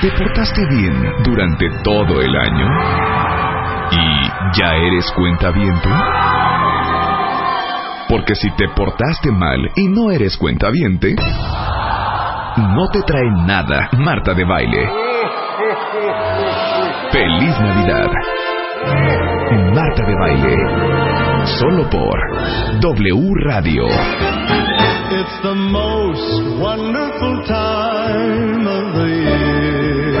¿Te 0.00 0.12
portaste 0.12 0.64
bien 0.70 1.12
durante 1.24 1.68
todo 1.82 2.20
el 2.20 2.36
año? 2.36 2.66
¿Y 3.90 4.56
ya 4.56 4.76
eres 4.76 5.10
cuentaviente? 5.10 5.88
Porque 8.08 8.36
si 8.36 8.48
te 8.52 8.68
portaste 8.76 9.32
mal 9.32 9.58
y 9.74 9.88
no 9.88 10.12
eres 10.12 10.36
cuentaviente, 10.36 11.16
no 11.16 12.86
te 12.92 13.02
trae 13.02 13.28
nada 13.44 13.88
Marta 13.98 14.34
de 14.34 14.44
Baile. 14.44 14.88
¡Feliz 17.10 17.60
Navidad! 17.60 18.08
Marta 19.74 20.04
de 20.04 20.14
Baile. 20.14 21.46
Solo 21.58 21.90
por 21.90 22.80
W 22.80 23.32
Radio. 23.46 23.88
It's 25.10 25.40
the 25.40 25.54
most 25.54 26.60
wonderful 26.60 27.40
time 27.48 28.60
of 28.68 28.84
the 28.92 29.08
year. 29.08 30.20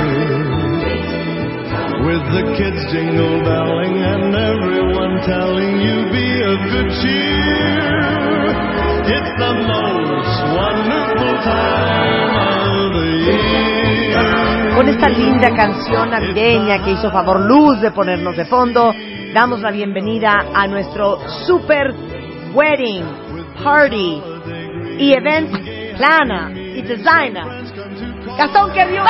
With 2.08 2.24
the 2.32 2.44
kids 2.56 2.80
jingle 2.88 3.44
belling 3.44 4.00
and 4.00 4.32
everyone 4.32 5.20
telling 5.28 5.76
you 5.84 6.08
be 6.08 6.40
of 6.40 6.56
good 6.72 6.88
cheer. 7.04 8.48
It's 9.12 9.32
the 9.36 9.54
most 9.60 10.36
wonderful 10.56 11.34
time 11.44 12.32
of 12.72 12.88
the 12.96 13.10
year. 13.28 14.74
Con 14.74 14.88
esta 14.88 15.10
linda 15.10 15.50
canción 15.54 16.08
navideña 16.08 16.82
que 16.82 16.92
hizo 16.92 17.10
favor 17.10 17.40
Luz 17.40 17.78
de 17.82 17.90
ponernos 17.90 18.34
de 18.38 18.46
fondo, 18.46 18.94
damos 19.34 19.60
la 19.60 19.70
bienvenida 19.70 20.46
a 20.54 20.66
nuestro 20.66 21.18
super 21.46 21.92
wedding 22.54 23.04
party 23.62 24.37
y 24.98 25.12
event 25.12 25.50
plana 25.96 26.50
y 26.54 26.82
designer. 26.82 27.44
Gastón 28.36 28.72
Querriu. 28.72 29.02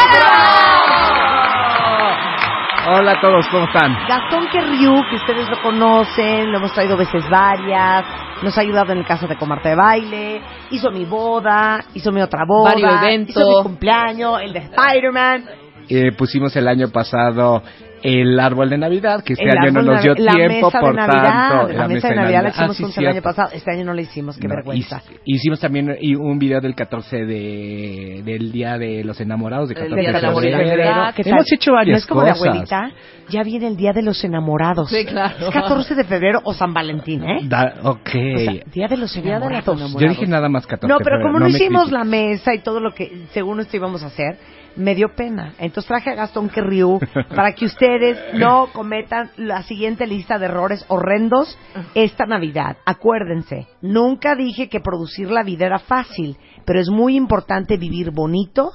Hola 2.91 3.13
a 3.13 3.21
todos, 3.21 3.47
¿cómo 3.51 3.65
están? 3.67 3.95
Gastón 4.09 4.49
Querriu, 4.51 4.95
que 5.11 5.17
ustedes 5.17 5.49
lo 5.51 5.61
conocen, 5.63 6.51
lo 6.51 6.59
hemos 6.59 6.73
traído 6.73 6.97
veces 6.97 7.29
varias, 7.29 8.05
nos 8.43 8.57
ha 8.57 8.61
ayudado 8.63 8.93
en 8.93 8.99
el 8.99 9.07
caso 9.07 9.27
de 9.27 9.37
Comarte 9.37 9.71
de 9.71 9.75
Baile, 9.75 10.41
hizo 10.71 10.91
mi 10.91 11.05
boda, 11.05 11.85
hizo 11.95 12.11
mi 12.13 12.23
otra 12.23 12.45
boda, 12.47 12.71
Varios 12.73 13.03
eventos. 13.03 13.37
hizo 13.37 13.59
mi 13.59 13.63
cumpleaños, 13.63 14.41
el 14.41 14.53
de 14.55 14.59
Spider-Man. 14.61 15.45
Eh, 15.91 16.13
pusimos 16.17 16.55
el 16.57 16.67
año 16.69 16.89
pasado 16.89 17.63
el 18.03 18.39
árbol 18.41 18.71
de 18.71 18.79
Navidad, 18.79 19.23
que 19.25 19.33
este 19.35 19.45
El 19.45 19.59
año 19.59 19.73
no 19.73 19.83
nos 19.83 20.03
dio 20.03 20.15
la 20.17 20.33
tiempo, 20.33 20.67
mesa 20.67 20.81
por 20.81 20.91
de 20.91 20.97
Navidad, 20.97 21.49
tanto. 21.51 21.73
la, 21.73 21.89
mesa 21.89 22.09
de 22.09 22.15
Navidad 22.17 22.43
la 22.43 22.49
hicimos 22.51 22.71
Ah, 22.71 22.75
sí, 22.75 22.83
juntos 22.83 22.99
el 22.99 23.07
año 23.09 23.23
pasado. 23.23 23.49
Este 23.53 23.71
año 23.73 23.85
no 23.85 23.95
la 23.95 24.01
hicimos, 24.03 24.37
qué 24.39 24.49
No, 24.49 24.55
vergüenza. 24.55 24.97
hic- 24.99 25.21
Hicimos 25.25 25.61
también 25.61 25.97
y- 26.01 26.15
un 26.15 26.39
video 26.39 26.61
del 26.61 26.75
14 26.75 27.25
de, 27.27 28.23
del 28.25 28.53
Día 28.53 28.79
de 28.79 29.05
los 29.05 29.21
Enamorados, 29.21 29.69
de 29.69 29.75
Del 29.75 29.85
14 29.85 30.01
Día 30.01 30.09
de 30.09 30.17
de 30.17 30.23
la 30.23 31.13
febrero. 31.13 31.37
Hemos 31.37 31.53
hecho 31.53 31.73
varias 31.73 31.95
¿No 31.95 31.99
es 31.99 32.07
como 32.07 32.21
cosas. 32.23 32.41
de 32.43 32.49
abuelita? 32.49 32.91
Ya 33.31 33.43
viene 33.43 33.67
el 33.67 33.77
Día 33.77 33.93
de 33.93 34.03
los 34.03 34.23
Enamorados. 34.25 34.89
Sí, 34.89 35.05
claro. 35.05 35.35
Es 35.49 35.51
14 35.51 35.95
de 35.95 36.05
febrero 36.05 36.41
o 36.45 36.55
San 36.55 36.73
Valentín, 36.73 37.23
¿eh? 37.25 37.41
Da- 37.45 37.75
ok. 37.83 37.99
O 38.09 38.39
sea, 38.39 38.53
Día 38.73 38.89
de 38.89 38.97
los 38.97 39.13
Día 39.15 39.39
de 39.39 39.51
los 39.51 39.67
Enamorados. 39.69 39.93
Yo 40.01 40.09
dije 40.09 40.27
nada 40.27 40.49
más 40.49 40.67
14 40.67 40.89
No, 40.93 40.99
pero 41.03 41.21
como 41.21 41.39
no, 41.39 41.45
me 41.47 41.51
hicimos 41.51 41.91
la 41.93 42.05
mesa 42.05 42.55
y 42.55 42.61
todo 42.61 42.81
lo 42.81 42.93
que 42.95 43.25
según 43.33 43.61
esto 43.61 43.77
íbamos 43.77 44.03
a 44.03 44.07
hacer, 44.07 44.39
me 44.79 44.95
dio 44.95 45.15
pena. 45.15 45.53
Entonces 45.59 45.87
traje 45.89 46.11
a 46.11 46.15
Gastón 46.15 46.49
Querriu 46.49 46.99
para 47.35 47.53
que 47.53 47.67
ustedes 47.67 48.17
no 48.35 48.69
cometan 48.73 49.31
la 49.37 49.63
siguiente 49.65 50.07
lista 50.07 50.39
de 50.39 50.47
errores 50.47 50.85
horrendos 50.89 51.59
esta 51.95 52.25
Navidad. 52.27 52.77
Acuérdense, 52.87 53.67
nunca 53.83 54.35
dije 54.35 54.69
que 54.69 54.81
producir 54.81 55.31
la 55.31 55.43
vida 55.43 55.67
era 55.67 55.79
fácil, 55.81 56.37
pero 56.65 56.81
es 56.81 56.89
muy 56.89 57.17
importante 57.17 57.77
vivir 57.77 58.11
bonito, 58.13 58.71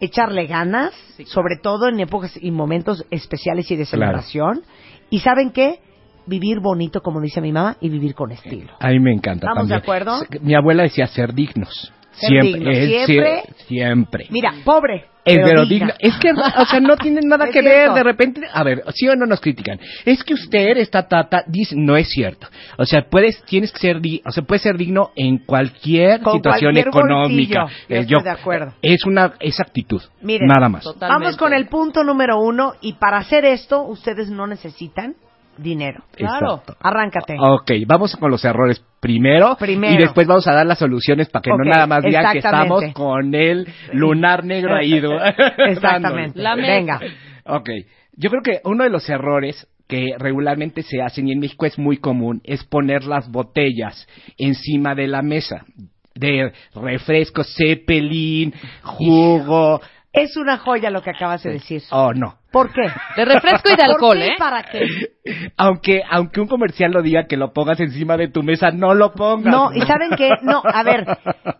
echarle 0.00 0.46
ganas, 0.46 0.92
sobre 1.26 1.56
todo 1.62 1.88
en 1.88 2.00
épocas 2.00 2.36
y 2.40 2.50
momentos 2.50 3.04
especiales 3.10 3.70
y 3.70 3.76
de 3.76 3.84
Claro. 3.84 3.90
celebración. 4.04 4.62
¿Y 5.10 5.20
saben 5.20 5.50
qué? 5.50 5.80
Vivir 6.26 6.60
bonito, 6.60 7.02
como 7.02 7.20
dice 7.20 7.42
mi 7.42 7.52
mamá, 7.52 7.76
y 7.80 7.90
vivir 7.90 8.14
con 8.14 8.32
estilo. 8.32 8.72
A 8.80 8.88
mí 8.88 8.98
me 8.98 9.12
encanta 9.12 9.46
¿Estamos 9.46 9.68
de 9.68 9.74
acuerdo? 9.74 10.22
Mi 10.40 10.54
abuela 10.54 10.82
decía 10.84 11.06
ser 11.06 11.34
dignos. 11.34 11.92
Siempre. 12.16 13.04
siempre. 13.06 13.42
siempre. 13.66 14.26
Mira, 14.30 14.52
pobre. 14.64 15.06
Es 15.26 15.36
pero 15.36 15.46
pero 15.46 15.64
digna. 15.64 15.94
digna. 15.94 15.96
Es 16.00 16.16
que, 16.20 16.32
o 16.32 16.66
sea, 16.66 16.80
no 16.80 16.96
tienen 16.96 17.26
nada 17.28 17.44
Es 17.48 17.52
que 17.52 17.62
cierto. 17.62 17.94
ver. 17.94 18.04
De 18.04 18.10
repente, 18.10 18.40
a 18.52 18.62
ver, 18.62 18.82
sí 18.94 19.08
o 19.08 19.16
no 19.16 19.24
nos 19.24 19.40
critican. 19.40 19.80
Es 20.04 20.22
que 20.22 20.34
usted, 20.34 20.76
esta 20.76 21.08
tata, 21.08 21.44
dice, 21.46 21.74
no 21.76 21.96
es 21.96 22.08
cierto. 22.10 22.46
O 22.76 22.84
sea, 22.84 23.06
puedes, 23.08 23.42
tienes 23.44 23.72
que 23.72 23.78
ser, 23.78 24.00
o 24.24 24.30
sea, 24.30 24.42
puedes 24.44 24.60
ser 24.62 24.76
digno 24.76 25.12
en 25.16 25.38
cualquier 25.38 26.20
Con 26.20 26.34
situación 26.34 26.72
cualquier 26.74 26.88
económica. 26.88 27.62
bolsillo. 27.62 27.88
Yo 27.88 27.94
Eh, 27.96 28.00
estoy 28.00 28.22
de 28.22 28.30
acuerdo. 28.30 28.74
Es 28.82 29.04
una, 29.06 29.32
es 29.40 29.58
actitud. 29.60 30.02
Miren, 30.20 30.46
nada 30.48 30.68
más. 30.68 30.84
Totalmente. 30.84 31.24
Vamos 31.24 31.36
con 31.38 31.54
el 31.54 31.68
punto 31.68 32.04
número 32.04 32.38
uno 32.40 32.74
y 32.82 32.92
para 32.94 33.16
hacer 33.16 33.46
esto 33.46 33.82
ustedes 33.82 34.28
no 34.28 34.46
necesitan 34.46 35.14
dinero. 35.58 36.04
Claro. 36.12 36.56
Exacto. 36.56 36.76
Arráncate. 36.80 37.36
Ok, 37.38 37.70
vamos 37.86 38.16
con 38.16 38.30
los 38.30 38.44
errores 38.44 38.84
primero, 39.00 39.56
Primero. 39.58 39.94
y 39.94 39.98
después 39.98 40.26
vamos 40.26 40.46
a 40.46 40.52
dar 40.52 40.66
las 40.66 40.78
soluciones 40.78 41.28
para 41.28 41.42
que 41.42 41.50
no 41.50 41.64
nada 41.64 41.86
más 41.86 42.02
digan 42.02 42.32
que 42.32 42.38
estamos 42.38 42.84
con 42.94 43.34
el 43.34 43.68
lunar 43.92 44.44
negro 44.44 44.74
ahí. 44.74 44.94
Exactamente. 45.68 46.38
La 46.42 46.56
mesa. 46.56 46.72
Venga. 46.72 47.00
Ok, 47.46 47.70
yo 48.16 48.30
creo 48.30 48.42
que 48.42 48.60
uno 48.64 48.84
de 48.84 48.90
los 48.90 49.08
errores 49.08 49.66
que 49.86 50.14
regularmente 50.18 50.82
se 50.82 51.02
hacen 51.02 51.28
y 51.28 51.32
en 51.32 51.40
México 51.40 51.66
es 51.66 51.78
muy 51.78 51.98
común 51.98 52.40
es 52.44 52.64
poner 52.64 53.04
las 53.04 53.30
botellas 53.30 54.08
encima 54.38 54.94
de 54.94 55.06
la 55.08 55.20
mesa 55.20 55.64
de 56.14 56.52
refrescos, 56.74 57.54
cepelín, 57.56 58.54
jugo. 58.82 59.80
Es 60.12 60.36
una 60.36 60.58
joya 60.58 60.90
lo 60.90 61.02
que 61.02 61.10
acabas 61.10 61.42
de 61.42 61.54
decir. 61.54 61.82
Oh, 61.90 62.12
no. 62.12 62.38
¿Por 62.54 62.72
qué? 62.72 62.82
De 63.16 63.24
refresco 63.24 63.68
y 63.68 63.70
de 63.72 63.76
¿Por 63.76 63.84
alcohol, 63.90 64.18
qué 64.18 64.26
y 64.26 64.28
¿eh? 64.30 64.34
¿Para 64.38 64.62
qué? 64.62 64.86
Aunque 65.56 66.02
aunque 66.08 66.40
un 66.40 66.46
comercial 66.48 66.92
lo 66.92 67.02
diga 67.02 67.26
que 67.26 67.36
lo 67.36 67.52
pongas 67.52 67.80
encima 67.80 68.16
de 68.16 68.28
tu 68.28 68.42
mesa, 68.42 68.70
no 68.70 68.94
lo 68.94 69.12
pongas. 69.12 69.52
No, 69.52 69.72
y 69.74 69.80
¿saben 69.80 70.10
qué? 70.16 70.30
No, 70.42 70.62
a 70.64 70.82
ver, 70.84 71.04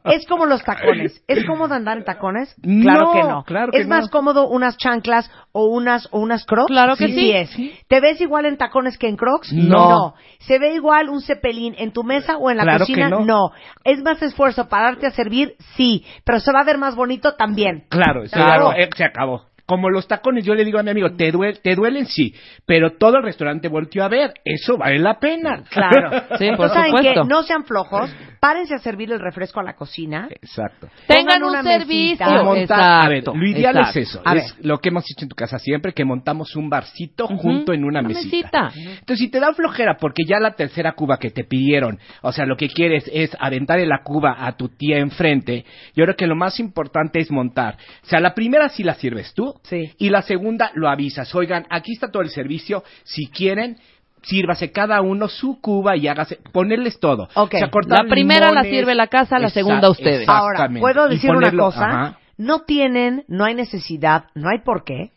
es 0.04 0.26
como 0.26 0.46
los 0.46 0.62
tacones. 0.62 1.22
¿Es 1.26 1.44
cómodo 1.46 1.74
andar 1.74 1.96
en 1.98 2.04
tacones? 2.04 2.54
Claro 2.62 3.06
No, 3.06 3.12
que 3.12 3.22
no. 3.22 3.42
claro 3.44 3.72
que 3.72 3.78
¿Es 3.80 3.88
más 3.88 4.04
no. 4.04 4.10
cómodo 4.10 4.48
unas 4.48 4.76
chanclas 4.76 5.30
o 5.52 5.66
unas 5.66 6.08
o 6.12 6.20
unas 6.20 6.44
crocs? 6.46 6.68
Claro 6.68 6.94
que 6.96 7.08
sí. 7.08 7.32
es. 7.32 7.50
¿Te 7.88 8.00
ves 8.00 8.20
igual 8.20 8.46
en 8.46 8.56
tacones 8.56 8.96
que 8.96 9.08
en 9.08 9.16
crocs? 9.16 9.52
No. 9.52 10.14
¿Se 10.40 10.58
ve 10.60 10.74
igual 10.74 11.08
un 11.08 11.22
cepelín 11.22 11.74
en 11.78 11.92
tu 11.92 12.04
mesa 12.04 12.36
o 12.36 12.50
en 12.50 12.58
la 12.58 12.62
Claro 12.64 12.86
que 12.86 12.92
cocina? 12.92 13.08
no. 13.08 13.50
¿Es 13.82 14.02
más 14.02 14.22
esfuerzo 14.22 14.68
pararte 14.68 15.06
a 15.06 15.10
servir? 15.10 15.54
Sí. 15.76 16.04
¿Pero 16.24 16.38
se 16.38 16.52
va 16.52 16.60
a 16.60 16.64
ver 16.64 16.78
más 16.78 16.94
bonito? 16.94 17.34
También. 17.34 17.84
Claro, 17.88 18.22
Claro. 18.30 18.72
eh, 18.76 18.88
se 18.96 19.04
acabó. 19.04 19.46
Como 19.66 19.88
los 19.88 20.06
tacones, 20.06 20.44
yo 20.44 20.54
le 20.54 20.64
digo 20.64 20.78
a 20.78 20.82
mi 20.82 20.90
amigo, 20.90 21.12
te, 21.16 21.32
duel- 21.32 21.58
te 21.62 21.74
duelen 21.74 22.04
sí, 22.06 22.34
pero 22.66 22.92
todo 22.98 23.16
el 23.16 23.22
restaurante 23.22 23.68
volteó 23.68 24.04
a 24.04 24.08
ver, 24.08 24.34
eso 24.44 24.76
vale 24.76 24.98
la 24.98 25.18
pena. 25.18 25.62
Claro. 25.70 26.10
Sí, 26.38 26.44
por 26.56 26.66
Entonces, 26.66 26.72
¿saben 26.76 26.90
supuesto. 26.90 27.22
qué? 27.22 27.28
No 27.28 27.42
sean 27.44 27.64
flojos. 27.64 28.10
Párense 28.44 28.74
a 28.74 28.78
servir 28.78 29.10
el 29.10 29.20
refresco 29.20 29.58
a 29.58 29.62
la 29.62 29.72
cocina. 29.74 30.28
Exacto. 30.30 30.86
Tengan 31.06 31.42
un 31.44 31.62
servicio. 31.62 32.26
mesita. 32.26 32.42
Montar- 32.42 32.60
Exacto, 32.60 32.74
a 32.84 33.08
ver, 33.08 33.24
lo 33.42 33.46
ideal 33.48 33.76
exacto. 33.78 33.98
es 34.00 34.08
eso, 34.10 34.22
A 34.22 34.34
es 34.36 34.56
ver. 34.56 34.66
lo 34.66 34.78
que 34.80 34.90
hemos 34.90 35.04
hecho 35.10 35.24
en 35.24 35.28
tu 35.30 35.34
casa 35.34 35.58
siempre, 35.58 35.94
que 35.94 36.04
montamos 36.04 36.54
un 36.54 36.68
barcito 36.68 37.26
junto 37.26 37.72
en 37.72 37.84
una, 37.86 38.00
una 38.00 38.08
mesita. 38.10 38.64
mesita. 38.74 38.98
Entonces, 38.98 39.18
si 39.18 39.30
te 39.30 39.40
da 39.40 39.54
flojera, 39.54 39.96
porque 39.98 40.24
ya 40.26 40.38
la 40.40 40.56
tercera 40.56 40.92
cuba 40.92 41.18
que 41.18 41.30
te 41.30 41.44
pidieron, 41.44 41.98
o 42.20 42.32
sea, 42.32 42.44
lo 42.44 42.58
que 42.58 42.68
quieres 42.68 43.10
es 43.10 43.34
aventarle 43.40 43.86
la 43.86 44.02
cuba 44.04 44.36
a 44.46 44.52
tu 44.58 44.68
tía 44.68 44.98
enfrente, 44.98 45.64
yo 45.96 46.04
creo 46.04 46.16
que 46.16 46.26
lo 46.26 46.36
más 46.36 46.60
importante 46.60 47.20
es 47.20 47.30
montar. 47.30 47.78
O 48.02 48.06
sea, 48.06 48.20
la 48.20 48.34
primera 48.34 48.68
sí 48.68 48.82
la 48.82 48.92
sirves 48.92 49.32
tú, 49.32 49.54
Sí. 49.62 49.90
y 49.96 50.10
la 50.10 50.20
segunda 50.20 50.70
lo 50.74 50.90
avisas. 50.90 51.34
Oigan, 51.34 51.64
aquí 51.70 51.92
está 51.92 52.10
todo 52.10 52.22
el 52.22 52.28
servicio, 52.28 52.84
si 53.04 53.28
quieren... 53.28 53.78
Sírvase 54.24 54.72
cada 54.72 55.00
uno 55.00 55.28
su 55.28 55.60
cuba 55.60 55.96
y 55.96 56.08
hágase, 56.08 56.38
ponerles 56.52 56.98
todo. 56.98 57.28
Ok. 57.34 57.54
O 57.54 57.58
sea, 57.58 57.70
cortar 57.70 58.04
La 58.04 58.10
primera 58.10 58.50
la 58.52 58.62
sirve 58.62 58.94
la 58.94 59.06
casa, 59.08 59.38
la 59.38 59.50
segunda 59.50 59.90
ustedes. 59.90 60.28
Ahora. 60.28 60.68
¿puedo 60.80 61.08
decir 61.08 61.30
ponerlo- 61.30 61.52
una 61.52 61.64
cosa? 61.64 61.86
Ajá. 61.86 62.18
No 62.36 62.62
tienen, 62.62 63.24
no 63.28 63.44
hay 63.44 63.54
necesidad, 63.54 64.24
no 64.34 64.48
hay 64.50 64.58
por 64.64 64.82
qué 64.82 65.12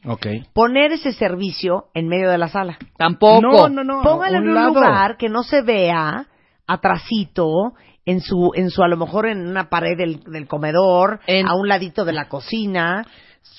poner 0.53 0.91
ese 0.91 1.13
servicio 1.13 1.85
en 1.95 2.07
medio 2.07 2.29
de 2.29 2.37
la 2.37 2.47
sala. 2.47 2.77
Tampoco. 2.95 3.41
No, 3.41 3.69
no, 3.69 3.83
no. 3.83 4.03
Póngalo 4.03 4.37
un 4.37 4.43
en 4.43 4.49
un 4.49 4.55
lado. 4.55 4.73
lugar 4.75 5.17
que 5.17 5.27
no 5.27 5.41
se 5.41 5.63
vea 5.63 6.27
atrasito 6.67 7.73
en 8.05 8.21
su, 8.21 8.51
en 8.53 8.69
su 8.69 8.83
a 8.83 8.87
lo 8.87 8.97
mejor 8.97 9.25
en 9.27 9.47
una 9.47 9.69
pared 9.69 9.97
del, 9.97 10.21
del 10.25 10.47
comedor, 10.47 11.19
En- 11.27 11.47
a 11.47 11.55
un 11.55 11.67
ladito 11.67 12.05
de 12.05 12.13
la 12.13 12.27
cocina. 12.29 13.03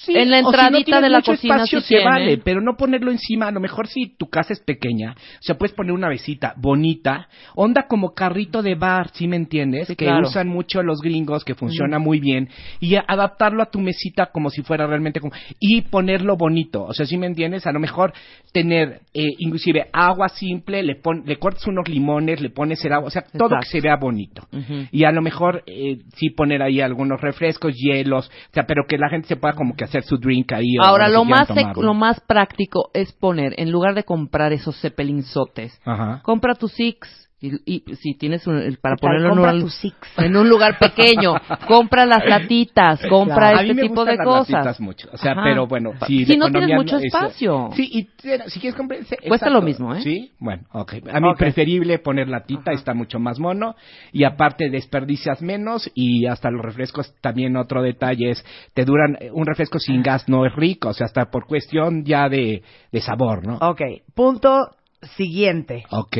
Sí, 0.01 0.17
En 0.17 0.31
la 0.31 0.37
o 0.39 0.39
si 0.39 0.45
no 0.45 0.49
entradita 0.51 1.01
de 1.01 1.09
la 1.11 1.19
mucho 1.19 1.33
cocina 1.33 1.55
espacio, 1.57 1.81
sí 1.81 1.89
se 1.89 1.95
tiene. 1.97 2.05
vale, 2.11 2.39
pero 2.39 2.61
no 2.61 2.77
ponerlo 2.77 3.11
encima. 3.11 3.49
A 3.49 3.51
lo 3.51 3.61
mejor 3.61 3.89
si 3.89 4.07
tu 4.17 4.29
casa 4.29 4.53
es 4.53 4.61
pequeña, 4.61 5.13
o 5.13 5.43
sea, 5.43 5.59
puedes 5.59 5.75
poner 5.75 5.93
una 5.93 6.09
mesita 6.09 6.55
bonita, 6.57 7.29
onda 7.55 7.87
como 7.89 8.15
carrito 8.15 8.63
de 8.63 8.75
bar, 8.75 9.11
¿sí 9.13 9.27
me 9.29 9.37
entiendes? 9.37 9.89
Sí, 9.89 9.97
que 9.97 10.07
claro. 10.07 10.27
usan 10.27 10.49
mucho 10.49 10.83
los 10.83 11.01
gringos, 11.01 11.45
que 11.45 11.55
funciona 11.55 11.99
muy 11.99 12.21
bien, 12.21 12.49
y 12.81 12.95
adaptarlo 12.95 13.63
a 13.63 13.71
tu 13.71 13.81
mesita 13.81 14.27
como 14.27 14.51
si 14.51 14.63
fuera 14.63 14.87
realmente 14.87 15.21
como... 15.21 15.35
Y 15.59 15.83
ponerlo 15.83 16.37
bonito, 16.37 16.85
o 16.85 16.93
sea, 16.95 17.05
¿sí 17.05 17.17
me 17.19 17.27
entiendes? 17.27 17.67
A 17.67 17.73
lo 17.73 17.81
mejor 17.81 18.13
tener, 18.53 19.01
eh, 19.13 19.27
inclusive, 19.39 19.89
agua 19.93 20.29
simple, 20.29 20.83
le, 20.83 20.95
pon, 20.95 21.25
le 21.27 21.37
cortas 21.39 21.67
unos 21.67 21.89
limones, 21.89 22.41
le 22.41 22.51
pones 22.51 22.83
el 22.85 22.93
agua, 22.93 23.09
o 23.09 23.11
sea, 23.11 23.23
todo 23.23 23.49
Exacto. 23.49 23.65
que 23.65 23.69
se 23.69 23.81
vea 23.81 23.97
bonito. 23.97 24.47
Y 24.93 25.05
a 25.05 25.13
lo 25.13 25.21
mejor 25.23 25.65
eh, 25.67 25.99
sí 26.17 26.31
poner 26.31 26.63
ahí 26.63 26.81
algunos 26.81 27.21
refrescos, 27.21 27.75
hielos, 27.75 28.29
o 28.29 28.55
sea, 28.55 28.65
pero 28.67 28.85
que 28.89 28.97
la 28.97 29.09
gente 29.11 29.29
se 29.29 29.37
pueda 29.37 29.55
como 29.55 29.75
que 29.79 29.85
hacer 29.85 30.05
su 30.05 30.19
drink 30.19 30.53
ahí. 30.53 30.77
Ahora, 30.79 31.09
lo 31.09 31.25
más, 31.25 31.49
tomar, 31.49 31.77
lo 31.79 31.95
más 31.95 32.21
práctico 32.21 32.91
es 32.93 33.13
poner, 33.13 33.55
en 33.57 33.71
lugar 33.71 33.95
de 33.95 34.05
comprar 34.05 34.53
esos 34.53 34.79
zeppelinzotes, 34.81 35.81
Ajá. 35.87 36.21
compra 36.23 36.55
tus 36.55 36.73
Six. 36.73 37.28
Y, 37.41 37.53
y 37.73 37.95
si 37.95 38.15
tienes 38.19 38.45
un- 38.49 38.59
el- 38.59 38.79
para 38.79 38.97
ponerlo 38.97 39.33
en 39.33 39.63
un, 39.63 39.73
en 40.17 40.37
un 40.37 40.49
lugar 40.49 40.77
pequeño, 40.77 41.35
compra 41.69 42.05
las 42.05 42.25
latitas, 42.27 43.01
compra 43.09 43.51
a 43.51 43.63
mí 43.63 43.71
este 43.71 43.75
me 43.75 43.83
tipo 43.83 44.05
de 44.05 44.17
las 44.17 44.25
cosas. 44.27 44.51
latitas 44.51 44.81
mucho, 44.81 45.09
o 45.13 45.17
sea, 45.17 45.33
Ajá. 45.33 45.43
pero 45.45 45.69
bueno, 45.69 45.93
si, 46.09 46.25
si 46.25 46.37
no 46.37 46.47
tienes 46.51 46.71
economía 46.71 46.77
mucho 46.77 46.97
es- 46.97 47.05
espacio. 47.05 47.71
Sí, 47.77 47.89
y 47.93 48.09
si 48.51 48.59
quieres 48.59 48.75
comprar... 48.77 48.99
Cuesta 49.05 49.21
exacto. 49.25 49.51
lo 49.51 49.63
mismo, 49.63 49.95
¿eh? 49.95 50.03
Sí, 50.03 50.33
bueno, 50.41 50.65
ok. 50.73 50.95
A 51.13 51.21
mí 51.21 51.29
preferible 51.39 52.01
poner 52.01 52.29
latita, 52.29 52.73
está 52.73 52.93
mucho 52.93 53.21
más 53.21 53.39
mono, 53.39 53.77
y 54.13 54.25
aparte 54.25 54.69
desperdicias 54.69 55.41
menos, 55.41 55.89
y 55.95 56.27
hasta 56.27 56.51
los 56.51 56.61
refrescos 56.63 57.15
también 57.21 57.57
otro 57.57 57.83
detalle 57.83 58.31
es, 58.31 58.45
te 58.75 58.85
duran, 58.85 59.17
eh, 59.21 59.31
un 59.33 59.47
refresco 59.47 59.79
sin 59.79 60.03
gas 60.03 60.29
no 60.29 60.45
es 60.45 60.53
rico, 60.57 60.89
o 60.89 60.93
sea, 60.93 61.05
hasta 61.07 61.27
por 61.31 61.47
cuestión 61.47 62.05
ya 62.05 62.29
de, 62.29 62.65
de 62.91 63.01
sabor, 63.01 63.47
¿no? 63.47 63.59
Ok, 63.59 63.81
punto 64.17 64.71
siguiente. 65.17 65.85
Ok, 65.91 66.17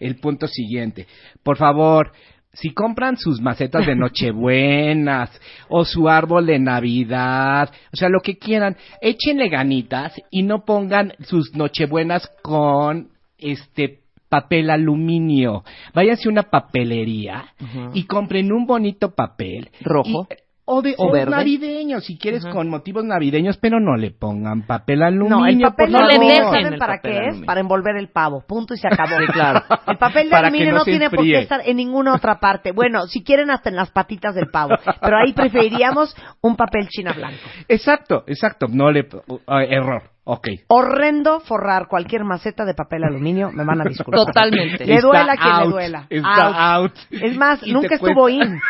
el 0.00 0.16
punto 0.16 0.46
siguiente. 0.46 1.06
Por 1.42 1.56
favor, 1.56 2.12
si 2.52 2.70
compran 2.70 3.16
sus 3.16 3.40
macetas 3.40 3.86
de 3.86 3.94
Nochebuenas 3.96 5.30
o 5.68 5.84
su 5.84 6.08
árbol 6.08 6.46
de 6.46 6.58
Navidad, 6.58 7.70
o 7.92 7.96
sea, 7.96 8.08
lo 8.08 8.20
que 8.20 8.38
quieran, 8.38 8.76
échenle 9.00 9.48
ganitas 9.48 10.14
y 10.30 10.42
no 10.42 10.64
pongan 10.64 11.12
sus 11.20 11.54
Nochebuenas 11.54 12.28
con 12.42 13.08
este 13.38 14.00
papel 14.28 14.70
aluminio. 14.70 15.62
Váyanse 15.94 16.28
a 16.28 16.32
una 16.32 16.42
papelería 16.44 17.54
y 17.94 18.04
compren 18.04 18.52
un 18.52 18.66
bonito 18.66 19.14
papel 19.14 19.70
Rojo. 19.80 20.26
y- 20.30 20.45
o 20.68 20.82
de 20.82 20.94
O 20.98 21.06
o 21.08 21.12
verde. 21.12 21.30
navideño, 21.30 22.00
si 22.00 22.18
quieres 22.18 22.44
con 22.44 22.68
motivos 22.68 23.04
navideños, 23.04 23.56
pero 23.56 23.78
no 23.80 23.96
le 23.96 24.10
pongan 24.10 24.66
papel 24.66 25.02
aluminio. 25.02 25.38
No, 25.38 25.46
el 25.46 25.60
papel 25.60 25.92
le 25.92 25.98
aluminio, 25.98 26.34
dejen 26.50 26.64
¿saben 26.64 26.78
para 26.78 26.96
papel 26.96 27.12
qué 27.12 27.16
es? 27.18 27.22
aluminio. 27.24 27.46
Para 27.46 27.60
envolver 27.60 27.96
el 27.96 28.08
pavo. 28.08 28.44
Punto 28.46 28.74
y 28.74 28.78
se 28.78 28.88
acabó. 28.88 29.16
Sí, 29.18 29.26
claro. 29.32 29.62
El 29.86 29.96
papel 29.98 30.24
de 30.24 30.30
Para 30.30 30.48
aluminio 30.48 30.74
no 30.74 30.84
tiene 30.84 31.08
por 31.08 31.24
qué 31.24 31.38
estar 31.38 31.60
en 31.64 31.76
ninguna 31.76 32.14
otra 32.14 32.38
parte. 32.40 32.72
Bueno, 32.72 33.06
si 33.06 33.22
quieren 33.22 33.50
hasta 33.50 33.70
en 33.70 33.76
las 33.76 33.90
patitas 33.90 34.34
del 34.34 34.48
pavo. 34.50 34.74
Pero 35.00 35.16
ahí 35.16 35.32
preferiríamos 35.32 36.14
un 36.42 36.56
papel 36.56 36.88
china 36.88 37.12
blanco. 37.12 37.38
Exacto, 37.68 38.24
exacto. 38.26 38.66
No 38.68 38.90
le. 38.90 39.06
uh, 39.28 39.38
error. 39.70 40.15
Ok. 40.28 40.48
Horrendo 40.66 41.38
forrar 41.38 41.86
cualquier 41.86 42.24
maceta 42.24 42.64
de 42.64 42.74
papel 42.74 43.04
aluminio, 43.04 43.52
me 43.52 43.64
van 43.64 43.80
a 43.80 43.84
disculpar. 43.84 44.26
Totalmente. 44.26 44.84
Le 44.84 44.96
Está 44.96 45.06
duela 45.06 45.32
a 45.32 45.36
quien 45.36 45.52
out, 45.54 45.64
le 45.66 45.70
duela. 45.70 46.06
está 46.10 46.74
out. 46.74 46.92
Es 47.12 47.36
más, 47.36 47.62
Y 47.64 47.72
nunca 47.72 47.88
te 47.90 47.94
estuvo 47.94 48.22
cuesta. 48.22 48.44
in. 48.44 48.60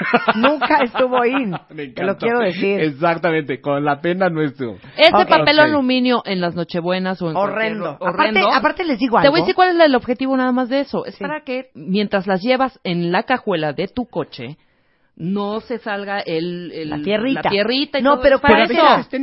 Nunca 0.43 0.79
estuvo 0.85 1.25
in. 1.25 1.57
Me 1.71 1.87
Te 1.89 2.05
lo 2.05 2.17
quiero 2.19 2.41
decir. 2.41 2.79
Exactamente, 2.81 3.61
con 3.63 3.83
la 3.85 4.03
pena 4.03 4.29
no 4.29 4.43
estuvo. 4.43 4.77
Ese 4.99 5.11
Ok. 5.15 5.29
papel 5.31 5.59
Ok. 5.59 5.65
aluminio 5.65 6.23
en 6.27 6.43
las 6.43 6.55
nochebuenas 6.55 7.23
o 7.23 7.31
en 7.31 7.37
Horrendo. 7.37 7.97
horrendo. 8.01 8.41
Aparte, 8.41 8.59
aparte 8.59 8.85
les 8.85 8.99
digo 8.99 9.17
Te 9.19 9.29
algo. 9.29 9.31
voy 9.33 9.41
a 9.41 9.43
decir 9.45 9.55
cuál 9.55 9.81
es 9.81 9.87
el 9.87 9.95
objetivo 9.95 10.37
nada 10.37 10.53
más 10.53 10.69
de 10.69 10.81
eso. 10.81 11.07
Es 11.07 11.15
Sí. 11.15 11.25
para 11.25 11.41
que 11.41 11.71
mientras 11.75 12.27
las 12.27 12.43
llevas 12.43 12.79
en 12.85 13.11
la 13.13 13.23
cajuela 13.23 13.73
de 13.73 13.89
tu 13.89 14.05
coche, 14.05 14.59
no 15.17 15.61
se 15.61 15.79
salga 15.79 16.21
el, 16.21 16.71
el- 16.73 16.91
La 16.91 16.99
tierrita. 17.01 17.41
la 17.45 17.51
tierrita 17.51 17.99
y 17.99 18.03
No, 18.03 18.15
todo 18.15 18.23
pero 18.23 18.39
para 18.39 18.65
eso- 18.65 18.75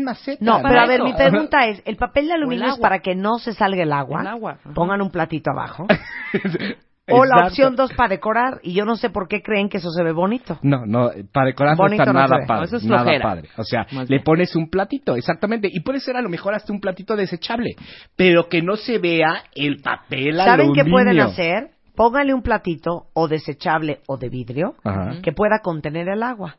maceta. 0.04 0.44
No, 0.44 0.60
pero 0.64 0.80
a 0.80 0.86
ver, 0.88 1.04
mi 1.04 1.14
pregunta 1.14 1.68
es, 1.68 1.82
el 1.86 1.98
papel 1.98 2.28
de 2.28 2.34
aluminio 2.34 2.68
es 2.74 2.80
para 2.80 3.00
que 3.00 3.14
no 3.16 3.38
se 3.38 3.54
salga 3.54 3.84
el 3.84 3.94
agua. 3.94 4.22
El 4.22 4.28
agua. 4.28 4.58
Pongan 4.74 5.02
un 5.02 5.12
platito 5.12 5.52
abajo. 5.52 5.86
o 7.10 7.26
la 7.26 7.36
Exacto. 7.36 7.48
opción 7.48 7.76
dos 7.76 7.94
para 7.94 8.10
decorar. 8.10 8.60
Y 8.64 8.74
yo 8.74 8.86
no 8.86 8.96
sé 8.96 9.10
por 9.10 9.28
qué 9.28 9.42
creen 9.42 9.70
que 9.70 9.78
eso 9.78 9.92
se 9.92 10.04
ve 10.04 10.14
bonito. 10.14 10.58
No, 10.64 10.86
no, 10.86 11.12
para 11.32 11.48
decorar 11.48 11.78
no 11.78 11.86
está 11.88 12.06
no 12.06 12.14
nada 12.14 12.38
padre. 12.48 12.62
No, 12.62 12.64
eso 12.64 12.78
es 12.78 12.86
nada 12.86 13.04
flojera. 13.04 13.24
padre. 13.24 13.50
O 13.58 13.64
sea, 13.64 13.82
Más 13.92 14.10
le 14.10 14.16
bien. 14.16 14.24
pones 14.24 14.56
un 14.56 14.70
platito, 14.70 15.16
exactamente. 15.16 15.68
Y 15.72 15.82
puede 15.82 16.00
ser 16.00 16.16
a 16.18 16.22
lo 16.22 16.30
mejor 16.30 16.56
hasta 16.56 16.72
un 16.74 16.80
platito 16.80 17.16
desechable. 17.16 17.76
Pero 18.16 18.48
que 18.50 18.62
no 18.62 18.78
se 18.78 18.98
vea 19.00 19.44
el 19.54 19.78
papel 19.82 20.38
¿Saben 20.38 20.52
aluminio. 20.62 20.84
qué 20.86 20.90
pueden 20.90 21.20
hacer? 21.20 21.70
Pónganle 21.96 22.34
un 22.34 22.42
platito 22.42 23.08
o 23.14 23.28
desechable 23.28 24.00
o 24.08 24.18
de 24.18 24.30
vidrio 24.30 24.76
Ajá. 24.84 25.22
que 25.22 25.32
pueda 25.32 25.60
contener 25.64 26.08
el 26.10 26.24
agua. 26.24 26.56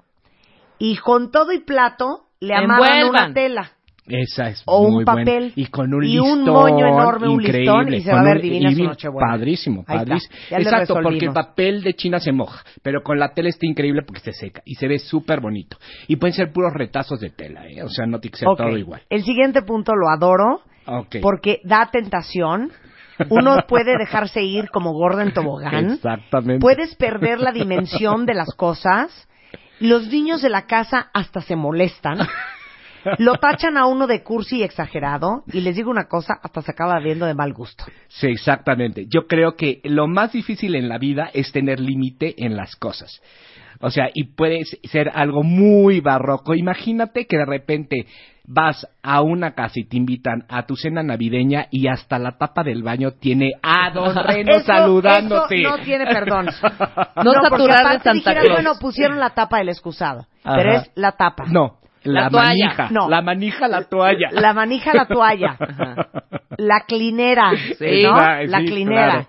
Y 0.78 0.96
con 0.96 1.30
todo 1.30 1.52
y 1.52 1.60
plato 1.60 2.26
le 2.40 2.54
amarran 2.54 2.98
Envuelvan. 2.98 3.24
una 3.26 3.34
tela. 3.34 3.70
Esa 4.06 4.50
es 4.50 4.62
O 4.66 4.80
un 4.82 5.02
buena. 5.04 5.14
papel. 5.14 5.52
Y 5.56 5.66
con 5.68 5.94
un 5.94 6.04
Y 6.04 6.18
un 6.18 6.40
listón 6.40 6.52
moño 6.54 6.86
enorme, 6.86 7.26
un 7.28 7.40
increíble, 7.40 7.60
listón, 7.62 7.94
y 7.94 8.00
se 8.02 8.12
va 8.12 8.20
a 8.20 8.24
ver 8.24 8.36
un- 8.36 8.42
divina 8.42 8.70
su 8.74 8.82
Nochebuena. 8.84 9.30
Padrísimo, 9.32 9.82
padrísimo. 9.84 10.34
Exacto, 10.50 10.94
porque 11.02 11.24
el 11.24 11.32
papel 11.32 11.82
de 11.82 11.94
China 11.94 12.20
se 12.20 12.30
moja, 12.30 12.62
pero 12.82 13.02
con 13.02 13.18
la 13.18 13.32
tela 13.32 13.48
está 13.48 13.64
increíble 13.66 14.02
porque 14.06 14.20
se 14.20 14.32
seca 14.34 14.60
y 14.66 14.74
se 14.74 14.88
ve 14.88 14.98
súper 14.98 15.40
bonito. 15.40 15.78
Y 16.06 16.16
pueden 16.16 16.34
ser 16.34 16.52
puros 16.52 16.74
retazos 16.74 17.18
de 17.18 17.30
tela, 17.30 17.66
¿eh? 17.66 17.82
O 17.82 17.88
sea, 17.88 18.04
no 18.04 18.20
tiene 18.20 18.32
que 18.32 18.38
ser 18.40 18.48
todo 18.54 18.76
igual. 18.76 19.00
El 19.08 19.24
siguiente 19.24 19.62
punto 19.62 19.92
lo 19.94 20.10
adoro 20.10 20.60
porque 21.22 21.60
da 21.64 21.88
tentación. 21.90 22.72
Uno 23.28 23.56
puede 23.68 23.96
dejarse 23.98 24.42
ir 24.42 24.70
como 24.70 24.92
gorda 24.92 25.22
en 25.22 25.32
tobogán. 25.32 25.92
Exactamente. 25.92 26.60
Puedes 26.60 26.94
perder 26.96 27.40
la 27.40 27.52
dimensión 27.52 28.26
de 28.26 28.34
las 28.34 28.54
cosas. 28.54 29.28
Los 29.80 30.08
niños 30.08 30.42
de 30.42 30.50
la 30.50 30.66
casa 30.66 31.10
hasta 31.12 31.40
se 31.40 31.56
molestan. 31.56 32.18
Lo 33.18 33.34
tachan 33.34 33.76
a 33.76 33.86
uno 33.86 34.06
de 34.06 34.22
cursi 34.22 34.58
y 34.58 34.62
exagerado. 34.62 35.44
Y 35.52 35.60
les 35.60 35.76
digo 35.76 35.90
una 35.90 36.08
cosa, 36.08 36.34
hasta 36.42 36.62
se 36.62 36.70
acaba 36.70 36.98
viendo 37.00 37.26
de 37.26 37.34
mal 37.34 37.52
gusto. 37.52 37.84
Sí, 38.08 38.28
exactamente. 38.28 39.06
Yo 39.08 39.26
creo 39.26 39.56
que 39.56 39.80
lo 39.84 40.06
más 40.06 40.32
difícil 40.32 40.74
en 40.74 40.88
la 40.88 40.98
vida 40.98 41.30
es 41.34 41.52
tener 41.52 41.80
límite 41.80 42.34
en 42.44 42.56
las 42.56 42.76
cosas. 42.76 43.20
O 43.84 43.90
sea, 43.90 44.08
y 44.14 44.24
puede 44.34 44.64
ser 44.84 45.10
algo 45.14 45.42
muy 45.42 46.00
barroco. 46.00 46.54
Imagínate 46.54 47.26
que 47.26 47.36
de 47.36 47.44
repente 47.46 48.06
vas 48.46 48.86
a 49.02 49.22
una 49.22 49.54
casa 49.54 49.80
y 49.80 49.84
te 49.84 49.96
invitan 49.96 50.44
a 50.48 50.66
tu 50.66 50.76
cena 50.76 51.02
navideña 51.02 51.66
y 51.70 51.88
hasta 51.88 52.18
la 52.18 52.32
tapa 52.38 52.62
del 52.62 52.82
baño 52.82 53.12
tiene 53.12 53.52
a 53.62 53.90
Don 53.90 54.14
Reno 54.26 54.52
Eso- 54.52 54.66
saludándote. 54.66 55.60
eso 55.62 55.76
no 55.76 55.82
tiene 55.82 56.04
perdón. 56.06 56.46
No 57.24 57.32
porque 57.32 57.48
saturar 57.48 57.82
de 57.98 58.02
Santa 58.02 58.12
dijeras, 58.12 58.44
Claus. 58.44 58.56
Bueno, 58.56 58.72
pusieron 58.80 59.18
la 59.20 59.30
tapa 59.30 59.58
del 59.58 59.68
excusado. 59.70 60.26
Ajá. 60.42 60.56
Pero 60.56 60.72
es 60.76 60.90
la 60.94 61.12
tapa. 61.12 61.44
No, 61.48 61.78
la, 62.02 62.22
La 62.22 62.30
toalla. 62.30 62.48
manija. 62.48 62.88
No. 62.90 63.08
La 63.08 63.22
manija, 63.22 63.68
la 63.68 63.82
toalla. 63.84 64.28
La 64.32 64.52
manija, 64.52 64.92
la 64.94 65.06
toalla. 65.06 65.56
La 66.58 66.80
clinera. 66.86 67.50
Sí. 67.78 68.02
¿no? 68.04 68.14
La 68.14 68.58
sí, 68.60 68.66
clinera. 68.66 69.04
claro. 69.10 69.26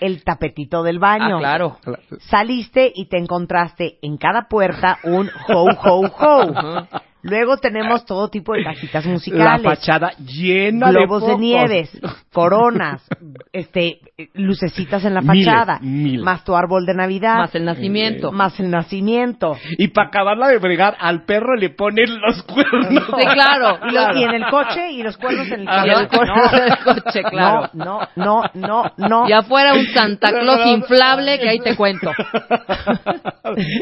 El 0.00 0.24
tapetito 0.24 0.82
del 0.82 0.98
baño. 0.98 1.36
Ah, 1.36 1.40
claro. 1.40 1.78
Saliste 2.20 2.90
y 2.94 3.06
te 3.08 3.18
encontraste 3.18 3.98
en 4.02 4.16
cada 4.16 4.48
puerta 4.48 4.98
un 5.04 5.30
ho, 5.48 5.66
ho, 5.84 6.06
ho. 6.06 6.88
Luego 7.22 7.56
tenemos 7.56 8.04
todo 8.06 8.28
tipo 8.28 8.52
de 8.54 8.62
cajitas 8.64 9.04
La 9.04 9.10
musicales. 9.12 9.62
fachada 9.62 10.10
llena 10.18 10.90
globos 10.90 11.22
de 11.26 11.32
de, 11.32 11.38
nieves, 11.38 12.00
coronas, 12.32 13.02
este, 13.52 13.98
lucecitas 14.34 15.04
en 15.04 15.14
la 15.14 15.20
Miles, 15.20 15.46
fachada, 15.46 15.78
miles. 15.82 16.22
más 16.22 16.44
tu 16.44 16.54
árbol 16.54 16.86
de 16.86 16.94
Navidad, 16.94 17.36
Más 17.38 17.54
el 17.54 17.64
nacimiento. 17.64 18.30
más 18.32 18.58
el 18.60 18.70
nacimiento. 18.70 19.56
Y 19.78 19.88
para 19.88 20.08
acabarla 20.08 20.48
de 20.48 20.58
bregar, 20.58 20.96
al 21.00 21.24
perro 21.24 21.56
le 21.56 21.70
ponen 21.70 22.20
los 22.20 22.42
cuernos. 22.44 22.86
Sí, 22.88 23.26
claro. 23.34 23.78
Y, 23.90 24.18
y 24.20 24.22
en 24.24 24.34
el 24.34 24.44
coche 24.50 24.90
y 24.92 25.02
los 25.02 25.16
cuernos 25.16 25.48
en 25.48 25.60
el 25.62 25.68
Ah, 25.68 25.82
coche. 25.82 26.00
el 26.02 26.08
coche, 26.08 26.64
el 26.66 26.78
coche, 27.02 27.22
claro. 27.24 27.70
No, 27.74 28.00
no, 28.14 28.42
no, 28.54 28.54
no, 28.54 28.92
no. 28.96 29.28
Y 29.28 29.32
afuera 29.32 29.74
un 29.74 29.86
Santa 29.86 30.30
Claus 30.40 30.66
inflable 30.66 31.38
que 31.38 31.48
ahí 31.48 31.58
te 31.60 31.74
cuento. 31.76 32.12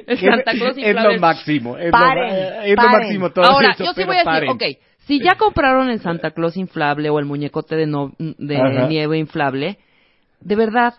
El 0.07 0.19
Santa 0.19 0.53
Claus 0.53 0.71
es, 0.73 0.79
es 0.79 0.87
inflable. 0.89 1.15
lo 1.15 1.21
máximo. 1.21 1.77
Es, 1.77 1.91
Paren, 1.91 2.29
lo, 2.29 2.63
es 2.63 2.71
lo 2.71 2.77
paren. 2.77 2.91
Todo 3.33 3.45
Ahora, 3.45 3.73
eso, 3.73 3.85
yo 3.85 3.93
sí 3.93 4.05
voy 4.05 4.17
a 4.17 4.19
decir, 4.21 4.25
paren. 4.25 4.51
ok, 4.51 4.63
si 5.07 5.21
ya 5.23 5.37
compraron 5.37 5.89
el 5.91 6.01
Santa 6.01 6.33
Claus 6.33 6.57
inflable 6.57 7.11
o 7.11 7.19
el 7.19 7.25
muñecote 7.27 7.77
de, 7.77 7.87
no- 7.87 8.13
de 8.19 8.87
nieve 8.89 9.19
inflable, 9.19 9.79
de 10.41 10.57
verdad, 10.57 10.95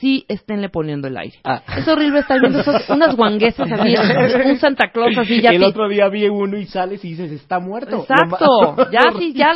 sí 0.00 0.26
esténle 0.28 0.68
poniendo 0.68 1.08
el 1.08 1.16
aire. 1.16 1.38
Ah. 1.44 1.62
Es 1.78 1.88
horrible 1.88 2.20
estar 2.20 2.38
viendo 2.40 2.60
esos- 2.60 2.88
unas 2.90 3.16
guanguesas 3.16 3.70
así, 3.72 3.94
un 4.50 4.58
Santa 4.58 4.90
Claus 4.92 5.16
así 5.16 5.40
ya 5.40 5.50
El 5.50 5.64
otro 5.64 5.88
día 5.88 6.08
vi 6.08 6.28
uno 6.28 6.58
y 6.58 6.66
sales 6.66 7.02
y 7.04 7.10
dices, 7.10 7.32
está 7.32 7.58
muerto. 7.58 8.00
Exacto, 8.02 8.76
ya 8.92 9.00
sí, 9.18 9.32
ya, 9.34 9.52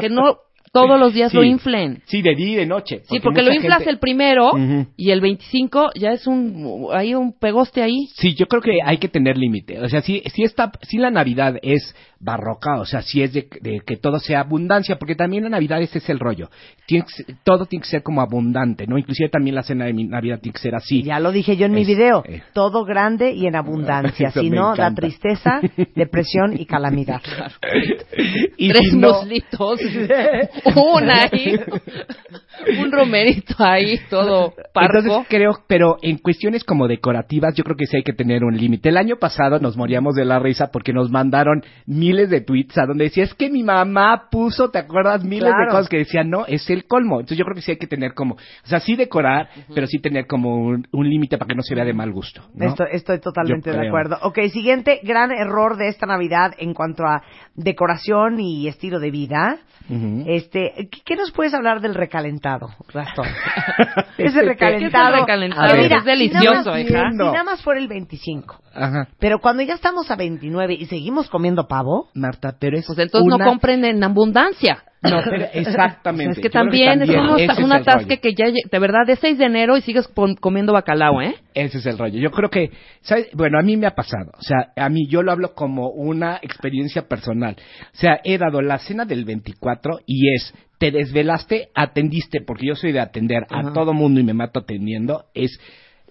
que 0.00 0.08
no 0.08 0.38
todos 0.74 0.98
los 1.00 1.14
días 1.14 1.30
Sí. 1.30 1.36
lo 1.38 1.44
inflen. 1.44 2.02
Sí, 2.06 2.20
de 2.20 2.34
día 2.34 2.48
y 2.48 2.54
de 2.56 2.66
noche. 2.66 3.00
Sí, 3.08 3.20
porque 3.20 3.42
lo 3.42 3.52
inflas 3.54 3.78
gente- 3.78 3.90
el 3.92 3.98
primero 3.98 4.50
y 4.96 5.10
el 5.10 5.20
25 5.22 5.90
ya 5.94 6.10
es 6.10 6.26
un, 6.26 6.88
hay 6.92 7.14
un 7.14 7.32
pegoste 7.38 7.80
ahí. 7.82 8.08
Sí, 8.16 8.34
yo 8.34 8.46
creo 8.46 8.60
que 8.60 8.78
hay 8.84 8.98
que 8.98 9.08
tener 9.08 9.38
límite. 9.38 9.80
O 9.80 9.88
sea, 9.88 10.02
si, 10.02 10.20
si, 10.34 10.42
esta, 10.42 10.70
si 10.82 10.98
la 10.98 11.10
Navidad 11.10 11.56
es 11.62 11.94
barroca, 12.20 12.80
o 12.80 12.84
sea, 12.86 13.02
si 13.02 13.22
es 13.22 13.32
de, 13.34 13.46
de 13.60 13.80
que 13.86 13.96
todo 13.96 14.18
sea 14.18 14.40
abundancia, 14.40 14.96
porque 14.98 15.14
también 15.14 15.44
la 15.44 15.50
Navidad 15.50 15.80
ese 15.82 15.98
es 15.98 16.08
el 16.08 16.18
rollo. 16.18 16.48
Tiene 16.86 17.04
que 17.04 17.34
todo 17.44 17.66
tiene 17.66 17.82
que 17.82 17.88
ser 17.90 18.02
como 18.02 18.20
abundante, 18.22 18.86
¿no? 18.86 18.98
Inclusive 18.98 19.28
también 19.28 19.54
la 19.54 19.62
cena 19.62 19.84
de 19.84 19.92
mi- 19.92 20.04
Navidad 20.04 20.40
tiene 20.40 20.54
que 20.54 20.60
ser 20.60 20.74
así. 20.74 21.02
Ya 21.02 21.20
lo 21.20 21.32
dije 21.32 21.56
yo 21.56 21.66
en 21.66 21.72
mi 21.72 21.84
video. 21.84 22.24
eh. 22.26 22.42
Todo 22.52 22.84
grande 22.84 23.32
y 23.32 23.46
en 23.46 23.54
abundancia. 23.56 24.30
Si 24.34 24.50
no, 24.50 24.74
da 24.74 24.92
tristeza, 24.94 25.60
depresión 25.94 26.58
y 26.58 26.66
calamidad. 26.66 27.20
y 28.58 28.68
Tres 28.70 28.88
si 28.90 28.96
no, 28.96 29.12
muslitos, 29.12 29.80
una 30.74 31.22
ahí. 31.24 31.58
Un 32.80 32.92
romerito 32.92 33.54
ahí, 33.58 33.98
todo 34.10 34.54
parco. 34.72 34.98
Entonces 34.98 35.26
creo, 35.28 35.52
pero 35.66 35.96
en 36.02 36.18
cuestiones 36.18 36.64
como 36.64 36.88
decorativas, 36.88 37.54
yo 37.54 37.64
creo 37.64 37.76
que 37.76 37.86
sí 37.86 37.96
hay 37.96 38.02
que 38.02 38.12
tener 38.12 38.44
un 38.44 38.56
límite. 38.56 38.88
El 38.88 38.96
año 38.96 39.16
pasado 39.16 39.58
nos 39.58 39.76
moríamos 39.76 40.14
de 40.14 40.24
la 40.24 40.38
risa 40.38 40.70
porque 40.72 40.92
nos 40.92 41.10
mandaron 41.10 41.62
miles 41.86 42.30
de 42.30 42.40
tweets 42.40 42.78
a 42.78 42.86
donde 42.86 43.04
decía, 43.04 43.24
es 43.24 43.34
que 43.34 43.50
mi 43.50 43.62
mamá 43.62 44.28
puso, 44.30 44.70
¿te 44.70 44.78
acuerdas? 44.78 45.24
Miles 45.24 45.44
Claro. 45.50 45.64
de 45.66 45.70
cosas 45.70 45.88
que 45.88 45.98
decían, 45.98 46.30
no, 46.30 46.46
es 46.46 46.68
el 46.70 46.84
colmo. 46.86 47.20
Entonces 47.20 47.38
yo 47.38 47.44
creo 47.44 47.54
que 47.54 47.62
sí 47.62 47.72
hay 47.72 47.76
que 47.78 47.86
tener 47.86 48.14
como, 48.14 48.34
o 48.34 48.66
sea, 48.66 48.80
sí 48.80 48.96
decorar, 48.96 49.48
pero 49.74 49.86
sí 49.86 49.98
tener 50.00 50.26
como 50.26 50.56
un, 50.56 50.86
un 50.92 51.08
límite 51.08 51.38
para 51.38 51.48
que 51.48 51.54
no 51.54 51.62
se 51.62 51.74
vea 51.74 51.84
de 51.84 51.92
mal 51.92 52.12
gusto. 52.12 52.42
¿no? 52.54 52.66
Estoy, 52.66 52.86
estoy 52.92 53.20
totalmente 53.20 53.70
de 53.70 53.86
acuerdo. 53.88 54.16
Ok, 54.22 54.38
siguiente 54.52 55.00
gran 55.02 55.30
error 55.32 55.76
de 55.76 55.88
esta 55.88 56.06
Navidad 56.06 56.52
en 56.58 56.74
cuanto 56.74 57.04
a 57.04 57.22
decoración 57.54 58.40
y 58.40 58.68
estilo 58.68 58.98
de 59.00 59.10
vida. 59.10 59.58
Este, 60.26 60.88
¿qué, 60.90 61.00
qué 61.04 61.16
nos 61.16 61.30
puedes 61.32 61.52
hablar 61.52 61.80
del 61.80 61.94
recalentado, 61.94 62.53
Ese 62.62 62.68
recalentado. 62.82 64.14
¿qué 64.16 64.24
es 64.26 64.36
el 64.36 64.46
recalentado? 65.20 65.62
A 65.62 65.66
ver, 65.72 65.78
Es 65.80 65.90
mira, 65.90 66.02
delicioso, 66.02 66.42
si 66.42 66.54
nada 66.54 66.64
más- 66.64 66.76
hija. 66.80 67.10
Si 67.10 67.16
nada 67.16 67.44
más 67.44 67.62
fuera 67.62 67.80
el 67.80 67.88
25. 67.88 68.56
Ajá. 68.74 69.08
Pero 69.18 69.38
cuando 69.40 69.62
ya 69.62 69.74
estamos 69.74 70.10
a 70.10 70.16
29 70.16 70.74
y 70.74 70.86
seguimos 70.86 71.28
comiendo 71.28 71.66
pavo, 71.66 72.08
Marta, 72.14 72.56
pero 72.58 72.76
es 72.78 72.86
Pues 72.86 72.98
entonces 72.98 73.26
una- 73.26 73.44
no 73.44 73.50
compren 73.50 73.84
en 73.84 74.02
abundancia. 74.02 74.84
No, 75.04 75.20
pero 75.30 75.46
exactamente. 75.52 76.32
es 76.32 76.38
que 76.40 76.50
también, 76.50 77.02
es 77.02 77.08
también 77.08 77.20
un, 77.20 77.38
ese 77.38 77.52
es 77.52 77.58
un 77.58 77.72
atasque 77.72 78.18
que 78.18 78.34
ya, 78.34 78.46
de 78.46 78.78
verdad, 78.78 79.06
de 79.06 79.16
6 79.16 79.38
de 79.38 79.44
enero 79.44 79.76
y 79.76 79.82
sigues 79.82 80.08
comiendo 80.40 80.72
bacalao, 80.72 81.20
¿eh? 81.20 81.34
Ese 81.52 81.78
es 81.78 81.86
el 81.86 81.98
rollo. 81.98 82.18
Yo 82.18 82.30
creo 82.30 82.48
que, 82.48 82.70
¿sabes? 83.02 83.28
bueno, 83.34 83.58
a 83.58 83.62
mí 83.62 83.76
me 83.76 83.86
ha 83.86 83.94
pasado. 83.94 84.32
O 84.38 84.42
sea, 84.42 84.72
a 84.76 84.88
mí 84.88 85.06
yo 85.08 85.22
lo 85.22 85.32
hablo 85.32 85.54
como 85.54 85.90
una 85.90 86.38
experiencia 86.42 87.06
personal. 87.06 87.56
O 87.58 87.96
sea, 87.96 88.20
he 88.24 88.38
dado 88.38 88.62
la 88.62 88.78
cena 88.78 89.04
del 89.04 89.24
24 89.24 90.00
y 90.06 90.34
es, 90.34 90.54
te 90.78 90.90
desvelaste, 90.90 91.68
atendiste, 91.74 92.40
porque 92.40 92.66
yo 92.66 92.74
soy 92.74 92.92
de 92.92 93.00
atender 93.00 93.42
a 93.50 93.72
todo 93.72 93.92
mundo 93.92 94.20
y 94.20 94.24
me 94.24 94.34
mato 94.34 94.60
atendiendo, 94.60 95.26
es, 95.34 95.60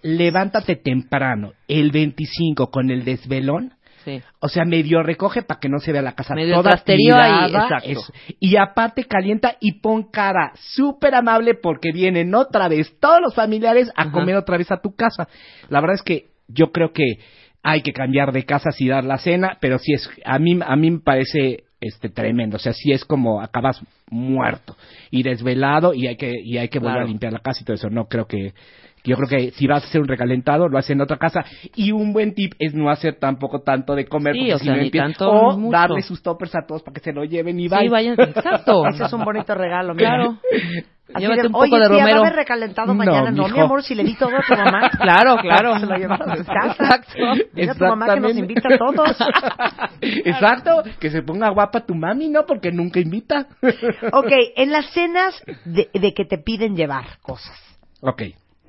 levántate 0.02 0.76
temprano, 0.76 1.54
el 1.68 1.92
25 1.92 2.70
con 2.70 2.92
el 2.92 3.04
desvelón, 3.04 3.74
Sí. 4.06 4.22
o 4.40 4.50
sea, 4.50 4.66
medio 4.66 5.02
recoge 5.04 5.42
para 5.44 5.60
que 5.60 5.70
no 5.70 5.80
se 5.80 5.92
vea 5.92 6.02
la 6.02 6.14
casa 6.14 6.36
Medio 6.36 6.56
toda 6.56 6.72
trasterío 6.72 7.16
ahí, 7.16 7.48
tirada, 7.48 7.64
exacto. 7.78 7.90
es- 7.90 8.12
y 8.40 8.58
aparte 8.58 9.06
calienta 9.06 9.56
y 9.60 9.80
pon 9.80 10.04
cara 10.12 10.52
súper 10.56 11.16
amable 11.16 11.54
porque 11.56 11.92
vienen 11.92 12.34
otra 12.36 12.68
vez 12.68 12.98
todos 13.00 13.22
los 13.22 13.34
familiares 13.36 13.90
a 13.96 14.04
Ajá. 14.04 14.12
comer 14.12 14.36
otra 14.36 14.58
vez 14.58 14.72
a 14.72 14.78
tu 14.82 14.96
casa. 14.96 15.28
La 15.70 15.80
verdad 15.82 15.96
es 15.96 16.02
que 16.04 16.28
yo 16.48 16.72
creo 16.72 16.92
que 16.92 17.20
hay 17.64 17.82
que 17.82 17.94
cambiar 17.94 18.34
de 18.34 18.44
casas 18.44 18.80
y 18.82 18.90
dar 18.90 19.06
la 19.06 19.18
cena, 19.18 19.58
pero 19.62 19.80
sí 19.80 19.94
es 19.94 20.10
a 20.26 20.38
mí 20.38 20.60
a 20.66 20.76
mí 20.76 20.92
me 20.92 21.00
parece 21.00 21.64
este 21.80 22.10
tremendo, 22.10 22.56
o 22.58 22.60
sea, 22.60 22.72
sí 22.74 22.92
es 22.92 23.04
como 23.06 23.42
acabas 23.42 23.82
muerto 24.10 24.76
y 25.12 25.24
desvelado 25.24 25.94
y 25.94 26.08
hay 26.08 26.16
que 26.18 26.32
y 26.44 26.58
hay 26.58 26.68
que 26.70 26.80
volver 26.80 26.94
Claro. 26.96 27.06
a 27.06 27.10
limpiar 27.10 27.34
la 27.34 27.40
casa 27.40 27.60
y 27.62 27.66
todo 27.66 27.76
eso. 27.76 27.90
No 27.90 28.06
creo 28.08 28.26
que 28.28 28.54
yo 29.04 29.16
creo 29.18 29.28
que 29.28 29.52
si 29.52 29.68
vas 29.68 29.84
a 29.84 29.88
hacer 29.88 30.02
un 30.02 30.08
recalentado, 30.08 30.70
lo 30.70 30.78
haces 30.78 30.92
en 30.92 31.02
otra 31.02 31.18
casa. 31.18 31.44
Y 31.76 31.92
un 31.92 32.14
buen 32.14 32.34
tip 32.34 32.54
es 32.60 32.74
no 32.74 32.90
hacer 32.90 33.16
tampoco 33.20 33.62
tanto 33.62 33.96
de 33.96 34.06
comer. 34.06 34.34
Sí, 34.34 34.40
porque 34.40 34.54
o 34.54 34.58
si 34.60 34.66
sea, 34.66 34.74
no 34.76 34.80
ni 34.80 34.86
empieza- 34.88 35.06
tanto, 35.08 35.30
O 35.30 35.58
mucho. 35.58 35.72
darle 35.78 36.02
sus 36.02 36.22
toppers 36.24 36.56
a 36.56 36.66
todos 36.66 36.84
para 36.84 36.94
que 36.96 37.02
se 37.02 37.12
lo 37.12 37.24
lleven 37.26 37.60
y 37.60 37.64
Sí, 37.64 37.70
vayan. 37.70 37.92
vayan, 37.92 38.16
exacto. 38.20 38.84
ese 38.88 39.04
es 39.06 39.14
un 39.14 39.24
bonito 39.26 39.54
regalo. 39.56 39.94
mira. 39.94 40.10
Claro. 40.16 40.38
Así 41.14 41.22
Llévate 41.26 41.42
de, 41.42 41.48
un 41.48 41.52
poco 41.54 41.64
Oye, 41.66 41.72
de 41.80 41.80
tía, 41.90 41.98
romero. 42.00 42.08
¿va 42.08 42.16
a 42.16 42.28
haber 42.28 42.36
recalentado 42.38 42.88
No, 42.88 42.94
mañana? 42.96 43.30
No, 43.30 43.44
mi 43.44 43.52
mijo. 43.52 43.66
amor, 43.66 43.84
si 43.84 43.94
le 43.94 44.04
di 44.06 44.16
todo 44.16 44.30
a 44.38 44.42
tu 44.42 44.56
mamá. 44.56 44.90
Claro, 45.02 45.36
claro. 45.42 45.78
Se 45.80 45.86
lo 45.86 45.98
llevaron 45.98 46.32
a 46.32 46.36
casa. 46.38 46.68
Exacto. 46.72 47.14
Dile 47.54 47.72
a 47.72 47.76
tu 47.76 47.84
mamá 47.84 48.06
que 48.16 48.20
nos 48.22 48.32
Exactamente. 48.32 48.40
invita 48.40 48.70
a 48.74 48.78
todos. 48.78 49.18
Exacto, 50.02 50.84
que 51.00 51.10
se 51.12 51.22
ponga 51.22 51.50
guapa 51.50 51.82
tu 51.86 51.94
mami, 51.94 52.30
¿no? 52.30 52.46
Porque 52.46 52.72
nunca 52.72 53.00
invita. 53.00 53.48
Ok, 54.14 54.32
en 54.56 54.72
las 54.72 54.86
cenas 54.92 55.44
de, 55.66 55.90
de 55.94 56.14
que 56.14 56.26
te 56.26 56.38
piden 56.38 56.76
llevar 56.76 57.06
cosas. 57.22 57.60
ok, 58.02 58.22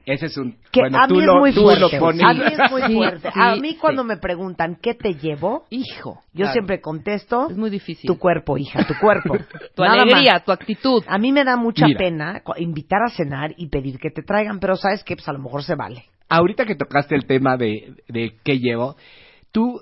ese 0.06 0.26
es 0.26 0.36
un... 0.36 0.56
Que 0.70 0.80
bueno, 0.80 0.98
a 1.02 1.06
tú 1.08 1.14
mí 1.14 1.20
es 1.20 1.26
lo, 1.26 1.38
muy 1.38 1.52
tú 1.54 1.62
fuerte. 1.62 1.80
lo 1.80 1.90
pones... 1.98 2.22
A 2.24 2.34
mí 2.34 2.40
es 2.44 2.70
muy 2.70 2.82
Sí, 2.82 2.94
fuerte. 2.94 3.30
sí, 3.32 3.40
a 3.40 3.56
mí 3.56 3.76
cuando 3.76 4.02
sí. 4.02 4.08
me 4.08 4.16
preguntan 4.18 4.76
qué 4.80 4.94
te 4.94 5.14
llevo, 5.14 5.64
Hijo. 5.70 6.22
yo 6.32 6.38
Claro. 6.44 6.52
siempre 6.52 6.80
contesto 6.80 7.48
Es 7.50 7.56
muy 7.56 7.70
difícil. 7.70 8.06
tu 8.08 8.18
cuerpo, 8.18 8.58
hija, 8.58 8.86
tu 8.86 8.94
cuerpo. 9.00 9.34
Tu 9.74 9.82
Nada 9.82 10.02
alegría, 10.02 10.32
más. 10.34 10.44
tu 10.44 10.52
actitud. 10.52 11.02
A 11.08 11.18
mí 11.18 11.32
me 11.32 11.44
da 11.44 11.56
mucha 11.56 11.86
Mira. 11.86 11.98
pena 11.98 12.42
invitar 12.58 13.00
a 13.02 13.10
cenar 13.10 13.54
y 13.56 13.68
pedir 13.68 13.98
que 13.98 14.10
te 14.10 14.22
traigan, 14.22 14.60
pero 14.60 14.76
sabes 14.76 15.02
que 15.04 15.16
pues 15.16 15.28
a 15.28 15.32
lo 15.32 15.38
mejor 15.40 15.62
se 15.64 15.74
vale. 15.74 16.04
ahorita 16.28 16.64
que 16.66 16.74
tocaste 16.74 17.14
el 17.14 17.26
tema 17.26 17.56
de, 17.56 17.94
de 18.08 18.34
qué 18.44 18.58
llevo, 18.58 18.96
tú, 19.52 19.80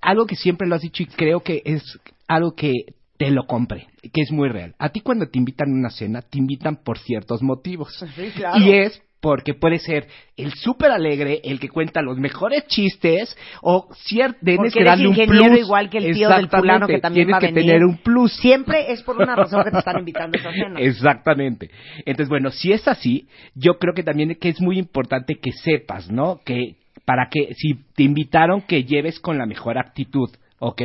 algo 0.00 0.26
que 0.26 0.36
siempre 0.36 0.68
lo 0.68 0.74
has 0.74 0.82
dicho 0.82 1.02
y 1.02 1.06
creo 1.06 1.40
que 1.40 1.62
es 1.64 1.82
algo 2.28 2.54
que 2.54 2.72
te 3.16 3.30
lo 3.30 3.46
compre, 3.46 3.86
que 4.12 4.22
es 4.22 4.32
muy 4.32 4.48
real. 4.48 4.74
A 4.78 4.88
ti 4.88 5.00
cuando 5.00 5.28
te 5.28 5.38
invitan 5.38 5.68
a 5.70 5.72
una 5.72 5.90
cena, 5.90 6.20
te 6.20 6.36
invitan 6.38 6.76
por 6.82 6.98
ciertos 6.98 7.42
motivos. 7.42 7.94
Sí, 8.16 8.30
claro. 8.34 8.58
Y 8.58 8.72
es 8.72 9.00
porque 9.24 9.54
puede 9.54 9.78
ser 9.78 10.06
el 10.36 10.52
súper 10.52 10.90
alegre, 10.90 11.40
el 11.44 11.58
que 11.58 11.70
cuenta 11.70 12.02
los 12.02 12.18
mejores 12.18 12.66
chistes, 12.66 13.34
o 13.62 13.88
cier- 14.06 14.36
tienes 14.44 14.74
que 14.74 14.84
darle 14.84 15.08
un 15.08 15.14
plus. 15.16 15.58
igual 15.60 15.88
que 15.88 15.96
el 15.96 16.12
tío 16.14 16.28
del 16.28 16.50
fulano 16.50 16.86
que 16.86 16.98
también 16.98 17.28
tienes 17.28 17.32
va 17.32 17.38
a 17.38 17.40
que 17.40 17.46
venir. 17.46 17.64
tener 17.70 17.84
un 17.86 17.96
plus. 17.96 18.34
Siempre 18.36 18.92
es 18.92 19.02
por 19.02 19.16
una 19.16 19.34
razón 19.34 19.64
que 19.64 19.70
te 19.70 19.78
están 19.78 19.98
invitando 19.98 20.36
a 20.36 20.40
esa 20.42 20.52
cena. 20.52 20.78
Exactamente. 20.78 21.70
Entonces, 22.04 22.28
bueno, 22.28 22.50
si 22.50 22.72
es 22.72 22.86
así, 22.86 23.26
yo 23.54 23.78
creo 23.78 23.94
que 23.94 24.02
también 24.02 24.34
que 24.34 24.50
es 24.50 24.60
muy 24.60 24.78
importante 24.78 25.36
que 25.36 25.52
sepas, 25.52 26.10
¿no? 26.10 26.40
Que 26.44 26.74
para 27.06 27.28
que 27.30 27.54
si 27.54 27.76
te 27.96 28.02
invitaron 28.02 28.60
que 28.60 28.84
lleves 28.84 29.18
con 29.20 29.38
la 29.38 29.46
mejor 29.46 29.78
actitud, 29.78 30.28
¿ok? 30.58 30.82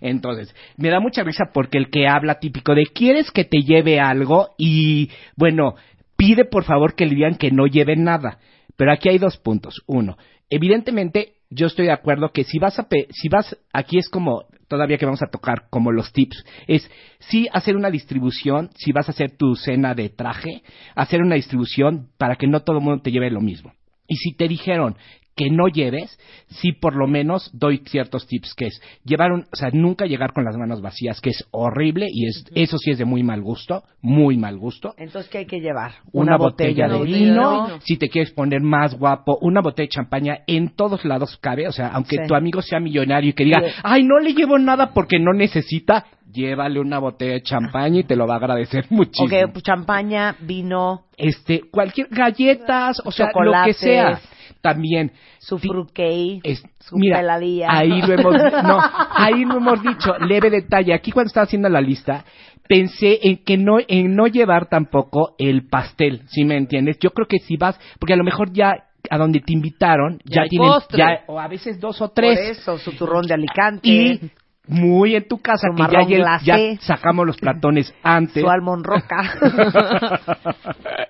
Entonces, 0.00 0.52
me 0.76 0.88
da 0.88 0.98
mucha 0.98 1.22
risa 1.22 1.50
porque 1.54 1.78
el 1.78 1.88
que 1.88 2.08
habla 2.08 2.40
típico 2.40 2.74
de 2.74 2.86
quieres 2.86 3.30
que 3.30 3.44
te 3.44 3.58
lleve 3.62 4.00
algo 4.00 4.48
y, 4.58 5.08
bueno, 5.36 5.74
pide 6.20 6.44
por 6.44 6.64
favor 6.64 6.94
que 6.94 7.06
le 7.06 7.14
digan 7.14 7.36
que 7.36 7.50
no 7.50 7.66
lleve 7.66 7.96
nada. 7.96 8.38
Pero 8.76 8.92
aquí 8.92 9.08
hay 9.08 9.18
dos 9.18 9.38
puntos. 9.38 9.82
Uno, 9.86 10.18
evidentemente 10.50 11.34
yo 11.48 11.66
estoy 11.66 11.86
de 11.86 11.92
acuerdo 11.92 12.30
que 12.32 12.44
si 12.44 12.58
vas 12.58 12.78
a 12.78 12.86
si 13.10 13.28
vas 13.28 13.56
aquí 13.72 13.98
es 13.98 14.08
como 14.08 14.44
todavía 14.68 14.98
que 14.98 15.06
vamos 15.06 15.22
a 15.22 15.30
tocar 15.30 15.68
como 15.68 15.90
los 15.90 16.12
tips 16.12 16.44
es 16.68 16.88
sí 17.18 17.48
hacer 17.52 17.74
una 17.74 17.90
distribución 17.90 18.70
si 18.76 18.92
vas 18.92 19.08
a 19.08 19.12
hacer 19.12 19.36
tu 19.36 19.56
cena 19.56 19.96
de 19.96 20.10
traje 20.10 20.62
hacer 20.94 21.22
una 21.22 21.34
distribución 21.34 22.10
para 22.18 22.36
que 22.36 22.46
no 22.46 22.60
todo 22.60 22.78
el 22.78 22.84
mundo 22.84 23.02
te 23.02 23.10
lleve 23.10 23.32
lo 23.32 23.40
mismo 23.40 23.72
y 24.06 24.14
si 24.14 24.36
te 24.36 24.46
dijeron 24.46 24.96
que 25.40 25.48
no 25.50 25.68
lleves, 25.68 26.18
sí 26.48 26.72
por 26.72 26.94
lo 26.94 27.06
menos 27.06 27.50
doy 27.54 27.78
ciertos 27.86 28.26
tips 28.26 28.52
que 28.54 28.66
es 28.66 28.82
llevar 29.04 29.32
un, 29.32 29.46
o 29.50 29.56
sea, 29.56 29.70
nunca 29.72 30.04
llegar 30.04 30.34
con 30.34 30.44
las 30.44 30.54
manos 30.58 30.82
vacías, 30.82 31.18
que 31.22 31.30
es 31.30 31.46
horrible 31.50 32.06
y 32.12 32.26
es 32.28 32.44
eso 32.54 32.76
sí 32.76 32.90
es 32.90 32.98
de 32.98 33.06
muy 33.06 33.22
mal 33.22 33.40
gusto, 33.40 33.84
muy 34.02 34.36
mal 34.36 34.58
gusto 34.58 34.94
Entonces, 34.98 35.30
¿qué 35.30 35.38
hay 35.38 35.46
que 35.46 35.60
llevar? 35.60 35.92
una, 36.12 36.36
botella, 36.36 36.86
de 36.88 36.94
Una 36.94 36.98
botella 36.98 37.18
vino, 37.18 37.50
de 37.62 37.66
vino. 37.68 37.80
si 37.84 37.96
te 37.96 38.10
quieres 38.10 38.32
poner 38.32 38.60
más 38.60 38.94
guapo, 38.98 39.38
una 39.40 39.62
botella 39.62 39.86
de 39.86 39.88
champaña, 39.94 40.38
en 40.46 40.74
todos 40.76 41.04
lados 41.06 41.38
cabe, 41.38 41.66
o 41.68 41.72
sea, 41.72 41.88
aunque 41.88 42.16
Sí. 42.16 42.22
tu 42.28 42.34
amigo 42.34 42.60
sea 42.60 42.80
millonario 42.80 43.30
y 43.30 43.32
que 43.32 43.44
diga, 43.44 43.62
ay, 43.82 44.02
no 44.02 44.18
le 44.18 44.34
llevo 44.34 44.58
nada 44.58 44.92
porque 44.92 45.18
no 45.18 45.32
necesita, 45.32 46.04
llévale 46.30 46.78
una 46.80 46.98
botella 46.98 47.32
de 47.32 47.42
champaña 47.42 48.00
y 48.00 48.04
te 48.04 48.16
lo 48.16 48.26
va 48.26 48.34
a 48.34 48.36
agradecer 48.38 48.84
muchísimo. 48.90 49.26
Ok, 49.46 49.52
pues, 49.52 49.64
champaña, 49.64 50.36
vino, 50.40 51.04
Este, 51.16 51.62
cualquier 51.70 52.08
galletas, 52.10 53.00
o 53.04 53.10
sea, 53.10 53.30
lo 53.34 53.52
que 53.64 53.72
sea. 53.72 54.20
También, 54.60 55.12
su 55.38 55.58
fruitcake, 55.58 56.40
es- 56.44 56.62
su 56.80 56.96
mira, 56.96 57.18
peladilla. 57.18 57.66
ahí 57.70 58.02
lo 58.02 58.12
hemos, 58.14 58.34
no, 58.62 58.78
ahí 59.14 59.44
lo 59.44 59.56
hemos 59.56 59.82
dicho, 59.82 60.16
leve 60.18 60.50
detalle. 60.50 60.92
Aquí 60.94 61.10
cuando 61.12 61.28
estaba 61.28 61.44
haciendo 61.44 61.68
la 61.68 61.80
lista, 61.80 62.24
pensé 62.68 63.18
en 63.22 63.38
que 63.44 63.56
no, 63.56 63.78
en 63.86 64.14
no 64.14 64.26
llevar 64.26 64.68
tampoco 64.68 65.34
el 65.38 65.66
pastel, 65.68 66.22
¿sí 66.28 66.44
me 66.44 66.56
entiendes? 66.56 66.98
Yo 67.00 67.10
creo 67.10 67.26
que 67.26 67.38
si 67.38 67.56
vas, 67.56 67.78
porque 67.98 68.14
a 68.14 68.16
lo 68.16 68.24
mejor 68.24 68.52
ya 68.52 68.74
a 69.10 69.16
donde 69.18 69.40
te 69.40 69.52
invitaron, 69.54 70.18
Ya 70.24 70.42
ya, 70.42 70.48
tienen, 70.48 70.70
ya, 70.90 71.20
o 71.26 71.40
a 71.40 71.48
veces 71.48 71.80
dos 71.80 72.00
o 72.02 72.06
Por 72.06 72.14
tres. 72.14 72.58
eso, 72.58 72.76
su 72.78 72.92
turrón 72.92 73.26
de 73.26 73.34
Alicante, 73.34 73.88
Y 73.88 74.30
muy 74.68 75.16
en 75.16 75.26
tu 75.26 75.38
casa, 75.38 75.68
que 75.74 76.18
ya, 76.22 76.38
ya 76.44 76.76
sacamos 76.80 77.26
los 77.26 77.36
platones 77.38 77.92
antes. 78.02 78.42
su 78.42 78.48
almond 78.48 78.84
roca. 78.84 79.16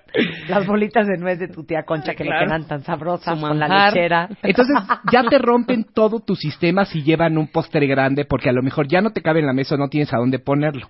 Las 0.49 0.65
bolitas 0.67 1.07
de 1.07 1.17
nuez 1.17 1.39
de 1.39 1.47
tu 1.47 1.63
tía 1.63 1.83
Concha 1.83 2.13
que 2.15 2.23
Claro. 2.23 2.41
le 2.41 2.45
quedan 2.47 2.67
tan 2.67 2.83
sabrosas 2.83 3.39
con 3.39 3.59
la 3.59 3.67
lechera. 3.87 4.29
Entonces 4.43 4.75
ya 5.11 5.23
te 5.23 5.37
rompen 5.37 5.85
todo 5.93 6.19
tu 6.19 6.35
sistema 6.35 6.85
si 6.85 7.03
llevan 7.03 7.37
un 7.37 7.47
postre 7.47 7.87
grande 7.87 8.25
porque 8.25 8.49
a 8.49 8.53
lo 8.53 8.61
mejor 8.61 8.87
ya 8.87 9.01
no 9.01 9.11
te 9.11 9.21
cabe 9.21 9.39
en 9.39 9.47
la 9.47 9.53
mesa 9.53 9.75
o 9.75 9.77
no 9.77 9.87
tienes 9.89 10.13
a 10.13 10.17
dónde 10.17 10.39
ponerlo. 10.39 10.89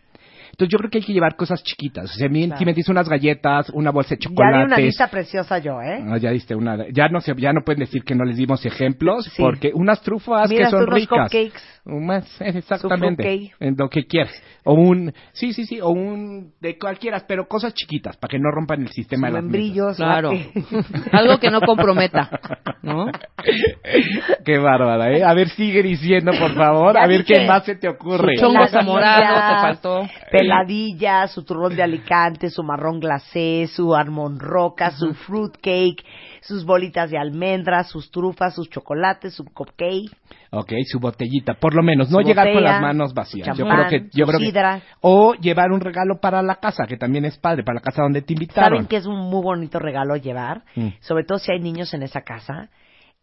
Entonces 0.51 0.69
yo 0.71 0.77
creo 0.77 0.89
que 0.91 0.97
hay 0.99 1.03
que 1.03 1.13
llevar 1.13 1.35
cosas 1.35 1.63
chiquitas. 1.63 2.05
O 2.05 2.13
sea, 2.13 2.29
Claro. 2.29 2.57
si 2.57 2.65
me 2.65 2.73
dices 2.73 2.89
unas 2.89 3.07
galletas, 3.09 3.69
una 3.71 3.91
bolsa 3.91 4.15
de 4.15 4.21
Ya 4.21 4.29
chocolates. 4.29 4.59
di 4.59 4.65
una 4.65 4.77
lista 4.77 5.07
preciosa 5.09 5.57
yo, 5.59 5.81
¿eh? 5.81 6.03
Ah, 6.07 6.17
ya 6.17 6.31
diste 6.31 6.55
una. 6.55 6.77
Ya 6.91 7.07
no 7.09 7.21
se, 7.21 7.33
ya 7.37 7.53
no 7.53 7.61
pueden 7.65 7.79
decir 7.79 8.03
que 8.03 8.15
no 8.15 8.23
les 8.25 8.37
dimos 8.37 8.65
ejemplos 8.65 9.25
Sí. 9.25 9.41
porque 9.41 9.71
unas 9.73 10.01
trufas 10.01 10.49
Mira, 10.49 10.65
que 10.65 10.71
son 10.71 10.83
unos 10.83 10.95
ricas. 10.95 11.31
cupcakes. 11.31 11.61
Más, 11.83 12.41
eh, 12.41 12.51
exactamente. 12.57 13.51
En 13.59 13.75
lo 13.77 13.89
que 13.89 14.05
quieras. 14.05 14.31
O 14.63 14.73
un, 14.75 15.11
sí, 15.31 15.51
sí, 15.53 15.65
sí, 15.65 15.79
o 15.81 15.89
un 15.89 16.53
de 16.61 16.77
cualquiera, 16.77 17.23
pero 17.27 17.47
cosas 17.47 17.73
chiquitas 17.73 18.17
para 18.17 18.29
que 18.29 18.37
no 18.37 18.51
rompan 18.51 18.81
el 18.81 18.89
sistema 18.89 19.27
de 19.27 19.33
las 19.33 19.43
membrillos. 19.43 19.97
Claro. 19.97 20.31
Algo 21.11 21.39
que 21.39 21.49
no 21.49 21.59
comprometa, 21.61 22.29
¿no? 22.83 23.07
Qué 24.45 24.57
bárbara, 24.59 25.11
¿eh? 25.11 25.23
A 25.23 25.33
ver, 25.33 25.49
sigue 25.49 25.81
diciendo, 25.81 26.31
por 26.39 26.53
favor. 26.53 26.93
Ya 26.93 27.01
a 27.03 27.07
ver 27.07 27.19
dije. 27.25 27.33
qué 27.41 27.47
más 27.47 27.65
se 27.65 27.75
te 27.75 27.87
ocurre. 27.89 28.35
Su 28.35 28.41
chongo 28.45 28.59
Las 28.59 28.71
zamorano, 28.71 29.17
sillas, 29.19 29.49
te 29.55 29.61
faltó. 29.61 30.01
Pero 30.31 30.40
heladilla, 30.41 31.27
su 31.27 31.43
turrón 31.43 31.75
de 31.75 31.83
Alicante, 31.83 32.49
su 32.49 32.63
marrón 32.63 32.99
glacé, 32.99 33.67
su 33.73 33.95
armón 33.95 34.39
roca, 34.39 34.91
su 34.91 35.13
fruit 35.13 35.53
cake, 35.61 36.03
sus 36.41 36.65
bolitas 36.65 37.09
de 37.11 37.17
almendras, 37.17 37.89
sus 37.89 38.11
trufas, 38.11 38.53
sus 38.55 38.69
chocolates, 38.69 39.33
su 39.33 39.45
cupcake. 39.45 40.11
Ok, 40.51 40.71
su 40.85 40.99
botellita, 40.99 41.53
por 41.53 41.73
lo 41.73 41.81
menos, 41.83 42.09
no 42.11 42.19
Su 42.19 42.27
llegar 42.27 42.51
con 42.51 42.63
las 42.63 42.81
manos 42.81 43.13
vacías. 43.13 43.47
yo 43.47 43.53
champán, 43.53 43.87
creo 43.87 44.01
que, 44.01 44.09
yo 44.17 44.25
creo 44.25 44.39
que- 44.39 44.45
sidra. 44.47 44.81
o 44.99 45.33
llevar 45.35 45.71
un 45.71 45.79
regalo 45.79 46.19
para 46.19 46.41
la 46.41 46.55
casa, 46.55 46.85
que 46.87 46.97
también 46.97 47.23
es 47.25 47.37
padre, 47.37 47.63
para 47.63 47.75
la 47.75 47.81
casa 47.81 48.01
donde 48.01 48.21
te 48.21 48.33
invitaron. 48.33 48.69
¿Saben 48.79 48.87
que 48.87 48.97
es 48.97 49.05
un 49.05 49.17
muy 49.29 49.41
bonito 49.43 49.79
regalo 49.79 50.15
llevar? 50.17 50.63
Mm. 50.75 50.87
Sobre 50.99 51.23
todo 51.23 51.37
si 51.39 51.51
hay 51.53 51.59
niños 51.59 51.93
en 51.93 52.03
esa 52.03 52.21
casa. 52.21 52.69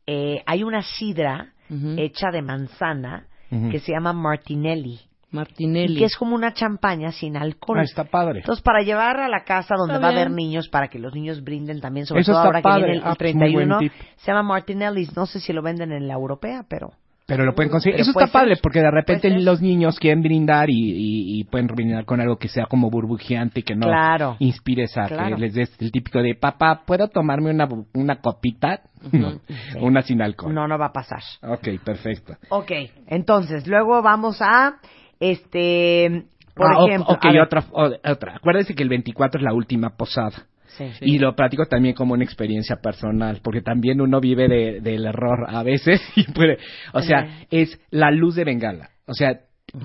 Eh, 0.06 0.42
hay 0.46 0.62
una 0.62 0.80
sidra 0.82 1.52
Ujú. 1.68 1.96
hecha 1.98 2.30
de 2.32 2.40
manzana 2.40 3.26
Ujú. 3.50 3.68
que 3.70 3.78
se 3.80 3.92
llama 3.92 4.14
Martinelli. 4.14 5.00
Martinelli. 5.30 5.94
Y 5.94 5.98
que 5.98 6.04
es 6.06 6.16
como 6.16 6.34
una 6.34 6.52
champaña 6.54 7.12
sin 7.12 7.36
alcohol. 7.36 7.78
Ah, 7.78 7.82
está 7.82 8.04
padre. 8.04 8.40
Entonces, 8.40 8.62
para 8.62 8.82
llevar 8.82 9.20
a 9.20 9.28
la 9.28 9.44
casa 9.44 9.74
donde 9.76 9.94
Está 9.94 10.06
va 10.06 10.12
a 10.12 10.16
haber 10.16 10.30
niños, 10.30 10.68
para 10.68 10.88
que 10.88 10.98
los 10.98 11.14
niños 11.14 11.42
brinden 11.44 11.80
también, 11.80 12.06
sobre 12.06 12.22
Eso 12.22 12.32
todo 12.32 12.40
está 12.42 12.46
ahora 12.48 12.62
padre. 12.62 12.80
que 12.80 12.86
viene 12.92 12.98
el, 12.98 13.04
Ah, 13.04 13.16
el 13.18 13.34
muy 13.34 13.52
buen 13.54 13.68
31, 13.68 13.78
tip. 13.78 13.92
se 14.16 14.30
llama 14.32 14.42
Martinelli's. 14.42 15.16
No 15.16 15.26
sé 15.26 15.40
si 15.40 15.52
lo 15.52 15.62
venden 15.62 15.92
en 15.92 16.08
la 16.08 16.14
europea, 16.14 16.64
pero... 16.68 16.92
Pero 17.26 17.44
lo 17.44 17.54
pueden 17.54 17.70
conseguir. 17.70 17.96
Pero 17.96 18.08
Eso 18.10 18.18
está 18.18 18.32
padre 18.32 18.54
porque 18.62 18.80
de 18.80 18.90
repente 18.90 19.28
los 19.28 19.60
niños 19.60 19.98
quieren 19.98 20.22
brindar 20.22 20.70
y, 20.70 20.72
y- 20.72 21.38
y 21.40 21.44
pueden 21.44 21.66
brindar 21.66 22.06
con 22.06 22.22
algo 22.22 22.38
que 22.38 22.48
sea 22.48 22.64
como 22.64 22.88
burbujeante, 22.88 23.62
que 23.64 23.74
no 23.76 23.86
Claro. 23.86 24.36
inspires 24.38 24.96
a 24.96 25.08
Claro. 25.08 25.36
que 25.36 25.42
les 25.42 25.52
des 25.52 25.76
el 25.82 25.92
típico 25.92 26.22
de 26.22 26.34
papá, 26.36 26.84
¿puedo 26.86 27.06
tomarme 27.08 27.50
una, 27.50 27.68
una 27.92 28.16
copita? 28.22 28.80
No, 29.12 29.40
una 29.82 30.00
sin 30.00 30.22
alcohol. 30.22 30.54
No, 30.54 30.66
no 30.66 30.78
va 30.78 30.86
a 30.86 30.92
pasar. 30.94 31.20
Ok, 31.42 31.68
perfecto. 31.84 32.32
Ok, 32.48 32.72
entonces, 33.08 33.66
luego 33.66 34.00
vamos 34.00 34.38
a, 34.40 34.76
este, 35.20 36.24
por 36.54 36.66
Ah, 36.66 36.84
ejemplo... 36.86 37.14
ok, 37.14 37.24
otra, 37.44 37.64
otra. 37.72 38.36
Acuérdense 38.36 38.74
que 38.74 38.82
el 38.82 38.88
24 38.88 39.38
es 39.40 39.44
la 39.44 39.54
última 39.54 39.96
posada. 39.96 40.46
Sí. 40.76 40.84
Y 41.00 41.18
lo 41.18 41.34
platico 41.34 41.64
también 41.66 41.94
como 41.94 42.14
una 42.14 42.22
experiencia 42.24 42.76
personal, 42.76 43.40
porque 43.42 43.62
también 43.62 44.00
uno 44.00 44.20
vive 44.20 44.46
de- 44.48 44.80
del 44.80 45.06
error 45.06 45.46
a 45.48 45.62
veces 45.62 46.00
y 46.16 46.24
puede, 46.32 46.58
o 46.92 47.00
sea, 47.02 47.40
es 47.50 47.80
la 47.90 48.10
luz 48.10 48.36
de 48.36 48.44
bengala. 48.44 48.90
O 49.06 49.14
sea, 49.14 49.40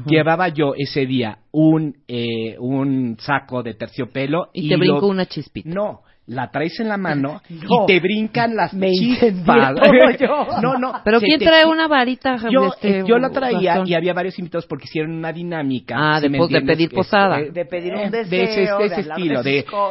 llevaba 0.05 0.49
yo 0.49 0.73
ese 0.77 1.05
día 1.05 1.39
un 1.51 1.95
eh, 2.07 2.57
un 2.59 3.17
saco 3.19 3.63
de 3.63 3.73
terciopelo 3.73 4.49
Y 4.53 4.69
te 4.69 4.75
lo- 4.77 4.79
brincó 4.79 5.07
una 5.07 5.25
chispita. 5.25 5.69
No, 5.69 6.01
la 6.25 6.49
traes 6.51 6.79
en 6.79 6.87
la 6.87 6.95
mano 6.97 7.41
No. 7.49 7.83
y 7.83 7.85
te 7.87 7.99
brincan 7.99 8.55
las 8.55 8.73
Me 8.73 8.91
chispas. 8.91 9.75
yo. 10.19 10.47
no, 10.61 10.77
no. 10.77 10.93
Pero 11.03 11.19
¿quién 11.19 11.37
te 11.39 11.45
trae 11.45 11.65
una 11.65 11.87
varita? 11.87 12.37
yo, 12.49 12.67
este, 12.67 12.99
eh, 12.99 13.03
yo 13.05 13.17
la 13.17 13.29
traía 13.29 13.81
y 13.85 13.93
había 13.93 14.13
varios 14.13 14.39
invitados 14.39 14.65
porque 14.65 14.85
hicieron 14.85 15.11
una 15.11 15.31
dinámica. 15.33 15.95
Ah, 15.97 16.21
de 16.21 16.29
pedir 16.29 16.87
Es- 16.89 16.93
posada. 16.93 17.39
eh, 17.39 17.51
De 17.51 17.65
pedir 17.65 17.93
un 17.93 18.09
deseo, 18.09 18.29
de 18.29 18.43
ese, 18.43 18.61
de 18.61 18.77
de 18.77 18.85
ese 18.85 18.95
hablar 19.01 19.19
estilo, 19.19 19.43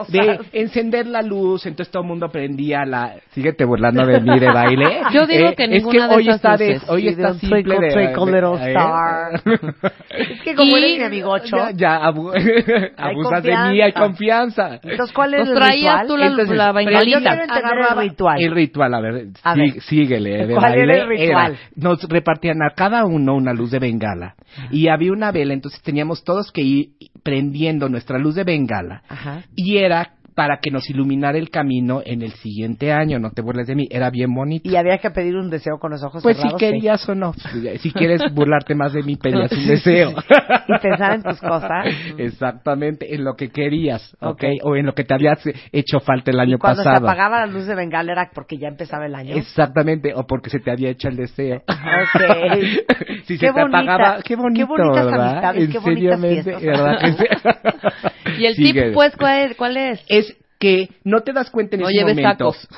de 0.09 0.41
encender 0.53 1.07
la 1.07 1.23
luz, 1.23 1.67
entonces 1.67 1.93
todo 1.93 2.03
el 2.03 2.09
mundo 2.09 2.29
prendía 2.31 2.85
la... 2.87 3.15
Síguete 3.33 3.65
burlando 3.65 4.07
de 4.07 4.21
mí 4.21 4.39
de 4.39 4.47
baile. 4.53 5.01
Yo 5.13 5.27
digo 5.27 5.49
Eh, 5.51 5.55
que 5.55 5.65
es 5.65 5.71
ninguna 5.71 6.05
que 6.05 6.09
de 6.09 6.17
hoy 6.17 6.23
esas 6.29 6.37
está 6.37 6.57
de, 6.57 6.73
luces. 6.75 6.89
hoy 6.91 7.09
está 7.09 7.33
de 7.33 7.39
simple 7.41 7.75
¿eh? 7.75 8.13
Es 10.11 10.41
que 10.43 10.55
como 10.55 10.77
Y- 10.77 10.79
eres 10.85 10.99
mi 10.99 11.05
amigocho, 11.05 11.57
Ya, 11.57 11.71
ya 11.75 11.97
abu- 11.97 12.33
abusas 12.97 13.43
de 13.43 13.57
mí, 13.71 13.81
hay 13.81 13.93
confianza. 13.93 14.81
entonces, 14.83 15.13
¿cuál 15.15 15.35
es 15.35 15.49
el 15.49 15.57
ritual? 15.57 16.07
La, 16.25 16.31
Entonces, 16.31 16.57
la 16.57 16.73
bengalita. 16.73 17.35
el 17.35 17.99
ritual. 18.09 18.41
El 18.43 18.53
ritual, 18.53 18.95
a 18.95 19.01
ver, 19.01 19.27
A 19.43 19.55
sí- 19.55 19.61
ver. 19.61 19.81
síguele. 19.83 20.47
de 20.47 20.55
¿Cuál 20.55 20.75
era 20.75 21.03
el 21.03 21.09
ritual? 21.09 21.57
nos 21.77 22.03
repartían 22.09 22.63
a 22.63 22.71
cada 22.75 23.05
uno 23.05 23.35
una 23.35 23.53
luz 23.53 23.71
de 23.71 23.79
bengala 23.79 24.35
y 24.71 24.89
había 24.89 25.13
una 25.13 25.33
vela, 25.33 25.55
entonces 25.55 25.81
teníamos 25.83 26.25
todos 26.25 26.53
que 26.53 26.63
ir 26.63 26.89
prendiendo 27.23 27.89
nuestra 27.89 28.19
luz 28.19 28.35
de 28.35 28.45
bengala 28.45 29.03
Ajá. 29.09 29.43
y 29.55 29.79
era 29.79 30.13
para 30.35 30.59
que 30.61 30.71
nos 30.71 30.89
iluminara 30.89 31.39
el 31.39 31.51
camino 31.51 32.01
en 32.05 32.23
el 32.23 32.33
siguiente 32.33 32.93
año, 32.93 33.19
no 33.19 33.31
te 33.31 33.43
burles 33.43 33.67
de 33.67 33.75
mí, 33.75 33.87
era 33.91 34.11
bien 34.11 34.33
bonito. 34.35 34.69
Y 34.69 34.77
había 34.77 34.99
que 34.99 35.11
pedir 35.11 35.37
un 35.37 35.51
deseo 35.51 35.79
con 35.79 35.91
los 35.91 36.03
ojos 36.03 36.23
Pues 36.23 36.37
si 36.37 36.43
cerrados. 36.43 36.61
sí. 36.61 36.67
querías 36.67 37.09
o 37.09 37.15
no, 37.15 37.33
si 37.79 37.93
quieres 37.93 38.23
burlarte 38.35 38.75
más 38.75 38.93
de 38.93 39.03
mí, 39.03 39.17
pedías 39.17 39.53
un 39.53 39.67
deseo. 39.69 40.13
Y 40.69 40.79
pensar 40.81 41.15
en 41.15 41.23
tus 41.23 41.41
cosas. 41.41 41.87
Exactamente, 42.19 43.15
en 43.15 43.25
lo 43.25 43.35
que 43.37 43.51
querías, 43.51 44.15
¿ok? 44.21 44.31
Ok. 44.33 44.45
O 44.65 44.77
en 44.77 44.87
lo 44.87 44.95
que 44.95 45.05
te 45.05 45.15
habías 45.15 45.39
hecho 45.73 46.01
falta 46.01 46.31
el 46.31 46.41
año 46.41 46.57
Y 46.57 46.59
cuando 46.59 46.83
pasado. 46.83 46.99
se 47.07 47.11
apagaba 47.13 47.41
la 47.41 47.47
luz 47.47 47.67
de 47.67 47.75
bengala 47.75 48.13
era 48.13 48.31
porque 48.35 48.57
ya 48.59 48.69
empezaba 48.69 49.07
el 49.07 49.15
año. 49.15 49.37
Exactamente, 49.37 50.13
o 50.15 50.27
porque 50.27 50.49
se 50.51 50.59
te 50.61 50.71
había 50.71 50.91
hecho 50.91 51.09
el 51.09 51.17
deseo. 51.17 51.63
Ok. 52.03 52.23
si 53.27 53.39
Qué 53.39 53.49
se 53.49 53.53
te 53.53 53.61
bonita- 53.61 53.79
apagaba, 53.79 54.23
qué 54.23 54.35
bonito, 54.37 54.67
qué 54.75 54.83
bonitas 54.83 55.05
¿verdad? 55.07 55.45
amistades, 55.45 55.69
qué 55.69 55.79
bonitas. 55.79 56.63
¿verdad? 56.63 56.99
Y 58.39 58.47
el 58.47 58.55
Sigue. 58.55 58.85
tip, 58.85 58.95
pues, 58.95 59.17
¿cuál 59.17 59.51
es? 59.51 59.57
¿Cuál 59.57 59.77
es? 59.77 60.05
es 60.09 60.37
que 60.59 60.89
no 61.05 61.23
te 61.23 61.33
das 61.33 61.51
cuenta 61.51 61.77
en 61.77 61.83
No 61.83 61.89
ese 61.89 61.99
lleves 61.99 62.17
momento. 62.17 62.53
tacos. 62.53 62.69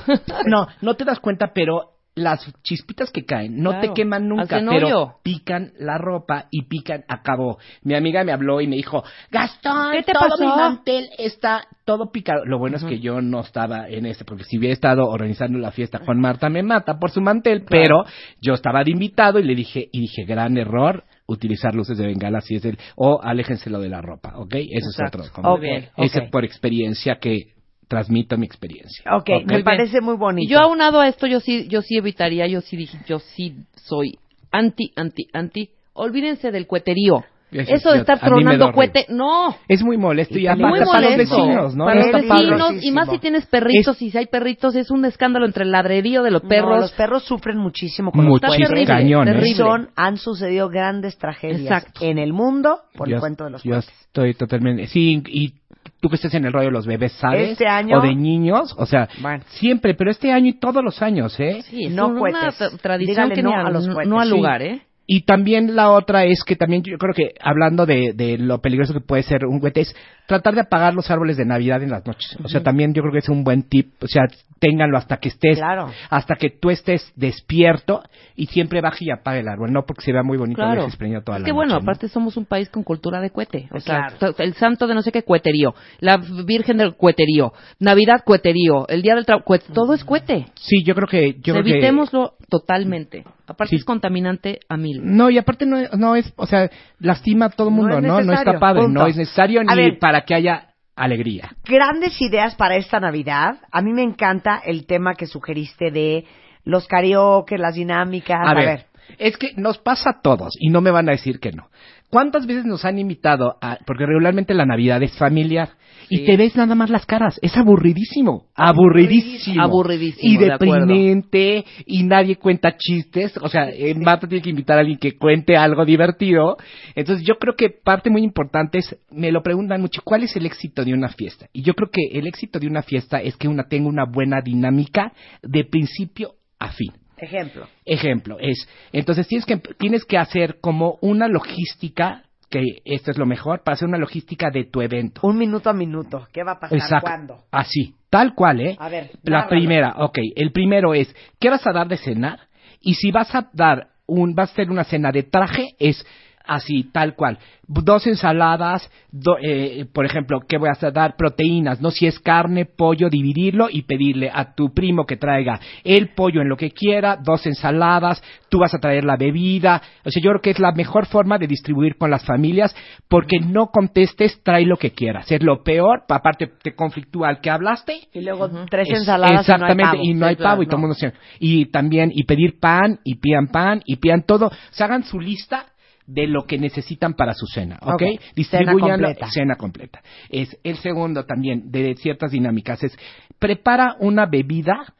no, 0.47 0.67
no 0.81 0.95
te 0.95 1.05
das 1.05 1.19
cuenta, 1.19 1.51
pero 1.53 1.91
las 2.17 2.49
chispitas 2.63 3.11
que 3.11 3.25
caen 3.25 3.61
no 3.61 3.71
Claro, 3.71 3.87
te 3.89 3.93
queman 3.93 4.29
nunca, 4.29 4.61
pero 4.69 4.87
hoyo. 4.87 5.13
pican 5.21 5.73
la 5.77 5.97
ropa 5.97 6.45
y 6.49 6.63
pican, 6.63 7.03
acabó. 7.09 7.57
Mi 7.83 7.93
amiga 7.93 8.23
me 8.23 8.31
habló 8.31 8.61
y 8.61 8.67
me 8.67 8.77
dijo, 8.77 9.03
Gastón, 9.29 9.91
¿Qué 9.91 10.01
te 10.03 10.13
todo 10.13 10.29
pasó? 10.29 10.41
mi 10.43 10.47
mantel 10.47 11.09
está 11.17 11.67
todo 11.83 12.11
picado. 12.13 12.45
Lo 12.45 12.57
bueno 12.57 12.77
es 12.77 12.85
que 12.85 12.99
yo 13.01 13.19
no 13.21 13.41
estaba 13.41 13.89
en 13.89 14.05
este, 14.05 14.23
porque 14.23 14.45
si 14.45 14.57
hubiera 14.57 14.73
estado 14.73 15.05
organizando 15.09 15.59
la 15.59 15.71
fiesta, 15.71 15.99
Juan 16.05 16.19
Marta 16.21 16.49
me 16.49 16.63
mata 16.63 16.97
por 16.99 17.11
su 17.11 17.19
mantel, 17.19 17.65
pero 17.69 18.05
yo 18.41 18.53
estaba 18.53 18.83
de 18.85 18.91
invitado 18.91 19.37
y 19.37 19.43
le 19.43 19.53
dije, 19.53 19.89
y 19.91 19.99
dije, 19.99 20.23
gran 20.23 20.57
error, 20.57 21.03
utilizar 21.27 21.73
luces 21.73 21.97
de 21.97 22.05
bengala 22.05 22.41
si 22.41 22.55
es 22.55 22.65
el, 22.65 22.77
o 22.95 23.19
aléjenselo 23.21 23.79
de 23.79 23.89
la 23.89 24.01
ropa, 24.01 24.33
¿ok? 24.37 24.55
Eso 24.55 24.89
Exacto. 24.91 25.19
es 25.21 25.29
otro. 25.29 25.33
como- 25.41 25.55
Ok, 25.55 25.63
Ese 25.97 26.21
por 26.31 26.45
experiencia 26.45 27.17
que 27.19 27.53
transmito 27.87 28.37
mi 28.37 28.45
experiencia. 28.45 29.03
Ok, 29.15 29.29
me 29.45 29.63
parece 29.63 30.01
muy 30.01 30.15
bonito. 30.17 30.47
Y 30.49 30.53
yo 30.53 30.59
aunado 30.59 30.99
a 30.99 31.07
esto, 31.07 31.27
yo 31.27 31.39
sí, 31.39 31.67
yo 31.67 31.81
sí 31.81 31.97
evitaría, 31.97 32.47
yo 32.47 32.61
sí 32.61 32.75
dije, 32.77 32.97
yo 33.07 33.19
sí 33.19 33.55
soy 33.75 34.17
anti, 34.51 34.91
anti, 34.95 35.27
anti. 35.33 35.69
Olvídense 35.93 36.51
del 36.51 36.67
cueterío. 36.67 37.23
Eso 37.61 37.73
Eso 37.75 37.91
de 37.91 37.99
estar 37.99 38.19
tronando 38.19 38.71
cohete, 38.71 39.05
no. 39.09 39.55
Es 39.67 39.83
muy 39.83 39.97
molesto 39.97 40.37
y 40.37 40.47
aparte 40.47 40.85
para 40.85 41.01
los 41.09 41.17
vecinos, 41.17 41.75
¿no? 41.75 41.85
Para 41.85 42.05
los 42.05 42.11
vecinos, 42.11 42.83
y 42.83 42.91
más 42.91 43.09
si 43.09 43.19
tienes 43.19 43.45
perritos, 43.45 44.01
y 44.01 44.11
si 44.11 44.17
hay 44.17 44.25
perritos, 44.27 44.75
es 44.75 44.91
un 44.91 45.05
escándalo 45.05 45.45
entre 45.45 45.63
el 45.63 45.71
ladrerío 45.71 46.23
de 46.23 46.31
los 46.31 46.43
No, 46.43 46.49
perros. 46.49 46.79
los 46.79 46.91
perros 46.93 47.23
sufren 47.23 47.57
muchísimo 47.57 48.11
con 48.11 48.25
Muchísimo, 48.25 48.57
los 48.69 48.85
terrible. 49.25 49.55
son, 49.55 49.89
han 49.95 50.17
sucedido 50.17 50.69
grandes 50.69 51.17
tragedias 51.17 51.61
Exacto. 51.61 51.99
en 52.03 52.17
el 52.17 52.33
mundo 52.33 52.79
por 52.95 53.07
Yo- 53.09 53.15
el 53.15 53.19
cuento 53.21 53.45
de 53.45 53.51
los 53.51 53.63
Yo 53.63 53.71
puentes. 53.71 53.93
estoy 54.01 54.33
totalmente... 54.33 54.87
Sí, 54.87 55.21
y 55.27 55.53
tú 56.01 56.09
que 56.09 56.15
estés 56.15 56.33
en 56.33 56.45
el 56.45 56.53
rollo 56.53 56.65
de 56.67 56.71
los 56.71 56.85
bebés, 56.85 57.13
¿sabes? 57.13 57.51
Este 57.51 57.67
año- 57.67 57.99
O 57.99 58.01
de 58.01 58.15
niños, 58.15 58.75
o 58.77 58.85
sea, 58.85 59.07
Bueno. 59.21 59.43
siempre, 59.49 59.93
pero 59.95 60.11
este 60.11 60.31
año 60.31 60.47
y 60.49 60.59
todos 60.59 60.83
los 60.83 61.01
años, 61.01 61.39
¿eh? 61.39 61.61
Sí, 61.63 61.85
es 61.85 61.91
No 61.93 62.07
una 62.07 62.51
tradición 62.81 63.29
Dígale 63.29 63.35
que 63.35 63.43
no 63.43 63.49
ni 63.49 63.55
a 63.55 63.69
los 63.69 63.87
no- 63.87 64.03
no 64.03 64.19
al 64.19 64.27
Sí. 64.29 64.33
lugar, 64.35 64.61
¿eh? 64.61 64.81
Y 65.07 65.21
también 65.25 65.75
la 65.75 65.91
otra 65.91 66.25
es 66.25 66.43
que 66.43 66.55
también 66.55 66.81
yo 66.83 66.97
creo 66.97 67.13
que 67.13 67.33
hablando 67.39 67.85
de, 67.85 68.13
de 68.13 68.37
lo 68.37 68.59
peligroso 68.61 68.93
que 68.93 69.01
puede 69.01 69.23
ser 69.23 69.45
un 69.45 69.59
cohete 69.59 69.81
es 69.81 69.95
tratar 70.27 70.55
de 70.55 70.61
apagar 70.61 70.95
los 70.95 71.11
árboles 71.11 71.37
de 71.37 71.45
Navidad 71.45 71.83
en 71.83 71.91
las 71.91 72.05
noches. 72.07 72.35
O 72.43 72.47
sea, 72.47 72.63
también 72.63 72.93
yo 72.95 73.03
creo 73.03 73.13
que 73.13 73.19
es 73.19 73.29
un 73.29 73.43
buen 73.43 73.63
tip. 73.63 73.93
O 74.01 74.07
sea, 74.07 74.23
ténganlo 74.57 74.97
hasta 74.97 75.17
que 75.17 75.29
estés, 75.29 75.59
Claro. 75.59 75.91
hasta 76.09 76.35
que 76.35 76.49
tú 76.49 76.71
estés 76.71 77.11
despierto 77.15 78.01
y 78.35 78.47
siempre 78.47 78.81
baje 78.81 79.05
y 79.05 79.11
apague 79.11 79.41
el 79.41 79.47
árbol. 79.47 79.71
No 79.71 79.85
porque 79.85 80.01
se 80.01 80.11
vea 80.11 80.23
muy 80.23 80.37
bonito 80.37 80.55
Claro. 80.57 80.87
toda 81.23 81.37
Es 81.37 81.41
la 81.41 81.45
que 81.45 81.51
bueno, 81.51 81.75
aparte 81.75 82.07
somos 82.07 82.35
un 82.37 82.45
país 82.45 82.69
con 82.69 82.83
cultura 82.83 83.21
de 83.21 83.29
cohete. 83.29 83.69
O 83.71 83.79
sea, 83.79 84.07
Claro. 84.17 84.33
el 84.39 84.55
santo 84.55 84.87
de 84.87 84.95
no 84.95 85.03
sé 85.03 85.11
qué 85.11 85.21
cueterío, 85.21 85.75
la 85.99 86.17
Virgen 86.17 86.77
del 86.77 86.95
cueterío, 86.95 87.53
Navidad 87.79 88.23
cueterío, 88.25 88.87
el 88.87 89.03
Día 89.03 89.13
del 89.13 89.25
Trabajo, 89.25 89.59
todo 89.71 89.93
es 89.93 90.03
cohete. 90.03 90.47
Sí, 90.55 90.83
yo 90.83 90.95
creo 90.95 91.07
que... 91.07 91.33
Yo 91.41 91.53
creo 91.53 91.63
que- 91.63 91.71
Evitémoslo 91.71 92.33
totalmente. 92.49 93.23
Aparte 93.47 93.69
Sí. 93.71 93.75
es 93.77 93.85
contaminante 93.85 94.59
a 94.69 94.77
mil. 94.77 95.01
No, 95.03 95.29
y 95.29 95.37
aparte 95.37 95.65
no, 95.65 95.77
no 95.97 96.15
es, 96.15 96.33
o 96.35 96.45
sea, 96.47 96.69
lastima 96.99 97.45
a 97.45 97.49
todo 97.49 97.69
el 97.69 97.75
No 97.75 97.81
mundo, 97.81 97.97
es 97.97 98.03
¿no? 98.03 98.07
No, 98.07 98.17
necesario, 98.21 98.51
está 98.53 98.59
padre, 98.59 98.81
punto. 98.83 98.99
no 99.01 99.07
es 99.07 99.15
necesario 99.17 99.63
ni 99.63 99.75
ver. 99.75 99.99
para 99.99 100.21
que 100.21 100.33
haya 100.35 100.69
alegría. 100.95 101.51
Grandes 101.65 102.19
ideas 102.21 102.55
para 102.55 102.75
esta 102.77 102.99
Navidad. 102.99 103.57
A 103.71 103.81
mí 103.81 103.91
me 103.93 104.01
encanta 104.03 104.61
el 104.65 104.85
tema 104.85 105.13
que 105.15 105.27
sugeriste 105.27 105.91
de 105.91 106.25
los 106.63 106.87
karaoke, 106.87 107.57
las 107.57 107.75
dinámicas. 107.75 108.39
A, 108.43 108.53
ver, 108.53 108.85
es 109.19 109.37
que 109.37 109.51
nos 109.57 109.77
pasa 109.77 110.09
a 110.11 110.21
todos 110.21 110.53
y 110.59 110.69
no 110.69 110.81
me 110.81 110.91
van 110.91 111.07
a 111.09 111.11
decir 111.11 111.39
que 111.39 111.51
no. 111.51 111.69
¿Cuántas 112.09 112.45
veces 112.45 112.65
nos 112.65 112.85
han 112.85 112.99
invitado 112.99 113.57
a, 113.61 113.77
porque 113.85 114.05
regularmente 114.05 114.53
la 114.53 114.65
Navidad 114.65 115.01
es 115.03 115.17
familiar 115.17 115.69
y 116.09 116.19
Sí. 116.19 116.25
te 116.25 116.37
ves 116.37 116.55
nada 116.55 116.75
más 116.75 116.89
las 116.89 117.05
caras? 117.05 117.39
Es 117.41 117.57
aburridísimo, 117.57 118.45
aburridísimo. 118.55 119.61
Aburridísimo, 119.61 120.31
Y 120.33 120.37
de 120.37 120.53
acuerdo. 120.53 120.85
deprimente 120.85 121.65
y 121.85 122.03
nadie 122.03 122.35
cuenta 122.37 122.75
chistes. 122.77 123.35
O 123.41 123.49
sea, 123.49 123.69
eh, 123.69 123.93
Marta 123.95 124.27
tiene 124.27 124.41
que 124.43 124.49
invitar 124.51 124.77
a 124.77 124.81
alguien 124.81 124.97
que 124.99 125.17
cuente 125.17 125.57
algo 125.57 125.83
divertido. 125.83 126.57
Entonces 126.95 127.25
yo 127.25 127.35
creo 127.39 127.55
que 127.55 127.69
parte 127.69 128.09
muy 128.09 128.23
importante 128.23 128.77
es, 128.77 128.95
me 129.11 129.31
lo 129.31 129.41
preguntan 129.41 129.81
mucho, 129.81 130.01
¿cuál 130.03 130.23
es 130.23 130.35
el 130.35 130.45
éxito 130.45 130.85
de 130.85 130.93
una 130.93 131.09
fiesta? 131.09 131.47
Y 131.53 131.63
yo 131.63 131.73
creo 131.73 131.89
que 131.91 132.17
el 132.17 132.27
éxito 132.27 132.59
de 132.59 132.67
una 132.67 132.83
fiesta 132.83 133.17
es 133.19 133.35
que 133.35 133.47
una 133.47 133.63
tenga 133.67 133.89
una 133.89 134.05
buena 134.05 134.41
dinámica 134.41 135.11
de 135.41 135.65
principio 135.65 136.35
a 136.59 136.69
fin. 136.71 136.91
Ejemplo. 137.17 137.67
Ejemplo, 137.85 138.37
es, 138.39 138.67
entonces 138.91 139.27
tienes 139.27 139.45
que, 139.45 139.57
tienes 139.57 140.05
que 140.05 140.17
hacer 140.17 140.59
como 140.61 140.97
una 141.01 141.27
logística 141.27 142.23
que 142.49 142.61
esto 142.85 143.11
es 143.11 143.17
lo 143.17 143.25
mejor, 143.25 143.63
para 143.63 143.73
hacer 143.73 143.87
una 143.87 143.97
logística 143.97 144.49
de 144.49 144.65
tu 144.65 144.81
evento. 144.81 145.21
Un 145.23 145.37
minuto 145.37 145.69
a 145.69 145.73
minuto. 145.73 146.27
¿Qué 146.31 146.43
va 146.43 146.53
a 146.53 146.59
pasar? 146.59 146.77
Exacto. 146.77 147.07
¿Cuándo? 147.07 147.43
Así, 147.51 147.95
tal 148.09 148.33
cual, 148.33 148.61
¿eh? 148.61 148.75
A 148.79 148.89
ver, 148.89 149.11
La 149.23 149.47
primera, 149.47 149.95
ok. 149.97 150.19
El 150.35 150.51
primero 150.51 150.93
es, 150.93 151.13
¿qué 151.39 151.49
vas 151.49 151.65
a 151.65 151.73
dar 151.73 151.87
de 151.87 151.97
cenar? 151.97 152.39
Y 152.79 152.93
si 152.93 153.11
vas 153.11 153.33
a 153.33 153.49
dar 153.53 153.89
un, 154.05 154.35
vas 154.35 154.49
a 154.49 154.53
hacer 154.53 154.69
una 154.69 154.83
cena 154.83 155.11
de 155.11 155.23
traje, 155.23 155.69
es 155.79 156.05
así, 156.47 156.83
tal 156.91 157.15
cual. 157.15 157.37
Dos 157.67 158.05
ensaladas, 158.05 158.89
do- 159.11 159.37
eh, 159.41 159.85
por 159.91 160.05
ejemplo, 160.05 160.39
¿qué 160.47 160.57
voy 160.57 160.69
a 160.69 160.91
dar? 160.91 161.15
Proteínas, 161.17 161.81
¿no? 161.81 161.89
Si 161.89 162.05
es 162.05 162.19
carne, 162.19 162.65
pollo, 162.65 163.09
dividirlo 163.09 163.67
y 163.71 163.81
pedirle 163.83 164.29
a 164.31 164.53
tu 164.53 164.71
primo 164.73 165.05
que 165.05 165.17
traiga 165.17 165.59
el 165.83 166.09
pollo 166.09 166.41
en 166.41 166.49
lo 166.49 166.57
que 166.57 166.71
quiera, 166.71 167.17
dos 167.17 167.45
ensaladas, 167.47 168.21
tú 168.49 168.59
vas 168.59 168.73
a 168.75 168.79
traer 168.79 169.03
la 169.03 169.17
bebida. 169.17 169.81
O 170.05 170.11
sea, 170.11 170.21
yo 170.21 170.29
creo 170.31 170.41
que 170.41 170.51
es 170.51 170.59
la 170.59 170.73
mejor 170.73 171.07
forma 171.07 171.37
de 171.39 171.47
distribuir 171.47 171.97
con 171.97 172.11
las 172.11 172.23
familias, 172.23 172.75
porque 173.07 173.39
no 173.39 173.67
contestes, 173.67 174.41
trae 174.43 174.65
lo 174.65 174.77
que 174.77 174.91
quieras. 174.91 175.31
Es 175.31 175.41
lo 175.41 175.63
peor, 175.63 176.03
aparte 176.07 176.47
te 176.61 176.75
conflictúa 176.75 177.29
al 177.29 177.41
que 177.41 177.49
hablaste. 177.49 177.99
Y 178.13 178.21
luego 178.21 178.47
tres 178.69 178.87
Es- 178.89 178.99
ensaladas 178.99 179.41
exactamente, 179.41 179.97
y 180.03 180.13
no 180.13 180.27
hay 180.27 180.35
pavo. 180.35 180.61
y 180.61 180.65
Sí, 180.65 180.69
todo 180.69 180.77
el 180.77 180.81
mundo 180.81 180.95
se- 180.95 181.13
y 181.39 181.65
también 181.67 182.11
y 182.13 182.23
pedir 182.25 182.59
pan 182.59 182.99
y 183.03 183.15
pidan 183.15 183.47
pan 183.47 183.81
y 183.85 183.95
pidan 183.95 184.23
todo, 184.23 184.51
se 184.71 184.83
hagan 184.83 185.03
su 185.03 185.19
lista 185.19 185.65
de 186.07 186.27
lo 186.27 186.45
que 186.45 186.57
necesitan 186.57 187.13
para 187.13 187.33
su 187.33 187.47
cena, 187.47 187.79
¿ok? 187.81 187.93
Ok, 187.93 188.43
cena 188.43 188.73
completa. 188.73 189.27
cena 189.31 189.55
completa. 189.55 190.01
Es 190.29 190.57
el 190.63 190.77
segundo 190.77 191.25
también 191.25 191.71
de 191.71 191.95
ciertas 191.95 192.31
dinámicas 192.31 192.83
es 192.83 192.97
prepara 193.39 193.95
una 193.99 194.25
bebida 194.25 194.93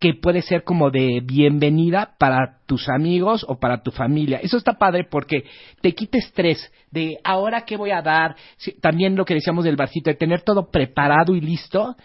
que 0.00 0.14
puede 0.14 0.40
ser 0.40 0.64
como 0.64 0.90
de 0.90 1.20
bienvenida 1.22 2.14
para 2.18 2.58
tus 2.66 2.88
amigos 2.88 3.44
o 3.46 3.60
para 3.60 3.82
tu 3.82 3.90
familia. 3.90 4.40
Eso 4.42 4.56
está 4.56 4.78
padre 4.78 5.04
porque 5.04 5.44
te 5.82 5.94
quita 5.94 6.16
estrés 6.16 6.72
de 6.90 7.18
ahora 7.22 7.66
qué 7.66 7.76
voy 7.76 7.90
a 7.90 8.00
dar. 8.00 8.34
También 8.80 9.14
lo 9.14 9.26
que 9.26 9.34
decíamos 9.34 9.64
del 9.64 9.76
barcito, 9.76 10.08
de 10.08 10.16
tener 10.16 10.40
todo 10.40 10.70
preparado 10.70 11.34
y 11.34 11.42
listo 11.42 11.96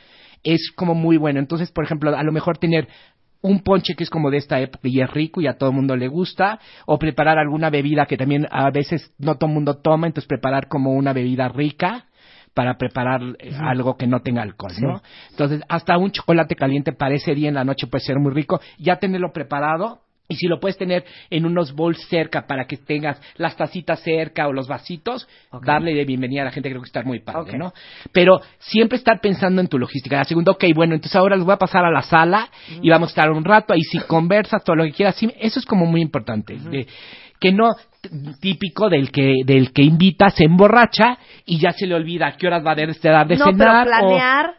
es 0.44 0.72
como 0.76 0.94
muy 0.94 1.16
bueno. 1.18 1.40
Entonces, 1.40 1.72
por 1.72 1.86
ejemplo, 1.86 2.16
a 2.16 2.24
lo 2.24 2.34
mejor 2.34 2.58
tener 2.58 2.90
un 3.46 3.60
ponche 3.60 3.96
que 3.96 4.04
es 4.04 4.10
como 4.10 4.32
de 4.32 4.38
esta 4.38 4.60
época 4.60 4.88
y 4.88 5.02
es 5.02 5.10
rico 5.10 5.42
y 5.42 5.48
a 5.48 5.58
todo 5.58 5.70
el 5.70 5.76
mundo 5.76 5.96
le 5.96 6.08
gusta, 6.08 6.60
o 6.86 6.98
preparar 6.98 7.38
alguna 7.38 7.70
bebida 7.70 8.06
que 8.06 8.18
también 8.18 8.48
a 8.52 8.70
veces 8.72 9.14
no 9.18 9.36
todo 9.36 9.50
el 9.50 9.56
mundo 9.56 9.76
toma, 9.76 10.08
entonces 10.08 10.28
preparar 10.28 10.68
como 10.68 10.94
una 10.94 11.14
bebida 11.14 11.48
rica 11.50 12.06
para 12.54 12.78
preparar 12.78 13.22
eh, 13.40 13.52
algo 13.60 13.98
que 13.98 14.08
no 14.08 14.22
tenga 14.22 14.42
alcohol, 14.42 14.72
¿no? 14.80 15.02
Entonces, 15.30 15.62
hasta 15.68 15.98
un 15.98 16.12
chocolate 16.12 16.56
caliente 16.56 16.94
para 16.94 17.14
ese 17.14 17.36
día 17.36 17.50
en 17.50 17.56
la 17.56 17.66
noche 17.66 17.86
puede 17.86 18.04
ser 18.04 18.18
muy 18.18 18.34
rico, 18.34 18.62
ya 18.78 18.96
tenerlo 18.96 19.32
preparado 19.34 20.05
y 20.28 20.36
si 20.36 20.48
lo 20.48 20.60
puedes 20.60 20.78
tener 20.78 21.06
en 21.30 21.46
unos 21.46 21.74
bowls 21.74 22.00
cerca 22.08 22.48
para 22.48 22.66
que 22.66 22.78
tengas 22.78 23.22
las 23.38 23.56
tacitas 23.56 24.00
cerca 24.02 24.48
o 24.48 24.54
los 24.54 24.68
vasitos, 24.68 25.28
darle 25.64 25.94
de 25.94 26.04
bienvenida 26.06 26.42
a 26.42 26.46
la 26.46 26.52
gente 26.52 26.70
creo 26.70 26.82
que 26.82 26.88
está 26.88 27.04
muy 27.04 27.20
padre. 27.20 27.58
¿no? 27.58 27.74
Pero 28.12 28.40
siempre 28.60 28.98
estar 28.98 29.20
pensando 29.22 29.62
en 29.62 29.68
tu 29.68 29.78
logística. 29.78 30.18
La 30.18 30.24
segunda, 30.26 30.52
ok, 30.52 30.64
bueno, 30.74 30.96
entonces 30.96 31.16
ahora 31.16 31.36
les 31.36 31.46
voy 31.46 31.54
a 31.54 31.58
pasar 31.58 31.86
a 31.86 31.92
la 31.92 32.02
sala 32.02 32.50
y 32.82 32.90
vamos 32.90 33.10
a 33.10 33.12
estar 33.12 33.30
un 33.32 33.46
rato 33.46 33.74
ahí 33.74 33.82
si 33.82 34.00
conversas, 34.00 34.64
todo 34.64 34.76
lo 34.76 34.84
que 34.86 34.92
quieras. 34.94 35.16
Sí, 35.16 35.32
eso 35.40 35.60
es 35.60 35.66
como 35.66 35.86
muy 35.86 36.02
importante. 36.02 36.56
de- 36.58 36.88
que 37.40 37.52
no 37.52 37.76
típico 38.40 38.90
del 38.90 39.12
que 39.12 39.34
del 39.46 39.74
que 39.74 39.82
invita 39.82 40.30
se 40.30 40.46
emborracha 40.46 41.18
y 41.46 41.60
ya 41.60 41.72
se 41.72 41.86
le 41.86 41.96
olvida 41.96 42.28
a 42.28 42.38
qué 42.38 42.48
horas 42.48 42.66
va 42.66 42.72
a 42.72 42.76
dar 42.76 42.88
de, 42.88 42.94
de 42.94 43.38
no, 43.38 43.46
cenar 43.46 43.86
pero 43.86 44.06
o- 44.06 44.10
planear 44.10 44.54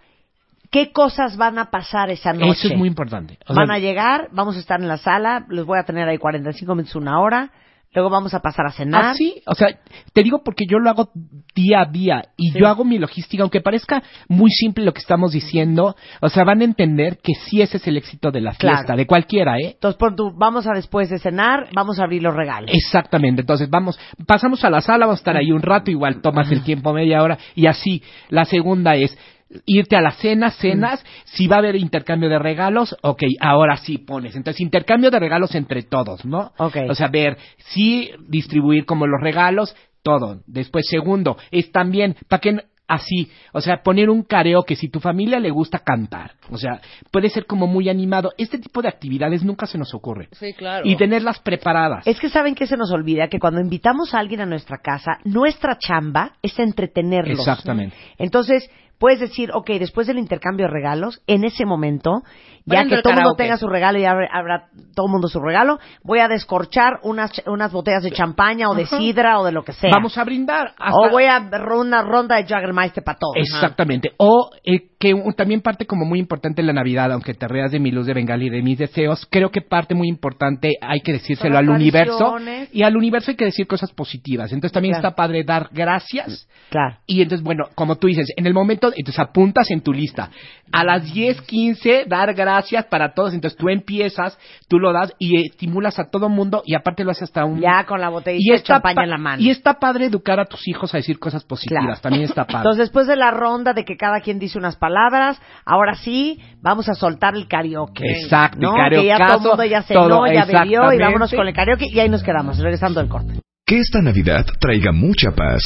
qué 0.71 0.93
cosas 0.93 1.37
van 1.37 1.59
a 1.59 1.71
pasar 1.71 2.11
esa 2.11 2.33
noche. 2.33 2.51
eso 2.67 2.69
es 2.69 2.77
muy 2.79 2.89
importante 2.89 3.39
O 3.49 3.55
Van 3.55 3.67
sea, 3.67 3.77
a 3.77 3.79
llegar, 3.79 4.29
vamos 4.33 4.57
a 4.57 4.61
estar 4.61 4.81
en 4.81 4.89
la 4.89 4.97
sala, 4.99 5.45
los 5.49 5.67
voy 5.67 5.79
a 5.79 5.85
tener 5.85 6.09
ahí 6.09 6.19
45 6.19 6.75
minutos, 6.75 6.97
una 6.97 7.21
hora, 7.21 7.51
luego 7.95 8.11
vamos 8.11 8.35
a 8.35 8.41
pasar 8.41 8.67
a 8.67 8.73
cenar. 8.73 9.05
Así, 9.07 9.41
o 9.47 9.55
sea, 9.55 9.69
te 10.13 10.23
digo 10.23 10.43
porque 10.45 10.67
yo 10.69 10.79
lo 10.79 10.91
hago 10.91 11.09
día 11.55 11.81
a 11.81 11.87
día 11.91 12.25
y 12.37 12.51
Sí. 12.51 12.59
yo 12.59 12.67
hago 12.69 12.85
mi 12.85 12.99
logística, 12.99 13.43
aunque 13.43 13.63
parezca 13.63 14.03
muy 14.29 14.51
simple 14.51 14.85
lo 14.85 14.93
que 14.93 14.99
estamos 15.01 15.33
diciendo, 15.33 15.97
o 16.21 16.29
sea, 16.29 16.45
van 16.45 16.61
a 16.61 16.65
entender 16.65 17.17
que 17.23 17.33
sí 17.35 17.63
ese 17.63 17.79
es 17.79 17.87
el 17.87 17.97
éxito 17.97 18.31
de 18.31 18.43
la 18.43 18.53
Claro. 18.53 18.77
fiesta, 18.79 18.97
de 18.97 19.07
cualquiera, 19.07 19.57
¿eh? 19.59 19.71
Entonces, 19.75 19.99
por 19.99 20.15
tu, 20.15 20.31
vamos 20.37 20.67
a 20.67 20.73
después 20.75 21.09
de 21.09 21.19
cenar, 21.19 21.69
vamos 21.75 21.99
a 21.99 22.05
abrir 22.05 22.23
los 22.23 22.35
regalos. 22.35 22.71
Exactamente, 22.75 23.41
entonces 23.41 23.71
vamos, 23.71 23.99
pasamos 24.27 24.63
a 24.65 24.69
la 24.69 24.83
sala, 24.83 25.07
vamos 25.07 25.21
a 25.21 25.23
estar 25.23 25.37
ahí 25.39 25.51
un 25.51 25.63
rato, 25.63 25.91
igual 25.91 26.21
tomas 26.21 26.51
el 26.53 26.63
tiempo 26.65 26.93
media 26.93 27.23
hora 27.23 27.39
y 27.55 27.67
así. 27.67 28.03
La 28.29 28.45
segunda 28.45 28.95
es 28.97 29.17
irte 29.65 29.97
a 29.97 30.01
la 30.01 30.13
cena, 30.13 30.51
cenas, 30.51 31.05
si 31.25 31.47
va 31.47 31.57
a 31.57 31.59
haber 31.61 31.77
intercambio 31.77 32.29
de 32.29 32.39
regalos, 32.39 32.97
ok, 33.03 33.23
ahora 33.41 33.77
sí 33.77 33.99
pones. 33.99 34.35
Entonces, 34.35 34.61
intercambio 34.61 35.11
de 35.11 35.19
regalos 35.21 35.55
entre 35.55 35.83
todos, 35.83 36.25
¿no? 36.25 36.53
Ok. 36.59 36.77
O 36.89 36.95
sea, 36.95 37.09
ver, 37.09 37.37
sí 37.59 38.11
distribuir 38.29 38.85
como 38.87 39.07
los 39.07 39.21
regalos, 39.21 39.75
todo. 40.03 40.41
Después, 40.47 40.87
segundo, 40.89 41.37
es 41.51 41.71
también, 41.73 42.17
¿para 42.29 42.41
qué? 42.41 42.53
no- 42.53 42.63
Así, 42.89 43.29
o 43.53 43.61
sea, 43.61 43.83
poner 43.83 44.09
un 44.09 44.23
karaoke, 44.23 44.77
si 44.77 44.89
tu 44.89 45.01
familia 45.01 45.41
le 45.41 45.51
gusta 45.51 45.81
cantar, 45.81 46.35
o 46.53 46.57
sea, 46.57 46.81
puede 47.11 47.29
ser 47.31 47.45
como 47.45 47.67
muy 47.67 47.89
animado. 47.89 48.31
Este 48.39 48.59
tipo 48.59 48.81
de 48.81 48.87
actividades 48.87 49.43
nunca 49.43 49.67
se 49.67 49.77
nos 49.77 49.93
ocurre. 49.93 50.29
Sí, 50.31 50.53
claro. 50.53 50.87
Y 50.87 50.95
tenerlas 50.95 51.41
preparadas. 51.41 52.07
Es 52.07 52.21
que 52.21 52.29
saben 52.29 52.55
que 52.55 52.69
se 52.69 52.77
nos 52.77 52.93
olvida 52.93 53.27
que 53.27 53.41
cuando 53.41 53.61
invitamos 53.61 54.15
a 54.15 54.21
alguien 54.21 54.41
a 54.43 54.47
nuestra 54.47 54.79
casa, 54.79 55.19
nuestra 55.25 55.77
chamba 55.81 56.35
es 56.43 56.57
entretenerlos. 56.61 57.41
Exactamente. 57.41 57.97
Entonces, 58.19 58.71
puedes 58.99 59.21
decir, 59.21 59.51
ok, 59.53 59.71
después 59.79 60.07
del 60.07 60.19
intercambio 60.19 60.67
de 60.67 60.73
regalos, 60.73 61.23
en 61.27 61.45
ese 61.45 61.65
momento, 61.65 62.23
ya 62.67 62.85
que 62.85 63.01
todo 63.01 63.13
el 63.13 63.21
mundo 63.21 63.35
tenga 63.37 63.57
su 63.57 63.69
regalo 63.69 63.99
y 63.99 64.05
habrá, 64.05 64.29
habrá 64.33 64.67
todo 64.95 65.07
el 65.07 65.13
mundo 65.13 65.29
su 65.29 65.41
regalo, 65.41 65.79
voy 66.03 66.19
a 66.19 66.27
descorchar 66.29 66.99
unas, 67.05 67.31
unas 67.47 67.71
botellas 67.73 68.03
de 68.03 68.11
champaña 68.11 68.69
o 68.69 68.75
de 68.75 68.87
sidra 68.87 69.39
o 69.39 69.45
de 69.45 69.53
lo 69.53 69.63
que 69.63 69.73
sea. 69.73 69.91
Vamos 69.93 70.19
a 70.19 70.25
brindar. 70.25 70.75
hasta- 70.79 70.93
O 71.09 71.11
voy 71.11 71.25
a 71.25 71.49
una 71.79 72.03
ronda 72.03 72.37
de 72.37 72.45
Jaggermeister 72.45 73.05
para 73.05 73.19
todos. 73.19 73.37
Exactamente. 73.37 74.13
O 74.19 74.51
eh, 74.65 74.89
que 74.99 75.15
un- 75.15 75.33
también 75.35 75.61
parte 75.61 75.87
como 75.87 76.05
muy 76.05 76.19
importante 76.19 76.61
en 76.61 76.67
la 76.67 76.73
Navidad, 76.73 77.13
aunque 77.13 77.35
te 77.35 77.47
reas 77.47 77.71
de 77.71 77.79
mi 77.79 77.91
luz 77.93 78.07
de 78.07 78.15
Bengal 78.15 78.43
y 78.43 78.51
de 78.51 78.63
mis 78.63 78.79
deseos, 78.79 79.27
creo 79.31 79.51
que 79.51 79.61
parte 79.61 79.95
muy 79.95 80.09
importante 80.09 80.73
hay 80.81 81.01
que 81.01 81.13
decírselo 81.13 81.59
al 81.59 81.69
universo. 81.69 82.37
Y 82.73 82.83
al 82.83 82.97
universo 82.97 83.31
hay 83.31 83.37
que 83.37 83.45
decir 83.45 83.67
cosas 83.67 83.93
positivas. 83.93 84.53
Entonces 84.53 84.73
también 84.73 84.95
Claro. 84.95 85.09
está 85.09 85.15
padre 85.17 85.45
dar 85.45 85.69
gracias. 85.73 86.49
Claro. 86.71 86.97
Y 87.07 87.23
entonces, 87.23 87.45
bueno, 87.45 87.65
como 87.77 87.97
tú 87.97 88.09
dices, 88.09 88.27
en 88.37 88.47
el 88.47 88.55
momento, 88.55 88.89
entonces 88.97 89.21
apuntas 89.21 89.71
en 89.71 89.83
tu 89.83 89.93
lista. 89.93 90.31
A 90.73 90.83
las 90.83 91.13
10, 91.13 91.41
15, 91.43 92.05
dar 92.09 92.35
gracias 92.35 92.56
para 92.88 93.14
todos. 93.14 93.35
Entonces 93.35 93.59
tú 93.59 93.69
empiezas, 93.69 94.38
tú 94.69 94.79
lo 94.79 94.92
das 94.92 95.12
y 95.19 95.47
estimulas 95.47 95.99
a 95.99 96.11
todo 96.11 96.29
mundo 96.29 96.62
y 96.64 96.75
aparte 96.75 97.05
lo 97.05 97.11
haces 97.11 97.25
hasta 97.25 97.45
un... 97.45 97.61
Ya 97.61 97.85
con 97.87 98.01
la 98.01 98.09
botellita 98.09 98.55
y 98.55 98.57
de 98.57 98.62
champaña 98.62 98.95
pa- 98.95 99.05
en 99.05 99.11
la 99.11 99.19
mano. 99.19 99.42
Y 99.42 99.51
está 99.51 99.75
padre 99.75 100.07
educar 100.07 100.40
a 100.40 100.45
tus 100.45 100.66
hijos 100.69 100.92
a 100.95 100.99
decir 100.99 101.19
cosas 101.19 101.45
positivas. 101.45 101.85
Claro. 101.85 102.01
También 102.01 102.25
está 102.25 102.45
padre. 102.45 102.59
Entonces, 102.59 102.79
después 102.87 103.07
de 103.07 103.16
la 103.16 103.31
ronda 103.31 103.73
de 103.73 103.85
que 103.85 103.97
cada 103.97 104.21
quien 104.21 104.38
dice 104.38 104.59
unas 104.59 104.77
palabras, 104.77 105.40
ahora 105.64 105.95
sí, 105.95 106.40
vamos 106.61 106.88
a 106.88 106.95
soltar 106.95 107.35
el 107.35 107.49
karaoke. 107.49 108.05
Exacto, 108.23 108.59
¿no? 108.61 108.75
el 108.85 108.90
Que 108.90 109.07
ya 109.07 109.19
todo 109.19 109.37
el 109.37 109.40
mundo 109.42 109.64
ya 109.64 109.83
cenó, 109.83 110.09
todo, 110.09 110.27
ya 110.27 110.45
bebió 110.45 110.92
y 110.92 110.99
vámonos 110.99 111.33
con 111.33 111.47
el 111.47 111.55
karaoke 111.55 111.87
y 111.90 111.99
ahí 112.01 112.09
nos 112.09 112.23
quedamos, 112.23 112.59
regresando 112.59 113.01
al 113.01 113.09
corte. 113.09 113.40
Que 113.69 113.81
esta 113.81 114.01
Navidad 114.01 114.47
traiga 114.61 114.93
mucha 114.93 115.33
paz, 115.33 115.61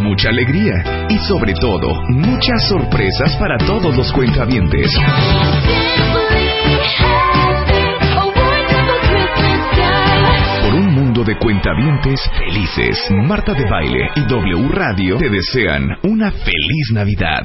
mucha 0.00 0.30
alegría 0.30 1.06
y 1.10 1.18
sobre 1.18 1.52
todo 1.52 1.92
muchas 2.08 2.66
sorpresas 2.66 3.36
para 3.36 3.58
todos 3.58 3.94
los 3.94 4.10
cuentavientes. 4.14 4.90
Por 10.62 10.74
un 10.74 10.94
mundo 10.94 11.22
de 11.22 11.36
cuentavientes 11.38 12.18
felices, 12.38 12.98
Marta 13.10 13.52
de 13.52 13.68
Baile 13.68 14.08
y 14.16 14.22
W 14.26 14.68
Radio 14.70 15.18
te 15.18 15.28
desean 15.28 15.98
una 16.04 16.30
feliz 16.30 16.92
Navidad. 16.94 17.42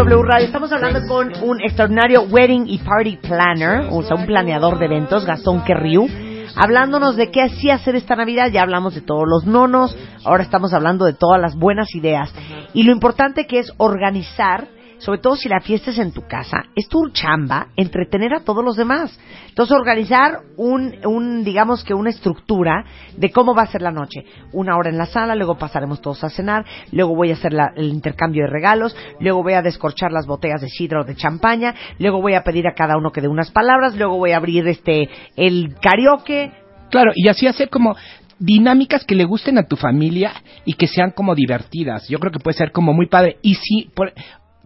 Estamos 0.00 0.72
hablando 0.72 1.06
con 1.06 1.30
un 1.42 1.60
extraordinario 1.60 2.22
wedding 2.22 2.66
y 2.66 2.78
party 2.78 3.18
planner, 3.18 3.86
o 3.90 4.02
sea, 4.02 4.16
un 4.16 4.24
planeador 4.24 4.78
de 4.78 4.86
eventos, 4.86 5.26
Gastón 5.26 5.62
Querriu, 5.62 6.08
hablándonos 6.56 7.16
de 7.16 7.30
qué 7.30 7.42
así 7.42 7.68
hacer 7.68 7.96
esta 7.96 8.16
Navidad, 8.16 8.48
ya 8.50 8.62
hablamos 8.62 8.94
de 8.94 9.02
todos 9.02 9.24
los 9.28 9.44
nonos, 9.44 9.94
ahora 10.24 10.42
estamos 10.42 10.72
hablando 10.72 11.04
de 11.04 11.12
todas 11.12 11.38
las 11.38 11.54
buenas 11.54 11.94
ideas, 11.94 12.32
y 12.72 12.84
lo 12.84 12.92
importante 12.92 13.46
que 13.46 13.58
es 13.58 13.74
organizar, 13.76 14.68
sobre 15.00 15.18
todo 15.18 15.34
si 15.36 15.48
la 15.48 15.60
fiesta 15.60 15.90
es 15.90 15.98
en 15.98 16.12
tu 16.12 16.22
casa, 16.22 16.62
es 16.76 16.88
tu 16.88 17.10
chamba 17.10 17.66
entretener 17.76 18.32
a 18.32 18.40
todos 18.40 18.64
los 18.64 18.76
demás. 18.76 19.18
Entonces, 19.48 19.76
organizar 19.76 20.38
un, 20.56 20.94
un, 21.04 21.42
digamos 21.42 21.82
que 21.84 21.92
una 21.92 22.10
estructura 22.10 22.84
de 23.16 23.30
cómo 23.32 23.54
va 23.54 23.62
a 23.62 23.66
ser 23.66 23.82
la 23.82 23.90
noche. 23.90 24.24
Una 24.52 24.76
hora 24.76 24.88
en 24.90 24.96
la 24.98 25.06
sala, 25.06 25.34
luego 25.34 25.58
pasaremos 25.58 26.00
todos 26.00 26.22
a 26.22 26.30
cenar, 26.30 26.64
luego 26.92 27.16
voy 27.16 27.30
a 27.30 27.34
hacer 27.34 27.52
la- 27.52 27.72
el 27.76 27.88
intercambio 27.88 28.44
de 28.44 28.50
regalos, 28.50 28.96
luego 29.18 29.42
voy 29.42 29.54
a 29.54 29.62
descorchar 29.62 30.12
las 30.12 30.26
botellas 30.26 30.60
de 30.60 30.68
sidra 30.68 31.00
o 31.00 31.04
de 31.04 31.16
champaña, 31.16 31.74
luego 31.98 32.22
voy 32.22 32.34
a 32.34 32.44
pedir 32.44 32.68
a 32.68 32.74
cada 32.74 32.96
uno 32.96 33.10
que 33.10 33.20
dé 33.20 33.28
unas 33.28 33.50
palabras, 33.50 33.96
luego 33.96 34.16
voy 34.18 34.32
a 34.32 34.36
abrir 34.36 34.68
este, 34.68 35.08
el 35.36 35.74
karaoke. 35.82 36.52
Claro, 36.90 37.12
y 37.14 37.28
así 37.28 37.46
hacer 37.46 37.68
como 37.70 37.96
dinámicas 38.38 39.04
que 39.04 39.14
le 39.14 39.24
gusten 39.24 39.58
a 39.58 39.64
tu 39.64 39.76
familia 39.76 40.32
y 40.64 40.72
que 40.74 40.86
sean 40.86 41.10
como 41.10 41.34
divertidas. 41.34 42.08
Yo 42.08 42.18
creo 42.18 42.32
que 42.32 42.38
puede 42.38 42.56
ser 42.56 42.72
como 42.72 42.92
muy 42.92 43.06
padre. 43.06 43.36
Y 43.42 43.54
sí, 43.54 43.90
por- 43.94 44.12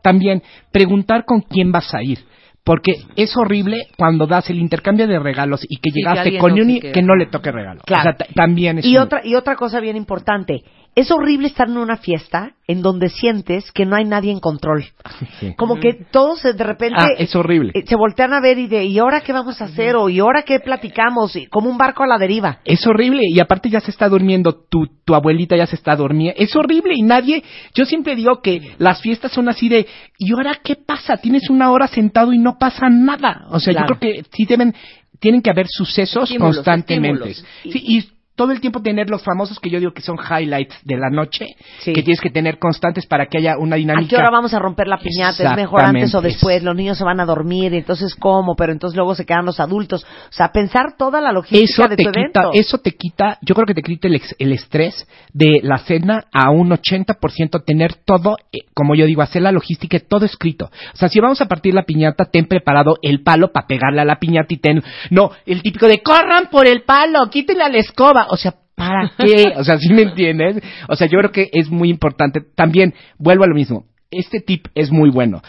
también 0.05 0.43
preguntar 0.71 1.25
con 1.25 1.41
quién 1.41 1.73
vas 1.73 1.93
a 1.95 2.03
ir. 2.03 2.19
Porque 2.63 2.93
es 3.17 3.37
horrible 3.37 3.89
cuando 3.99 4.27
das 4.27 4.49
el 4.49 4.59
intercambio 4.59 5.07
de 5.07 5.19
regalos 5.19 5.67
y 5.69 5.77
que 5.79 5.91
llegaste 5.91 6.39
con 6.39 6.53
no 6.53 6.57
se 6.57 6.63
un 6.63 6.81
quede. 6.81 6.93
que 6.93 7.03
no 7.03 7.15
le 7.17 7.27
toque 7.27 7.51
regalo. 7.53 7.81
Claro. 7.85 8.01
O 8.01 8.03
sea, 8.05 8.15
ta- 8.27 8.33
también 8.35 8.79
es 8.79 8.87
Y 8.87 8.97
un- 8.97 9.03
otra, 9.03 9.21
y 9.23 9.35
otra 9.35 9.55
cosa 9.57 9.81
bien 9.81 9.97
importante, 9.97 10.63
es 10.97 11.11
horrible 11.11 11.49
estar 11.49 11.69
en 11.69 11.77
una 11.77 11.97
fiesta 11.97 12.53
en 12.67 12.81
donde 12.81 13.09
sientes 13.09 13.71
que 13.73 13.85
no 13.85 13.97
hay 13.97 14.05
nadie 14.05 14.31
en 14.33 14.41
control. 14.41 14.85
Sí. 15.41 15.53
Como 15.57 15.77
que 15.81 15.95
todos 16.11 16.43
de 16.43 16.53
repente 16.53 16.97
Ah, 16.99 17.07
es 17.19 17.35
horrible. 17.35 17.73
eh, 17.75 17.83
se 17.87 17.97
voltean 17.97 18.33
a 18.33 18.41
ver 18.41 18.59
y 18.59 18.67
de, 18.69 18.85
¿y 18.85 18.99
ahora 18.99 19.21
qué 19.23 19.33
vamos 19.33 19.61
a 19.61 19.65
hacer? 19.65 19.97
O 19.97 20.09
¿y 20.09 20.21
ahora 20.21 20.43
qué 20.43 20.61
platicamos? 20.61 21.35
Y 21.37 21.47
como 21.47 21.69
un 21.71 21.77
barco 21.79 22.05
a 22.05 22.07
la 22.07 22.19
deriva. 22.19 22.61
Es 22.65 22.87
horrible 22.87 23.23
y 23.29 23.41
aparte 23.41 23.69
ya 23.71 23.81
se 23.81 23.91
está 23.91 24.09
durmiendo, 24.09 24.53
tu, 24.71 24.87
tu 25.05 25.15
abuelita 25.15 25.57
ya 25.57 25.67
se 25.67 25.77
está 25.77 25.97
durmiendo. 25.97 26.35
Es 26.41 26.55
horrible 26.57 26.95
y 26.97 27.03
nadie, 27.03 27.43
yo 27.75 27.85
siempre 27.85 28.15
digo 28.17 28.41
que 28.43 28.75
las 28.79 29.01
fiestas 29.03 29.33
son 29.33 29.49
así 29.49 29.69
de, 29.69 29.87
¿y 30.19 30.33
ahora 30.33 30.59
qué 30.63 30.77
pasa? 30.77 31.17
Tienes 31.17 31.51
una 31.51 31.71
hora 31.71 31.89
sentado 31.89 32.33
y 32.33 32.39
no 32.39 32.57
pasa 32.59 32.89
nada. 32.89 33.47
O 33.51 33.59
sea, 33.61 33.73
Claro. 33.73 33.89
yo 33.95 33.99
creo 33.99 34.13
que 34.15 34.23
sí 34.33 34.45
deben, 34.47 34.75
tienen 35.21 35.43
que 35.43 35.51
haber 35.51 35.67
sucesos 35.69 36.25
Estímulos, 36.25 36.57
constantemente. 36.57 37.31
estímulos. 37.31 37.73
Sí, 37.73 37.83
y 37.85 38.14
todo 38.37 38.53
el 38.53 38.61
tiempo 38.61 38.83
tener 38.83 39.09
los 39.11 39.23
famosos 39.23 39.59
que 39.61 39.71
yo 39.71 39.79
digo 39.79 39.93
que 39.93 40.03
son 40.03 40.17
highlights 40.19 40.75
de 40.85 40.97
la 40.97 41.09
noche, 41.11 41.47
Sí. 41.81 41.93
que 41.93 42.03
tienes 42.03 42.21
que 42.21 42.31
tener 42.31 42.59
constantes 42.59 43.07
para 43.07 43.27
que 43.27 43.39
haya 43.39 43.57
una 43.59 43.77
dinámica. 43.77 44.07
¿A 44.07 44.09
qué 44.09 44.17
hora 44.17 44.31
vamos 44.31 44.53
a 44.55 44.59
romper 44.59 44.89
la 44.89 44.99
piñata? 44.99 45.51
¿Es 45.51 45.57
mejor 45.57 45.85
antes 45.85 46.15
o 46.15 46.21
después? 46.21 46.63
Los 46.63 46.75
niños 46.75 46.99
se 46.99 47.05
van 47.05 47.21
a 47.21 47.25
dormir, 47.25 47.75
entonces 47.75 48.15
¿cómo? 48.15 48.55
Pero 48.57 48.73
entonces 48.73 48.97
luego 48.97 49.15
se 49.15 49.25
quedan 49.25 49.45
los 49.45 49.61
adultos. 49.61 50.05
O 50.05 50.33
sea, 50.33 50.49
pensar 50.53 50.97
toda 50.99 51.21
la 51.21 51.33
logística 51.33 51.65
eso 51.85 51.89
de 51.89 51.97
te 51.97 52.05
tu 52.05 52.11
quita, 52.11 52.21
evento. 52.41 52.51
eso 52.55 52.79
te 52.79 52.93
quita, 52.93 53.39
yo 53.43 53.55
creo 53.55 53.67
que 53.67 53.75
te 53.75 53.83
quita 53.83 54.09
el, 54.09 54.21
el 54.39 54.53
estrés 54.53 55.07
de 55.33 55.61
la 55.63 55.79
cena 55.79 56.25
a 56.33 56.51
un 56.51 56.71
80%, 56.71 57.65
tener 57.65 57.95
todo, 58.05 58.37
eh, 58.53 58.59
como 58.75 58.95
yo 58.95 59.07
digo, 59.07 59.23
hacer 59.23 59.43
la 59.43 59.53
logística, 59.53 59.99
todo 60.09 60.25
escrito. 60.25 60.71
O 60.93 60.97
sea, 60.97 61.09
si 61.09 61.21
vamos 61.21 61.41
a 61.41 61.47
partir 61.47 61.75
la 61.75 61.85
piñata, 61.85 62.25
ten 62.25 62.47
preparado 62.47 62.97
el 63.03 63.23
palo 63.23 63.53
para 63.53 63.67
pegarle 63.67 64.01
a 64.01 64.05
la 64.05 64.17
piñata 64.19 64.53
y 64.55 64.59
ten, 64.59 64.83
no, 65.11 65.31
el 65.47 65.63
típico 65.63 65.87
de 65.87 66.03
corran 66.03 66.49
por 66.51 66.67
el 66.67 66.83
palo, 66.83 67.29
quítenle 67.31 67.65
a 67.65 67.69
la 67.69 67.79
escoba, 67.79 68.24
o 68.29 68.37
sea, 68.37 68.55
¿para 68.75 69.13
qué? 69.19 69.53
O 69.57 69.65
sea, 69.65 69.79
¿sí 69.79 69.93
me 69.93 70.03
entiendes? 70.03 70.63
O 70.89 70.97
sea, 70.97 71.07
yo 71.07 71.19
creo 71.19 71.33
que 71.33 71.51
es 71.53 71.71
muy 71.71 71.91
importante. 71.91 72.41
También, 72.41 72.95
vuelvo 73.19 73.45
a 73.45 73.49
lo 73.49 73.55
mismo, 73.55 73.87
este 74.11 74.41
tip 74.41 74.67
es 74.75 74.91
muy 74.91 75.11
bueno 75.11 75.43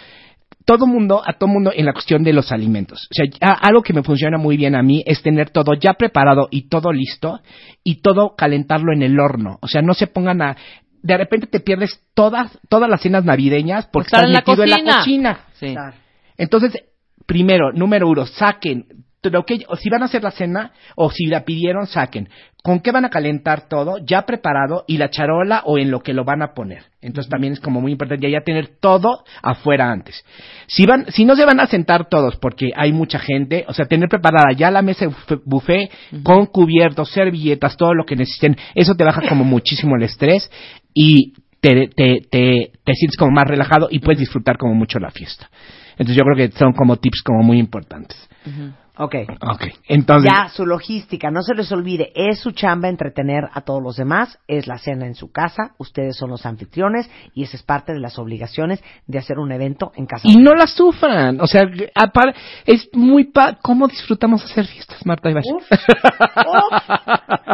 todo 0.65 0.87
mundo, 0.87 1.21
a 1.25 1.33
todo 1.33 1.47
mundo 1.47 1.71
en 1.73 1.85
la 1.85 1.93
cuestión 1.93 2.23
de 2.23 2.33
los 2.33 2.51
alimentos. 2.51 3.07
O 3.11 3.13
sea, 3.13 3.51
algo 3.53 3.83
que 3.83 3.93
me 3.93 4.03
funciona 4.03 4.37
muy 4.37 4.57
bien 4.57 4.75
a 4.75 4.81
mí 4.81 5.03
es 5.05 5.21
tener 5.21 5.51
todo 5.51 5.75
ya 5.75 5.93
preparado 5.93 6.47
y 6.49 6.67
todo 6.67 6.91
listo 6.91 7.39
y 7.83 8.01
todo 8.01 8.35
calentarlo 8.35 8.91
en 8.91 9.03
el 9.03 9.19
horno. 9.19 9.59
O 9.61 9.67
sea, 9.67 9.81
no 9.81 9.93
se 9.93 10.07
pongan 10.07 10.41
a... 10.41 10.57
De 11.03 11.17
repente 11.17 11.45
te 11.45 11.59
pierdes 11.59 12.01
todas, 12.15 12.59
todas 12.67 12.89
las 12.89 13.01
cenas 13.01 13.23
navideñas 13.23 13.85
porque 13.85 14.07
estás 14.07 14.23
en 14.23 14.33
la 14.33 14.39
metido 14.39 14.63
en 14.63 14.69
la 14.71 14.97
cocina. 14.97 15.39
Sí. 15.53 15.75
Entonces, 16.35 16.83
primero, 17.27 17.71
número 17.71 18.09
uno, 18.09 18.25
saquen 18.25 18.87
lo 19.29 19.43
que, 19.45 19.65
o 19.67 19.75
si 19.75 19.89
van 19.89 20.01
a 20.01 20.05
hacer 20.05 20.23
la 20.23 20.31
cena 20.31 20.71
o 20.95 21.09
si 21.11 21.25
la 21.25 21.43
pidieron, 21.45 21.87
saquen. 21.87 22.29
¿Con 22.63 22.79
qué 22.79 22.91
van 22.91 23.05
a 23.05 23.09
calentar 23.11 23.67
todo? 23.69 23.99
Ya 23.99 24.23
preparado 24.23 24.85
y 24.87 24.97
la 24.97 25.09
charola 25.11 25.61
o 25.65 25.77
en 25.77 25.91
lo 25.91 25.99
que 25.99 26.13
lo 26.13 26.23
van 26.23 26.41
a 26.41 26.53
poner. 26.55 26.83
Entonces 26.99 27.29
también 27.29 27.53
es 27.53 27.59
como 27.59 27.79
muy 27.79 27.91
importante 27.91 28.29
ya 28.31 28.41
tener 28.41 28.69
todo 28.79 29.23
afuera 29.43 29.91
antes. 29.91 30.25
Si 30.65 30.85
van, 30.87 31.05
si 31.11 31.25
no 31.25 31.35
se 31.35 31.45
van 31.45 31.59
a 31.59 31.67
sentar 31.67 32.09
todos 32.09 32.37
porque 32.37 32.71
hay 32.75 32.91
mucha 32.91 33.19
gente, 33.19 33.65
o 33.67 33.73
sea, 33.73 33.85
tener 33.85 34.09
preparada 34.09 34.51
ya 34.57 34.71
la 34.71 34.81
mesa 34.81 35.05
de 35.05 35.11
buf- 35.11 35.41
buffet 35.45 35.91
con 36.23 36.47
cubiertos, 36.47 37.11
servilletas, 37.11 37.77
todo 37.77 37.93
lo 37.93 38.03
que 38.05 38.15
necesiten, 38.15 38.57
eso 38.73 38.95
te 38.95 39.03
baja 39.03 39.21
como 39.29 39.43
muchísimo 39.43 39.95
el 39.95 40.03
estrés 40.03 40.49
y 40.93 41.33
te, 41.61 41.87
te, 41.95 42.21
te, 42.31 42.71
te 42.83 42.93
sientes 42.93 43.17
como 43.17 43.31
más 43.31 43.47
relajado 43.47 43.89
y 43.91 43.99
puedes 43.99 44.19
disfrutar 44.19 44.57
como 44.57 44.73
mucho 44.73 44.97
la 44.99 45.11
fiesta. 45.11 45.49
Entonces 45.91 46.15
yo 46.15 46.23
creo 46.23 46.35
que 46.35 46.57
son 46.57 46.73
como 46.73 46.97
tips 46.97 47.21
como 47.23 47.43
muy 47.43 47.59
importantes. 47.59 48.17
Ok. 48.97 49.15
Ok. 49.41 49.63
Entonces, 49.87 50.31
Ya, 50.33 50.49
su 50.49 50.65
logística, 50.65 51.29
no 51.31 51.41
se 51.41 51.53
les 51.53 51.71
olvide, 51.71 52.11
es 52.15 52.39
su 52.39 52.51
chamba 52.51 52.89
entretener 52.89 53.43
a 53.53 53.61
todos 53.61 53.81
los 53.83 53.95
demás, 53.97 54.39
es 54.47 54.67
la 54.67 54.77
cena 54.77 55.05
en 55.05 55.15
su 55.15 55.31
casa, 55.31 55.71
ustedes 55.77 56.15
son 56.17 56.29
los 56.29 56.45
anfitriones 56.45 57.09
y 57.33 57.43
esa 57.43 57.57
es 57.57 57.63
parte 57.63 57.93
de 57.93 57.99
las 57.99 58.17
obligaciones 58.19 58.83
de 59.07 59.19
hacer 59.19 59.37
un 59.39 59.51
evento 59.51 59.91
en 59.95 60.05
casa. 60.05 60.27
y 60.27 60.35
no 60.37 60.53
la 60.53 60.67
sufran. 60.67 61.39
O 61.41 61.47
sea, 61.47 61.63
apar- 61.95 62.33
es 62.65 62.89
muy 62.93 63.25
pa 63.25 63.57
¿Cómo 63.61 63.87
disfrutamos 63.87 64.43
hacer 64.43 64.65
fiestas, 64.65 65.05
Marta 65.05 65.29
Ibash? 65.29 65.45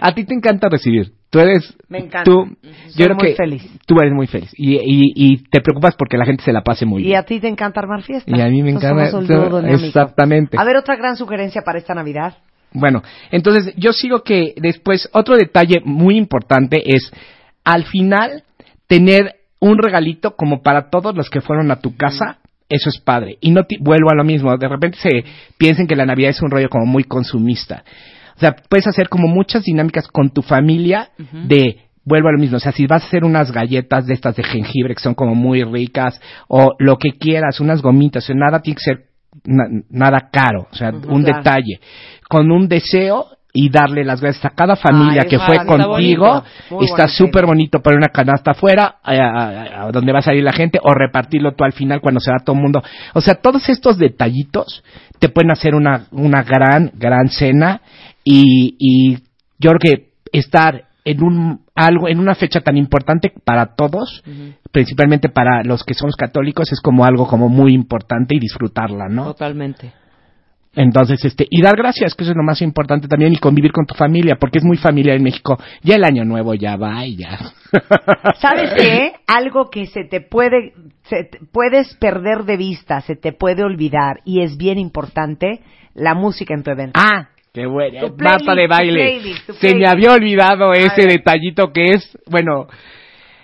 A 0.00 0.14
ti 0.14 0.24
te 0.24 0.34
encanta 0.34 0.68
recibir. 0.68 1.12
Tú 1.34 1.40
eres. 1.40 1.76
Me 1.88 1.98
encanta. 1.98 2.22
Tú, 2.24 2.44
Soy 2.62 2.92
yo 2.94 3.04
creo 3.06 3.16
muy 3.16 3.28
que 3.30 3.34
feliz. 3.34 3.62
tú 3.86 3.96
eres 4.00 4.12
muy 4.12 4.26
feliz. 4.28 4.50
Y, 4.56 4.76
y, 4.76 5.12
y 5.16 5.36
te 5.50 5.60
preocupas 5.60 5.94
porque 5.96 6.16
la 6.16 6.24
gente 6.24 6.44
se 6.44 6.52
la 6.52 6.62
pase 6.62 6.86
muy 6.86 7.02
Y 7.02 7.06
bien. 7.06 7.18
a 7.18 7.24
ti 7.24 7.40
te 7.40 7.48
encanta 7.48 7.80
armar 7.80 8.02
fiestas. 8.02 8.32
Y 8.32 8.40
a 8.40 8.46
mí 8.48 8.62
me 8.62 8.70
encanta- 8.70 9.10
somos 9.10 9.64
exactamente. 9.84 10.56
A 10.58 10.64
ver, 10.64 10.76
otra 10.76 10.94
gran 10.96 11.16
sugerencia 11.16 11.62
para 11.62 11.78
esta 11.78 11.92
Navidad. 11.94 12.36
Bueno, 12.72 13.02
entonces 13.30 13.74
yo 13.76 13.92
sigo 13.92 14.22
que 14.22 14.54
después 14.56 15.08
otro 15.12 15.36
detalle 15.36 15.80
muy 15.84 16.16
importante 16.16 16.82
es 16.94 17.10
al 17.64 17.84
final 17.86 18.42
tener 18.86 19.34
un 19.60 19.78
regalito 19.78 20.36
como 20.36 20.62
para 20.62 20.90
todos 20.90 21.14
los 21.16 21.30
que 21.30 21.40
fueron 21.40 21.70
a 21.70 21.80
tu 21.80 21.96
casa. 21.96 22.38
Eso 22.68 22.88
es 22.88 22.98
padre. 22.98 23.38
Y 23.40 23.50
no 23.50 23.62
vuelvo 23.80 24.10
a 24.10 24.14
lo 24.14 24.24
mismo. 24.24 24.56
De 24.56 24.68
repente 24.68 24.98
se 24.98 25.10
piensen 25.58 25.86
que 25.86 25.96
la 25.96 26.06
Navidad 26.06 26.30
es 26.30 26.42
un 26.42 26.50
rollo 26.50 26.68
como 26.68 26.86
muy 26.86 27.04
consumista. 27.04 27.84
O 28.36 28.40
sea, 28.40 28.54
puedes 28.68 28.86
hacer 28.86 29.08
como 29.08 29.28
muchas 29.28 29.62
dinámicas 29.64 30.08
con 30.08 30.30
tu 30.30 30.42
familia 30.42 31.10
de 31.46 31.80
vuelvo 32.04 32.28
a 32.28 32.32
lo 32.32 32.38
mismo, 32.38 32.56
o 32.58 32.60
sea, 32.60 32.72
si 32.72 32.86
vas 32.86 33.02
a 33.02 33.06
hacer 33.06 33.24
unas 33.24 33.50
galletas 33.50 34.06
de 34.06 34.14
estas 34.14 34.36
de 34.36 34.42
jengibre 34.42 34.94
que 34.94 35.00
son 35.02 35.14
como 35.14 35.34
muy 35.34 35.62
ricas 35.64 36.20
o 36.48 36.72
lo 36.78 36.98
que 36.98 37.12
quieras, 37.12 37.60
unas 37.60 37.80
gomitas, 37.80 38.24
o 38.24 38.26
sea, 38.26 38.36
nada 38.36 38.60
tiene 38.60 38.76
que 38.76 38.82
ser 38.84 39.04
na- 39.44 39.68
nada 39.88 40.28
caro, 40.30 40.66
o 40.70 40.74
sea, 40.74 40.90
un 40.90 41.22
claro. 41.22 41.38
detalle, 41.38 41.80
con 42.28 42.50
un 42.50 42.68
deseo 42.68 43.26
y 43.56 43.70
darle 43.70 44.04
las 44.04 44.20
gracias 44.20 44.44
a 44.46 44.50
cada 44.50 44.74
familia 44.74 45.22
Ay, 45.22 45.28
que 45.28 45.38
fue 45.38 45.58
bonito. 45.64 45.86
contigo, 45.88 46.42
Muy 46.70 46.84
está 46.86 47.04
bonito. 47.04 47.08
súper 47.08 47.46
bonito 47.46 47.80
poner 47.80 47.98
una 47.98 48.08
canasta 48.08 48.50
afuera, 48.50 48.96
a, 49.00 49.12
a- 49.14 49.84
a 49.86 49.92
donde 49.92 50.12
va 50.12 50.18
a 50.18 50.22
salir 50.22 50.42
la 50.42 50.52
gente, 50.52 50.80
o 50.82 50.92
repartirlo 50.92 51.52
tú 51.54 51.62
al 51.62 51.72
final 51.72 52.00
cuando 52.00 52.18
se 52.18 52.32
va 52.32 52.38
todo 52.44 52.56
el 52.56 52.62
mundo. 52.62 52.82
O 53.14 53.20
sea, 53.20 53.36
todos 53.36 53.68
estos 53.68 53.96
detallitos 53.96 54.82
te 55.20 55.28
pueden 55.28 55.52
hacer 55.52 55.76
una, 55.76 56.06
una 56.10 56.42
gran, 56.42 56.90
gran 56.94 57.28
cena 57.28 57.80
y, 58.24 58.74
y 58.78 59.18
yo 59.60 59.70
creo 59.70 59.78
que 59.78 60.08
estar 60.32 60.86
en 61.04 61.22
un 61.22 61.60
algo 61.76 62.08
en 62.08 62.18
una 62.18 62.34
fecha 62.34 62.60
tan 62.60 62.76
importante 62.76 63.32
para 63.44 63.74
todos, 63.76 64.22
principalmente 64.72 65.28
para 65.28 65.62
los 65.62 65.84
que 65.84 65.94
somos 65.94 66.16
católicos, 66.16 66.72
es 66.72 66.80
como 66.80 67.04
algo 67.04 67.26
como 67.28 67.48
muy 67.48 67.72
importante 67.72 68.34
y 68.34 68.38
disfrutarla, 68.40 69.08
¿no? 69.08 69.24
Totalmente. 69.26 69.92
Entonces, 70.76 71.24
este, 71.24 71.46
y 71.48 71.62
dar 71.62 71.76
gracias, 71.76 72.14
que 72.14 72.24
eso 72.24 72.32
es 72.32 72.36
lo 72.36 72.42
más 72.42 72.60
importante 72.62 73.06
también, 73.08 73.32
y 73.32 73.36
convivir 73.36 73.72
con 73.72 73.86
tu 73.86 73.94
familia, 73.94 74.36
porque 74.40 74.58
es 74.58 74.64
muy 74.64 74.76
familiar 74.76 75.16
en 75.16 75.22
México. 75.22 75.56
Ya 75.82 75.96
el 75.96 76.04
año 76.04 76.24
nuevo 76.24 76.54
ya 76.54 76.76
va 76.76 77.06
y 77.06 77.16
ya. 77.16 77.38
¿Sabes 78.40 78.72
qué? 78.76 79.12
Algo 79.26 79.70
que 79.70 79.86
se 79.86 80.04
te 80.04 80.20
puede, 80.20 80.72
se 81.08 81.24
te- 81.24 81.38
puedes 81.52 81.94
perder 81.94 82.44
de 82.44 82.56
vista, 82.56 83.00
se 83.02 83.16
te 83.16 83.32
puede 83.32 83.62
olvidar 83.62 84.20
y 84.24 84.40
es 84.42 84.56
bien 84.56 84.78
importante, 84.78 85.60
la 85.94 86.14
música 86.14 86.54
en 86.54 86.62
tu 86.64 86.70
evento. 86.70 86.98
Ah, 87.00 87.28
qué 87.52 87.66
bueno. 87.66 88.14
Marta 88.18 88.54
de 88.54 88.66
baile. 88.66 89.20
playlist, 89.20 89.50
Se 89.60 89.74
me 89.76 89.86
había 89.86 90.12
olvidado 90.12 90.72
ese 90.72 91.06
detallito 91.06 91.72
que 91.72 91.90
es, 91.92 92.18
bueno, 92.28 92.66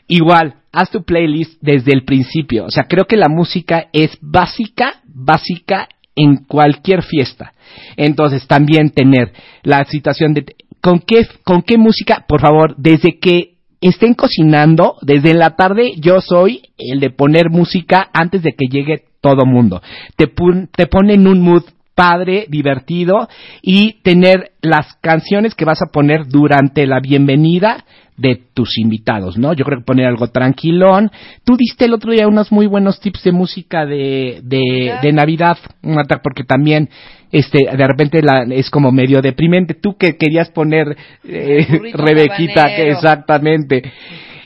igual, 0.09 0.55
haz 0.73 0.91
tu 0.91 1.05
playlist 1.05 1.61
desde 1.61 1.93
el 1.93 2.05
principio. 2.05 2.65
O 2.65 2.71
sea, 2.71 2.85
creo 2.89 3.05
que 3.05 3.17
la 3.17 3.29
música 3.29 3.87
es 3.93 4.19
básica, 4.21 4.95
básica 5.05 5.89
en 6.17 6.45
cualquier 6.45 7.03
fiesta. 7.03 7.53
Entonces, 7.97 8.47
también 8.47 8.91
tener 8.91 9.33
la 9.63 9.85
situación 9.85 10.35
de 10.35 10.45
con 10.81 11.01
qué 11.01 11.27
con 11.45 11.63
qué 11.63 11.77
música, 11.79 12.25
por 12.27 12.41
favor, 12.41 12.75
desde 12.77 13.19
que 13.19 13.55
estén 13.81 14.15
cocinando, 14.15 14.97
desde 15.03 15.35
la 15.35 15.57
tarde 15.57 15.93
yo 15.97 16.21
soy 16.21 16.63
el 16.79 17.01
de 17.01 17.11
poner 17.11 17.51
música 17.51 18.09
antes 18.13 18.43
de 18.43 18.53
que 18.53 18.67
llegue 18.71 19.05
todo 19.21 19.45
mundo. 19.47 19.83
Te, 20.17 20.27
pon- 20.29 20.69
te 20.75 20.87
pone 20.87 21.15
en 21.15 21.27
un 21.27 21.41
mood 21.41 21.65
padre, 21.95 22.47
divertido 22.49 23.29
y 23.61 24.01
tener 24.03 24.53
las 24.63 24.95
canciones 25.03 25.55
que 25.55 25.67
vas 25.67 25.83
a 25.83 25.91
poner 25.93 26.27
durante 26.29 26.87
la 26.87 27.01
bienvenida 27.01 27.85
de 28.21 28.41
tus 28.55 28.79
invitados, 28.79 29.39
¿no? 29.39 29.53
Yo 29.55 29.65
creo 29.65 29.79
que 29.79 29.85
poner 29.85 30.07
algo 30.07 30.29
tranquilón. 30.29 31.11
Tú 31.45 31.57
diste 31.57 31.87
el 31.87 31.95
otro 31.95 32.13
día 32.13 32.29
unos 32.29 32.53
muy 32.53 32.67
buenos 32.67 33.01
tips 33.01 33.25
de 33.25 33.33
música 33.33 33.87
de, 33.87 34.41
de, 34.43 34.95
de 35.03 35.13
Navidad, 35.13 35.59
Marta, 35.83 36.21
porque 36.23 36.45
también 36.45 36.89
este 37.33 37.59
de 37.77 37.87
repente 37.87 38.23
la, 38.23 38.43
es 38.43 38.71
como 38.71 38.93
medio 38.93 39.23
deprimente. 39.23 39.75
Tú 39.75 39.97
que 39.97 40.17
querías 40.17 40.51
poner 40.51 40.97
eh, 41.25 41.67
Rebequita, 41.95 42.75
que 42.77 42.91
exactamente. 42.91 43.83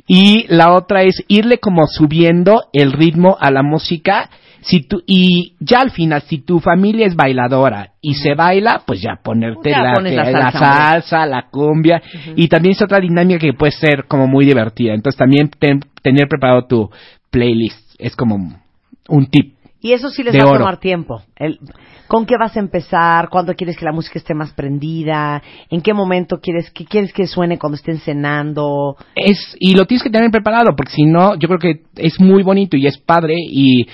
Y 0.06 0.46
la 0.48 0.72
otra 0.72 1.02
es 1.02 1.24
irle 1.28 1.58
como 1.58 1.86
subiendo 1.86 2.64
el 2.72 2.92
ritmo 2.92 3.36
a 3.40 3.50
la 3.50 3.62
música 3.62 4.28
Si 4.66 4.80
tú, 4.80 5.02
y 5.06 5.54
ya 5.60 5.80
al 5.80 5.90
final, 5.90 6.22
si 6.22 6.38
tu 6.38 6.58
familia 6.58 7.06
es 7.06 7.14
bailadora 7.14 7.92
y 8.00 8.14
se 8.14 8.34
baila, 8.34 8.82
pues 8.86 9.02
ya 9.02 9.16
ponerte 9.22 9.70
Ya 9.70 9.82
la, 9.82 10.30
la 10.30 10.50
salsa, 10.52 11.26
la 11.26 11.48
cumbia. 11.50 12.00
Y 12.34 12.48
también 12.48 12.72
es 12.72 12.82
otra 12.82 12.98
dinámica 12.98 13.38
que 13.38 13.52
puede 13.52 13.72
ser 13.72 14.04
como 14.08 14.26
muy 14.26 14.46
divertida. 14.46 14.94
Entonces 14.94 15.18
también 15.18 15.50
ten- 15.58 15.80
tener 16.02 16.28
preparado 16.28 16.66
tu 16.66 16.90
playlist 17.30 17.94
es 17.98 18.16
como 18.16 18.36
un 19.08 19.26
tip. 19.26 19.54
Y 19.82 19.92
eso 19.92 20.08
sí 20.08 20.22
les 20.22 20.34
va 20.34 20.44
a 20.44 20.48
oro. 20.50 20.58
tomar 20.60 20.80
tiempo. 20.80 21.22
El- 21.36 21.58
¿Con 22.06 22.24
qué 22.26 22.36
vas 22.38 22.56
a 22.56 22.60
empezar? 22.60 23.28
¿Cuándo 23.28 23.54
quieres 23.54 23.76
que 23.76 23.84
la 23.84 23.92
música 23.92 24.18
esté 24.18 24.34
más 24.34 24.52
prendida? 24.52 25.42
¿En 25.70 25.80
qué 25.82 25.92
momento 25.94 26.38
quieres 26.40 26.70
que 26.70 26.84
quieres 26.86 27.12
que 27.12 27.26
suene 27.26 27.58
cuando 27.58 27.76
estén 27.76 27.98
cenando? 27.98 28.96
Es, 29.14 29.56
y 29.58 29.74
lo 29.74 29.84
tienes 29.86 30.02
que 30.02 30.10
tener 30.10 30.30
preparado, 30.30 30.74
porque 30.76 30.92
si 30.92 31.04
no, 31.04 31.34
yo 31.38 31.48
creo 31.48 31.58
que 31.58 31.82
es 31.96 32.18
muy 32.20 32.42
bonito 32.42 32.76
y 32.78 32.86
es 32.86 32.98
padre 32.98 33.34
y 33.38 33.86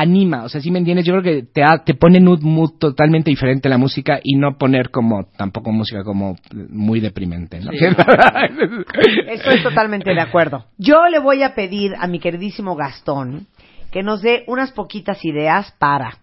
anima, 0.00 0.44
o 0.44 0.48
sea, 0.48 0.60
si 0.60 0.70
me 0.70 0.78
entiendes, 0.78 1.04
yo 1.06 1.12
creo 1.14 1.22
que 1.22 1.42
te, 1.42 1.62
ha- 1.62 1.82
te 1.84 1.94
pone 1.94 2.18
en 2.18 2.28
un 2.28 2.38
mood 2.42 2.78
totalmente 2.78 3.30
diferente 3.30 3.68
la 3.68 3.78
música 3.78 4.20
y 4.22 4.36
no 4.36 4.56
poner 4.58 4.90
como, 4.90 5.24
tampoco 5.36 5.72
música 5.72 6.02
como 6.04 6.36
muy 6.70 7.00
deprimente, 7.00 7.60
¿no? 7.60 7.70
Estoy 9.28 9.62
totalmente 9.62 10.12
de 10.14 10.20
acuerdo. 10.20 10.64
Yo 10.78 11.06
le 11.10 11.18
voy 11.18 11.42
a 11.42 11.54
pedir 11.54 11.92
a 11.98 12.06
mi 12.06 12.18
queridísimo 12.18 12.76
Gastón 12.76 13.46
que 13.90 14.02
nos 14.02 14.22
dé 14.22 14.44
unas 14.46 14.72
poquitas 14.72 15.24
ideas 15.24 15.72
para 15.78 16.18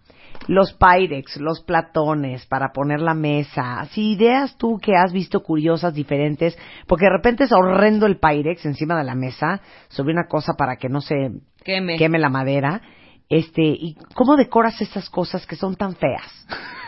los 0.47 0.73
Pyrex, 0.73 1.38
los 1.38 1.61
platones, 1.61 2.45
para 2.45 2.69
poner 2.73 2.99
la 2.99 3.13
mesa. 3.15 3.79
Así, 3.79 4.11
ideas 4.11 4.57
tú 4.57 4.77
que 4.79 4.91
has 4.95 5.11
visto 5.11 5.41
curiosas, 5.41 5.93
diferentes, 5.93 6.57
porque 6.88 7.05
de 7.05 7.11
repente 7.11 7.45
es 7.45 7.51
horrendo 7.51 8.05
el 8.05 8.17
Pyrex 8.19 8.63
encima 8.65 8.97
de 8.97 9.05
la 9.05 9.15
mesa 9.15 9.61
sobre 9.88 10.13
una 10.13 10.27
cosa 10.27 10.53
para 10.55 10.75
que 10.75 10.89
no 10.89 11.01
se 11.01 11.31
Queme. 11.63 11.97
queme 11.97 12.19
la 12.19 12.29
madera. 12.29 12.81
Este, 13.29 13.61
¿y 13.63 13.95
cómo 14.13 14.35
decoras 14.35 14.79
estas 14.81 15.09
cosas 15.09 15.45
que 15.45 15.55
son 15.55 15.75
tan 15.75 15.95
feas? 15.95 16.45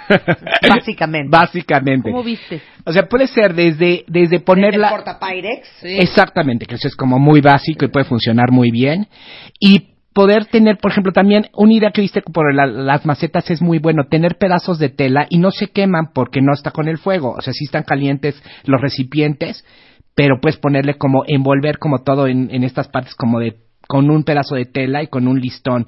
Básicamente. 0.69 1.29
Básicamente. 1.29 2.11
¿Cómo 2.11 2.23
viste? 2.23 2.61
O 2.85 2.93
sea, 2.93 3.07
puede 3.07 3.27
ser 3.27 3.53
desde, 3.53 4.05
desde 4.07 4.39
ponerla... 4.39 4.89
Pyrex. 5.19 5.67
Sí. 5.81 5.97
Exactamente, 5.99 6.65
que 6.65 6.75
eso 6.75 6.87
es 6.87 6.95
como 6.95 7.19
muy 7.19 7.41
básico 7.41 7.85
y 7.85 7.89
puede 7.89 8.05
funcionar 8.05 8.51
muy 8.51 8.71
bien. 8.71 9.07
Y 9.59 9.95
poder 10.13 10.45
tener, 10.45 10.77
por 10.77 10.91
ejemplo, 10.91 11.11
también 11.11 11.47
una 11.53 11.73
idea 11.73 11.91
que 11.91 12.01
viste 12.01 12.21
por 12.21 12.53
la- 12.53 12.65
las 12.65 13.05
macetas 13.05 13.49
es 13.51 13.61
muy 13.61 13.79
bueno, 13.79 14.03
tener 14.09 14.37
pedazos 14.37 14.79
de 14.79 14.89
tela 14.89 15.27
y 15.29 15.37
no 15.39 15.51
se 15.51 15.67
queman 15.67 16.11
porque 16.13 16.41
no 16.41 16.53
está 16.53 16.71
con 16.71 16.87
el 16.87 16.97
fuego. 16.97 17.35
O 17.37 17.41
sea, 17.41 17.53
sí 17.53 17.65
están 17.65 17.83
calientes 17.83 18.41
los 18.65 18.81
recipientes, 18.81 19.65
pero 20.15 20.39
puedes 20.41 20.57
ponerle 20.57 20.95
como, 20.95 21.23
envolver 21.27 21.77
como 21.77 21.99
todo 22.03 22.27
en, 22.27 22.49
en 22.51 22.63
estas 22.63 22.87
partes 22.87 23.13
como 23.13 23.39
de, 23.39 23.57
con 23.87 24.09
un 24.09 24.23
pedazo 24.23 24.55
de 24.55 24.65
tela 24.65 25.03
y 25.03 25.07
con 25.07 25.27
un 25.27 25.39
listón. 25.39 25.85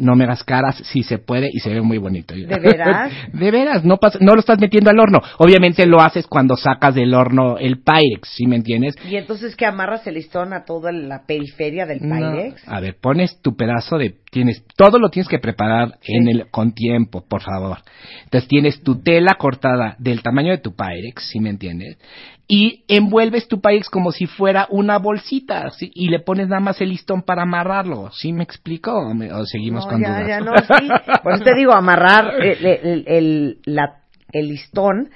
No 0.00 0.16
me 0.16 0.24
hagas 0.24 0.42
caras, 0.44 0.76
sí 0.84 1.02
se 1.02 1.18
puede 1.18 1.48
y 1.52 1.60
se 1.60 1.70
ve 1.70 1.80
muy 1.82 1.98
bonito. 1.98 2.34
¿De 2.34 2.46
veras? 2.58 3.12
de 3.32 3.50
veras, 3.50 3.84
no, 3.84 3.98
pasa- 3.98 4.18
no 4.20 4.34
lo 4.34 4.40
estás 4.40 4.58
metiendo 4.58 4.90
al 4.90 4.98
horno. 4.98 5.20
Obviamente 5.38 5.86
lo 5.86 6.00
haces 6.00 6.26
cuando 6.26 6.56
sacas 6.56 6.94
del 6.94 7.14
horno 7.14 7.58
el 7.58 7.80
Pyrex, 7.82 8.28
¿sí 8.36 8.46
me 8.46 8.56
entiendes? 8.56 8.94
Y 9.08 9.16
entonces 9.16 9.54
que 9.56 9.66
amarras 9.66 10.06
el 10.06 10.14
listón 10.14 10.52
a 10.52 10.64
toda 10.64 10.90
la 10.92 11.24
periferia 11.26 11.86
del 11.86 12.00
No. 12.02 12.16
Pyrex. 12.16 12.62
A 12.66 12.80
ver, 12.80 12.96
pones 13.00 13.40
tu 13.42 13.54
pedazo 13.56 13.98
de 13.98 14.14
tienes 14.30 14.64
todo 14.76 14.98
lo 14.98 15.10
tienes 15.10 15.28
que 15.28 15.38
preparar 15.38 15.98
Sí. 16.02 16.14
en 16.14 16.28
el 16.28 16.50
con 16.50 16.72
tiempo, 16.72 17.24
por 17.28 17.42
favor. 17.42 17.78
Entonces 18.24 18.48
tienes 18.48 18.82
tu 18.82 19.02
tela 19.02 19.34
cortada 19.34 19.96
del 19.98 20.22
tamaño 20.22 20.50
de 20.52 20.58
tu 20.58 20.74
Pyrex, 20.74 21.28
si 21.30 21.40
me 21.40 21.50
entiendes, 21.50 21.98
y 22.46 22.84
envuelves 22.88 23.48
tu 23.48 23.60
Pyrex 23.60 23.88
como 23.90 24.12
si 24.12 24.26
fuera 24.26 24.66
una 24.70 24.98
bolsita, 24.98 25.70
¿sí? 25.70 25.90
y 25.94 26.08
le 26.08 26.20
pones 26.20 26.48
nada 26.48 26.60
más 26.60 26.80
el 26.80 26.90
listón 26.90 27.22
para 27.22 27.42
amarrarlo. 27.42 28.10
¿Sí 28.12 28.32
me 28.32 28.42
explico? 28.44 28.92
¿O, 28.92 29.14
me- 29.14 29.32
o 29.32 29.44
seguimos 29.46 29.84
No, 29.86 29.90
con 29.92 30.02
ya, 30.02 30.08
dudas? 30.08 30.28
ya 30.28 30.40
no, 30.40 30.52
sí. 30.78 30.88
Por 31.22 31.32
eso 31.34 31.44
te 31.44 31.54
digo, 31.54 31.72
amarrar 31.72 32.32
el, 32.40 32.66
el, 32.66 33.04
el- 33.06 33.58
la- 33.64 33.96
el 34.32 34.48
listón 34.48 35.10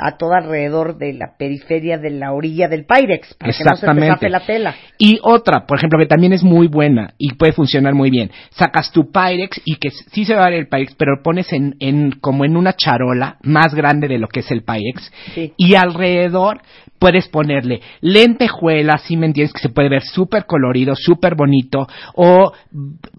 a 0.00 0.16
todo 0.16 0.34
alrededor 0.34 0.98
de 0.98 1.12
la 1.12 1.36
periferia 1.38 1.98
de 1.98 2.10
la 2.10 2.32
orilla 2.32 2.68
del 2.68 2.84
Pyrex, 2.84 3.34
para 3.34 3.52
que 3.52 3.64
no 3.64 3.76
se 3.76 3.86
te 3.86 3.86
Exactamente. 3.86 4.28
la 4.28 4.40
tela. 4.40 4.74
Y 4.98 5.18
otra, 5.22 5.66
por 5.66 5.78
ejemplo, 5.78 5.98
que 5.98 6.06
también 6.06 6.32
es 6.32 6.42
muy 6.42 6.66
buena 6.66 7.14
y 7.18 7.34
puede 7.34 7.52
funcionar 7.52 7.94
muy 7.94 8.10
bien. 8.10 8.30
Sacas 8.50 8.90
tu 8.92 9.10
Pyrex 9.10 9.60
y 9.64 9.76
que 9.76 9.90
sí 9.90 10.24
se 10.24 10.34
va 10.34 10.46
a 10.46 10.50
ver 10.50 10.60
el 10.60 10.68
Pyrex, 10.68 10.94
pero 10.94 11.16
lo 11.16 11.22
pones 11.22 11.52
en, 11.52 11.76
en 11.80 12.12
como 12.12 12.44
en 12.44 12.56
una 12.56 12.74
charola 12.74 13.36
más 13.42 13.74
grande 13.74 14.08
de 14.08 14.18
lo 14.18 14.28
que 14.28 14.40
es 14.40 14.50
el 14.50 14.62
Pyrex. 14.62 15.12
Sí. 15.34 15.52
Y 15.56 15.74
alrededor 15.74 16.60
puedes 17.00 17.28
ponerle 17.28 17.80
lentejuelas, 18.02 19.02
si 19.02 19.16
me 19.16 19.26
entiendes, 19.26 19.52
que 19.52 19.60
se 19.60 19.70
puede 19.70 19.88
ver 19.88 20.02
súper 20.02 20.44
colorido, 20.44 20.94
súper 20.94 21.34
bonito, 21.34 21.88
o 22.14 22.52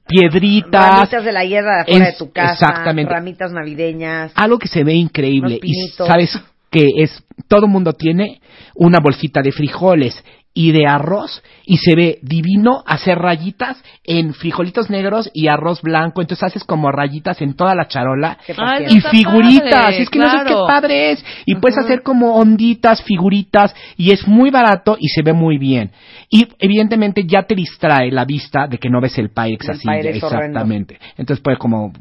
piedritas. 0.08 0.98
Ramitas 0.98 1.26
de 1.26 1.32
la 1.32 1.44
hierba 1.44 1.76
de 1.76 1.82
afuera 1.82 2.06
de 2.06 2.14
tu 2.18 2.32
casa, 2.32 2.54
exactamente. 2.54 3.12
ramitas 3.12 3.52
navideñas. 3.52 4.32
algo 4.36 4.60
que 4.60 4.68
se 4.68 4.84
ve 4.84 4.94
increíble 4.94 5.60
y 5.62 5.74
sabes 5.98 6.40
que 6.72 6.88
es 6.98 7.24
todo 7.48 7.68
mundo 7.68 7.94
tiene 7.94 8.42
una 8.76 9.00
bolsita 9.00 9.42
de 9.42 9.52
frijoles 9.52 10.24
y 10.54 10.74
de 10.74 10.86
arroz 10.86 11.42
y 11.66 11.78
se 11.78 11.96
ve 11.96 12.20
divino 12.24 12.84
hacer 12.86 13.18
rayitas 13.18 13.82
en 14.04 14.34
frijolitos 14.34 14.90
negros 14.90 15.30
y 15.34 15.48
arroz 15.48 15.82
blanco. 15.82 16.22
Entonces 16.22 16.44
haces 16.44 16.64
como 16.66 16.92
rayitas 16.92 17.42
en 17.42 17.54
toda 17.56 17.74
la 17.74 17.88
charola 17.88 18.38
Ay, 18.58 18.86
y 18.90 19.00
figuritas. 19.00 19.70
padre, 19.86 20.02
es 20.02 20.10
que 20.10 20.20
no 20.20 20.30
sé 20.30 20.46
qué 20.46 20.54
padre 20.68 21.12
es. 21.12 21.26
Y 21.46 21.56
puedes 21.56 21.78
hacer 21.78 22.04
como 22.04 22.36
onditas 22.36 23.02
figuritas 23.04 23.74
y 23.96 24.12
es 24.12 24.28
muy 24.28 24.50
barato 24.50 24.98
y 25.00 25.08
se 25.10 25.22
ve 25.22 25.32
muy 25.32 25.58
bien. 25.58 25.92
Y 26.30 26.48
evidentemente 26.60 27.24
ya 27.26 27.44
te 27.44 27.56
distrae 27.56 28.12
la 28.12 28.26
vista 28.26 28.68
de 28.68 28.78
que 28.78 28.90
no 28.90 29.00
ves 29.00 29.18
el 29.18 29.30
Pyrex 29.30 29.66
El 29.66 29.72
así 29.72 29.88
Pyrex 29.88 30.24
horrendo. 30.24 30.46
exactamente. 30.48 31.00
Entonces 31.18 31.42
puede 31.42 31.58
como 31.58 31.94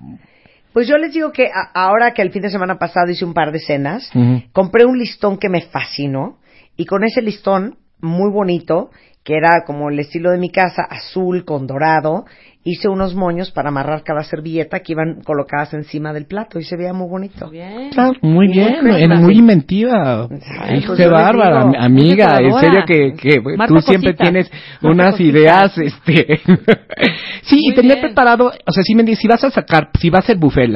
Pues 0.73 0.87
yo 0.89 0.97
les 0.99 1.13
digo 1.13 1.33
que 1.33 1.47
a- 1.47 1.71
ahora 1.75 2.13
que 2.13 2.23
el 2.23 2.31
fin 2.31 2.43
de 2.43 2.51
semana 2.51 2.79
pasado 2.79 3.11
hice 3.11 3.25
un 3.25 3.35
par 3.35 3.51
de 3.53 3.59
cenas, 3.59 4.11
compré 4.53 4.85
un 4.85 4.99
listón 4.99 5.37
que 5.39 5.49
me 5.49 5.63
fascinó 5.63 6.39
y 6.77 6.87
con 6.87 7.05
ese 7.05 7.23
listón 7.23 7.77
muy 8.01 8.31
bonito, 8.31 8.91
que 9.25 9.37
era 9.37 9.65
como 9.67 9.91
el 9.91 9.99
estilo 9.99 10.31
de 10.31 10.39
mi 10.39 10.51
casa, 10.51 10.83
azul 10.89 11.45
con 11.45 11.67
dorado, 11.67 12.25
hice 12.63 12.89
unos 12.89 13.15
moños 13.15 13.51
para 13.51 13.71
amarrar 13.71 14.03
cada 14.03 14.23
servilleta 14.23 14.81
que 14.81 14.93
iban 14.93 15.23
colocadas 15.23 15.73
encima 15.73 16.13
del 16.13 16.27
plato 16.27 16.59
y 16.59 16.65
se 16.65 16.77
veía 16.77 16.93
muy 16.93 17.09
bonito. 17.09 17.49
Bien. 17.49 17.89
Claro, 17.91 18.13
muy 18.21 18.49
Muy 18.49 18.49
bien, 18.49 19.11
muy 19.23 19.39
inventiva. 19.39 20.29
Ay, 20.61 20.79
Hijo 20.79 20.89
pues 20.89 20.99
les 20.99 21.11
bárbara, 21.11 21.65
digo, 21.65 21.83
amiga, 21.83 22.39
en 22.39 22.53
serio 22.61 22.81
que, 22.87 23.15
que 23.15 23.41
Marta 23.57 23.75
tú 23.75 23.81
siempre 23.81 24.13
tienes 24.15 24.51
Marta 24.53 24.89
unas 24.89 25.11
Cosita. 25.13 25.29
ideas, 25.31 25.79
este, 25.79 26.41
sí, 27.43 27.57
y 27.61 27.67
Muy 27.69 27.75
tener 27.75 27.97
bien. 27.97 28.07
preparado, 28.07 28.47
o 28.67 28.73
sea, 28.73 28.83
si 28.83 28.95
me 28.95 29.05
dices, 29.05 29.21
si 29.21 29.29
vas 29.29 29.43
a 29.45 29.51
sacar, 29.51 29.91
si 29.99 30.11
va 30.11 30.19
a 30.19 30.23
ser 30.23 30.37
buffet, 30.37 30.71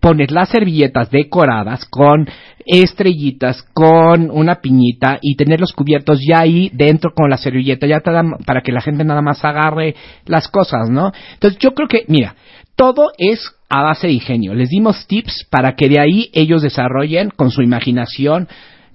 pones 0.00 0.30
las 0.30 0.48
servilletas 0.48 1.10
decoradas 1.10 1.84
con 1.86 2.28
estrellitas, 2.66 3.62
con 3.74 4.30
una 4.30 4.56
piñita 4.56 5.18
y 5.20 5.36
tener 5.36 5.60
los 5.60 5.72
cubiertos 5.72 6.20
ya 6.26 6.40
ahí 6.40 6.70
dentro 6.72 7.12
con 7.14 7.28
la 7.28 7.36
servilleta, 7.36 7.86
ya 7.86 8.00
para 8.46 8.62
que 8.62 8.72
la 8.72 8.80
gente 8.80 9.04
nada 9.04 9.20
más 9.20 9.44
agarre 9.44 9.94
las 10.24 10.48
cosas, 10.48 10.88
¿no? 10.88 11.12
Entonces 11.32 11.58
yo 11.58 11.72
creo 11.72 11.88
que, 11.88 12.04
mira, 12.08 12.34
todo 12.76 13.12
es 13.18 13.40
a 13.68 13.82
base 13.82 14.06
de 14.06 14.12
ingenio. 14.14 14.54
Les 14.54 14.68
dimos 14.68 15.06
tips 15.06 15.46
para 15.50 15.74
que 15.74 15.88
de 15.88 16.00
ahí 16.00 16.30
ellos 16.32 16.62
desarrollen 16.62 17.30
con 17.30 17.50
su 17.50 17.62
imaginación 17.62 18.48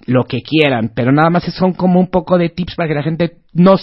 lo 0.06 0.24
que 0.24 0.42
quieran, 0.42 0.92
pero 0.96 1.12
nada 1.12 1.30
más 1.30 1.44
son 1.54 1.74
como 1.74 2.00
un 2.00 2.10
poco 2.10 2.38
de 2.38 2.50
tips 2.50 2.76
para 2.76 2.88
que 2.88 2.96
la 2.96 3.04
gente 3.04 3.38
no, 3.54 3.76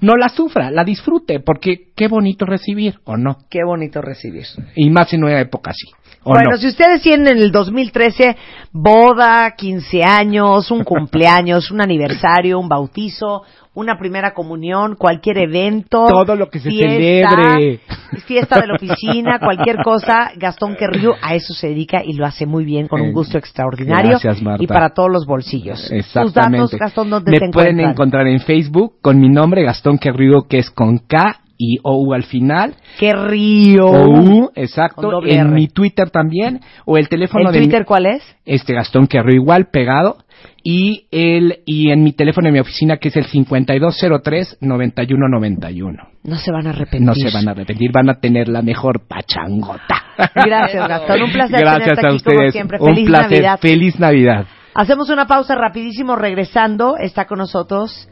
no 0.00 0.16
la 0.16 0.28
sufra, 0.28 0.70
la 0.70 0.82
disfrute, 0.84 1.40
porque 1.40 1.92
qué 1.94 2.08
bonito 2.08 2.44
recibir, 2.46 2.98
¿o 3.04 3.16
no? 3.16 3.38
Qué 3.48 3.60
bonito 3.64 4.00
recibir. 4.00 4.44
Y 4.74 4.90
más 4.90 5.12
en 5.12 5.24
una 5.24 5.40
época 5.40 5.70
así, 5.70 5.86
¿o 6.24 6.32
Bueno, 6.32 6.50
no? 6.52 6.56
si 6.56 6.68
ustedes 6.68 7.02
tienen 7.02 7.28
en 7.28 7.38
el 7.38 7.52
2013 7.52 8.36
boda, 8.72 9.54
15 9.56 10.02
años, 10.02 10.70
un 10.70 10.84
cumpleaños, 10.84 11.70
un 11.70 11.80
aniversario, 11.80 12.58
un 12.58 12.68
bautizo, 12.68 13.42
una 13.78 13.96
primera 13.98 14.32
comunión, 14.34 14.96
cualquier 14.96 15.38
evento, 15.38 16.04
Todo 16.08 16.34
lo 16.36 16.48
que 16.50 16.58
se 16.58 16.70
celebre. 16.70 17.80
fiesta 18.26 18.60
de 18.60 18.66
la 18.66 18.74
oficina, 18.74 19.38
cualquier 19.42 19.76
cosa, 19.84 20.30
Gastón 20.36 20.74
Querriu 20.76 21.12
a 21.22 21.34
eso 21.34 21.54
se 21.54 21.68
dedica 21.68 22.02
y 22.04 22.14
lo 22.14 22.26
hace 22.26 22.44
muy 22.46 22.64
bien 22.64 22.88
con 22.88 23.00
un 23.00 23.08
Eh, 23.08 23.12
gusto 23.12 23.38
extraordinario 23.38 24.10
gracias, 24.10 24.42
Marta. 24.42 24.62
y 24.62 24.66
para 24.66 24.90
todos 24.90 25.10
los 25.10 25.26
bolsillos. 25.26 25.80
Tus 25.82 25.92
Exactamente. 25.92 26.56
datos, 26.58 26.74
Gastón, 26.78 27.10
¿dónde 27.10 27.30
Me 27.30 27.38
te 27.38 27.48
pueden 27.50 27.80
encuentran? 27.80 27.90
encontrar 27.92 28.26
en 28.26 28.40
Facebook 28.40 28.94
con 29.00 29.20
mi 29.20 29.28
nombre, 29.28 29.62
Gastón 29.64 29.98
Querrigo, 29.98 30.48
que 30.48 30.58
es 30.58 30.70
con 30.70 30.98
K 30.98 31.40
y 31.56 31.78
OU 31.82 32.14
al 32.14 32.22
final. 32.22 32.74
Querrío. 33.00 33.86
OU, 33.86 34.50
exacto. 34.54 35.10
En 35.26 35.52
mi 35.54 35.66
Twitter 35.68 36.08
también. 36.10 36.60
O 36.84 36.96
el 36.96 37.08
teléfono 37.08 37.48
¿El 37.48 37.52
de 37.52 37.58
mi- 37.60 37.66
Twitter 37.66 37.84
cuál 37.84 38.06
es? 38.06 38.22
este 38.44 38.74
Gastón 38.74 39.06
Querrigo 39.08 39.42
igual, 39.42 39.66
pegado. 39.72 40.18
Y 40.62 41.06
el, 41.10 41.60
y 41.66 41.90
en 41.90 42.02
mi 42.02 42.12
teléfono 42.12 42.48
en 42.48 42.54
mi 42.54 42.60
oficina 42.60 42.96
que 42.98 43.08
es 43.08 43.16
el 43.16 43.26
5203-9191. 43.26 46.08
No 46.24 46.36
se 46.36 46.50
van 46.50 46.66
a 46.66 46.70
arrepentir. 46.70 47.06
No 47.06 47.14
se 47.14 47.30
van 47.30 47.48
a 47.48 47.52
arrepentir, 47.52 47.90
van 47.92 48.10
a 48.10 48.20
tener 48.20 48.48
la 48.48 48.60
mejor 48.62 49.06
pachangota. 49.06 50.02
Gracias, 50.34 50.88
Gastón. 50.88 51.22
Un 51.22 51.32
placer 51.32 51.60
Gracias 51.64 51.96
tenerte 51.96 52.06
a 52.06 52.10
aquí 52.10 52.22
como 52.22 52.34
ustedes. 52.36 52.52
siempre. 52.52 52.78
Un 52.80 52.86
Feliz 52.88 53.06
placer. 53.06 53.30
Navidad. 53.30 53.58
Feliz 53.60 53.98
Navidad. 53.98 54.46
Hacemos 54.74 55.08
una 55.10 55.26
pausa 55.26 55.54
rapidísimo. 55.54 56.16
Regresando, 56.16 56.96
está 56.98 57.26
con 57.26 57.38
nosotros 57.38 58.08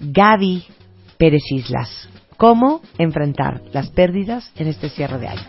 Gaby 0.00 0.64
Pérez 1.18 1.42
Islas. 1.50 2.08
¿Cómo 2.36 2.80
enfrentar 2.98 3.60
las 3.72 3.90
pérdidas 3.90 4.52
en 4.56 4.68
este 4.68 4.88
cierre 4.88 5.18
de 5.18 5.28
año? 5.28 5.42